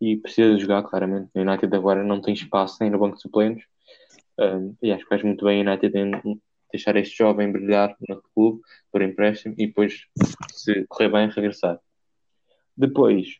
e 0.00 0.16
precisa 0.16 0.54
de 0.54 0.60
jogar, 0.60 0.82
claramente. 0.82 1.30
O 1.34 1.40
United 1.40 1.74
agora 1.74 2.02
não 2.02 2.20
tem 2.20 2.34
espaço 2.34 2.78
nem 2.80 2.90
no 2.90 2.98
banco 2.98 3.16
de 3.16 3.22
suplentes. 3.22 3.64
Um, 4.38 4.74
e 4.82 4.92
acho 4.92 5.02
que 5.02 5.08
faz 5.08 5.22
muito 5.22 5.44
bem 5.44 5.64
o 5.64 5.68
United 5.68 5.96
em 5.96 6.40
deixar 6.72 6.96
este 6.96 7.16
jovem 7.16 7.50
brilhar 7.50 7.96
no 8.08 8.22
clube 8.34 8.60
por 8.92 9.02
empréstimo 9.02 9.54
e 9.58 9.66
depois, 9.66 10.06
se 10.52 10.84
correr 10.88 11.08
bem, 11.08 11.28
regressar. 11.28 11.80
Depois, 12.76 13.38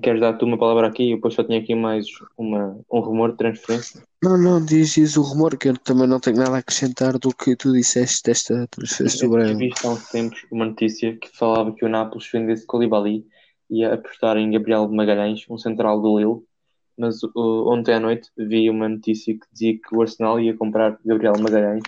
queres 0.00 0.20
dar-te 0.20 0.44
uma 0.44 0.58
palavra 0.58 0.86
aqui? 0.86 1.10
Eu 1.10 1.16
depois 1.16 1.34
só 1.34 1.44
tinha 1.44 1.58
aqui 1.58 1.74
mais 1.74 2.06
uma, 2.36 2.78
um 2.90 3.00
rumor 3.00 3.32
de 3.32 3.38
transferência. 3.38 4.02
Não, 4.22 4.38
não, 4.38 4.64
diz, 4.64 4.94
diz 4.94 5.16
o 5.16 5.22
rumor 5.22 5.56
que 5.58 5.68
eu 5.68 5.76
também 5.76 6.06
não 6.06 6.20
tenho 6.20 6.36
nada 6.36 6.56
a 6.56 6.58
acrescentar 6.58 7.18
do 7.18 7.34
que 7.34 7.54
tu 7.56 7.72
disseste 7.72 8.22
desta 8.24 8.66
transferência 8.68 9.28
do 9.28 9.32
Braga. 9.32 9.54
visto 9.54 9.86
há 9.86 9.90
uns 9.90 10.08
tempos 10.08 10.46
uma 10.50 10.66
notícia 10.66 11.16
que 11.16 11.28
falava 11.36 11.72
que 11.72 11.84
o 11.84 11.88
Nápoles 11.88 12.28
vendesse 12.32 12.66
Colibali 12.66 13.26
ia 13.68 13.94
apostar 13.94 14.36
em 14.36 14.50
Gabriel 14.50 14.88
Magalhães, 14.88 15.44
um 15.48 15.58
central 15.58 16.00
do 16.00 16.18
Lille, 16.18 16.42
mas 16.96 17.22
uh, 17.22 17.68
ontem 17.68 17.94
à 17.94 18.00
noite 18.00 18.30
vi 18.36 18.68
uma 18.70 18.88
notícia 18.88 19.34
que 19.34 19.46
dizia 19.52 19.74
que 19.74 19.96
o 19.96 20.02
Arsenal 20.02 20.38
ia 20.38 20.56
comprar 20.56 20.98
Gabriel 21.04 21.34
Magalhães 21.38 21.82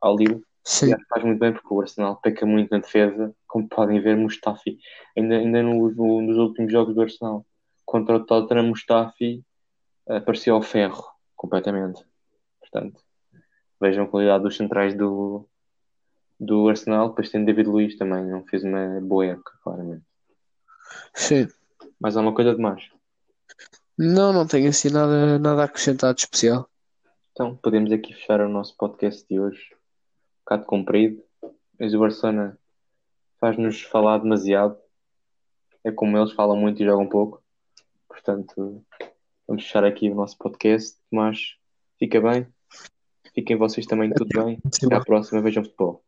ao 0.00 0.16
Lille. 0.16 0.42
Sim. 0.68 0.92
E 0.92 1.04
faz 1.08 1.24
muito 1.24 1.38
bem 1.38 1.50
porque 1.50 1.72
o 1.72 1.80
Arsenal 1.80 2.16
peca 2.16 2.44
muito 2.44 2.70
na 2.70 2.78
defesa, 2.78 3.34
como 3.46 3.66
podem 3.66 4.02
ver, 4.02 4.18
Mustafi. 4.18 4.78
Ainda, 5.16 5.36
ainda 5.36 5.62
no, 5.62 5.90
no, 5.90 6.20
nos 6.20 6.36
últimos 6.36 6.70
jogos 6.70 6.94
do 6.94 7.00
Arsenal 7.00 7.46
contra 7.86 8.16
o 8.16 8.26
Tottenham, 8.26 8.66
Mustafi 8.66 9.42
apareceu 10.06 10.54
ao 10.54 10.60
ferro 10.60 11.02
completamente. 11.34 12.04
Portanto, 12.60 13.00
vejam 13.80 14.04
a 14.04 14.08
qualidade 14.08 14.44
dos 14.44 14.58
centrais 14.58 14.94
do, 14.94 15.48
do 16.38 16.68
Arsenal. 16.68 17.08
Depois 17.08 17.30
tem 17.30 17.46
David 17.46 17.66
Luiz 17.66 17.96
também, 17.96 18.26
não 18.26 18.44
fez 18.44 18.62
uma 18.62 19.00
boa 19.00 19.24
época, 19.24 19.52
claramente. 19.62 20.04
Sim. 21.14 21.48
Mais 21.98 22.14
alguma 22.14 22.34
coisa 22.34 22.54
de 22.54 22.60
mais? 22.60 22.90
Não, 23.96 24.34
não 24.34 24.46
tenho 24.46 24.68
assim 24.68 24.90
nada, 24.90 25.38
nada 25.38 25.62
a 25.62 25.64
acrescentar 25.64 26.12
de 26.12 26.20
especial. 26.20 26.68
Então, 27.32 27.56
podemos 27.56 27.90
aqui 27.90 28.12
fechar 28.12 28.42
o 28.42 28.50
nosso 28.50 28.76
podcast 28.76 29.26
de 29.26 29.40
hoje. 29.40 29.77
Um 30.48 30.56
bocado 30.56 30.64
comprido. 30.64 31.22
Mas 31.78 31.92
o 31.92 31.98
Barcelona 31.98 32.58
faz-nos 33.38 33.82
falar 33.82 34.18
demasiado. 34.18 34.78
É 35.84 35.92
como 35.92 36.16
eles 36.16 36.32
falam 36.32 36.56
muito 36.56 36.82
e 36.82 36.86
jogam 36.86 37.06
pouco. 37.06 37.42
Portanto, 38.08 38.82
vamos 39.46 39.64
fechar 39.64 39.84
aqui 39.84 40.10
o 40.10 40.14
nosso 40.14 40.38
podcast. 40.38 40.98
Mas 41.10 41.56
fica 41.98 42.18
bem. 42.18 42.46
Fiquem 43.34 43.56
vocês 43.56 43.86
também 43.86 44.10
tudo 44.10 44.42
bem. 44.42 44.58
Até 44.64 44.94
à 44.94 45.00
próxima. 45.00 45.42
Vejam 45.42 45.62
futebol. 45.62 46.02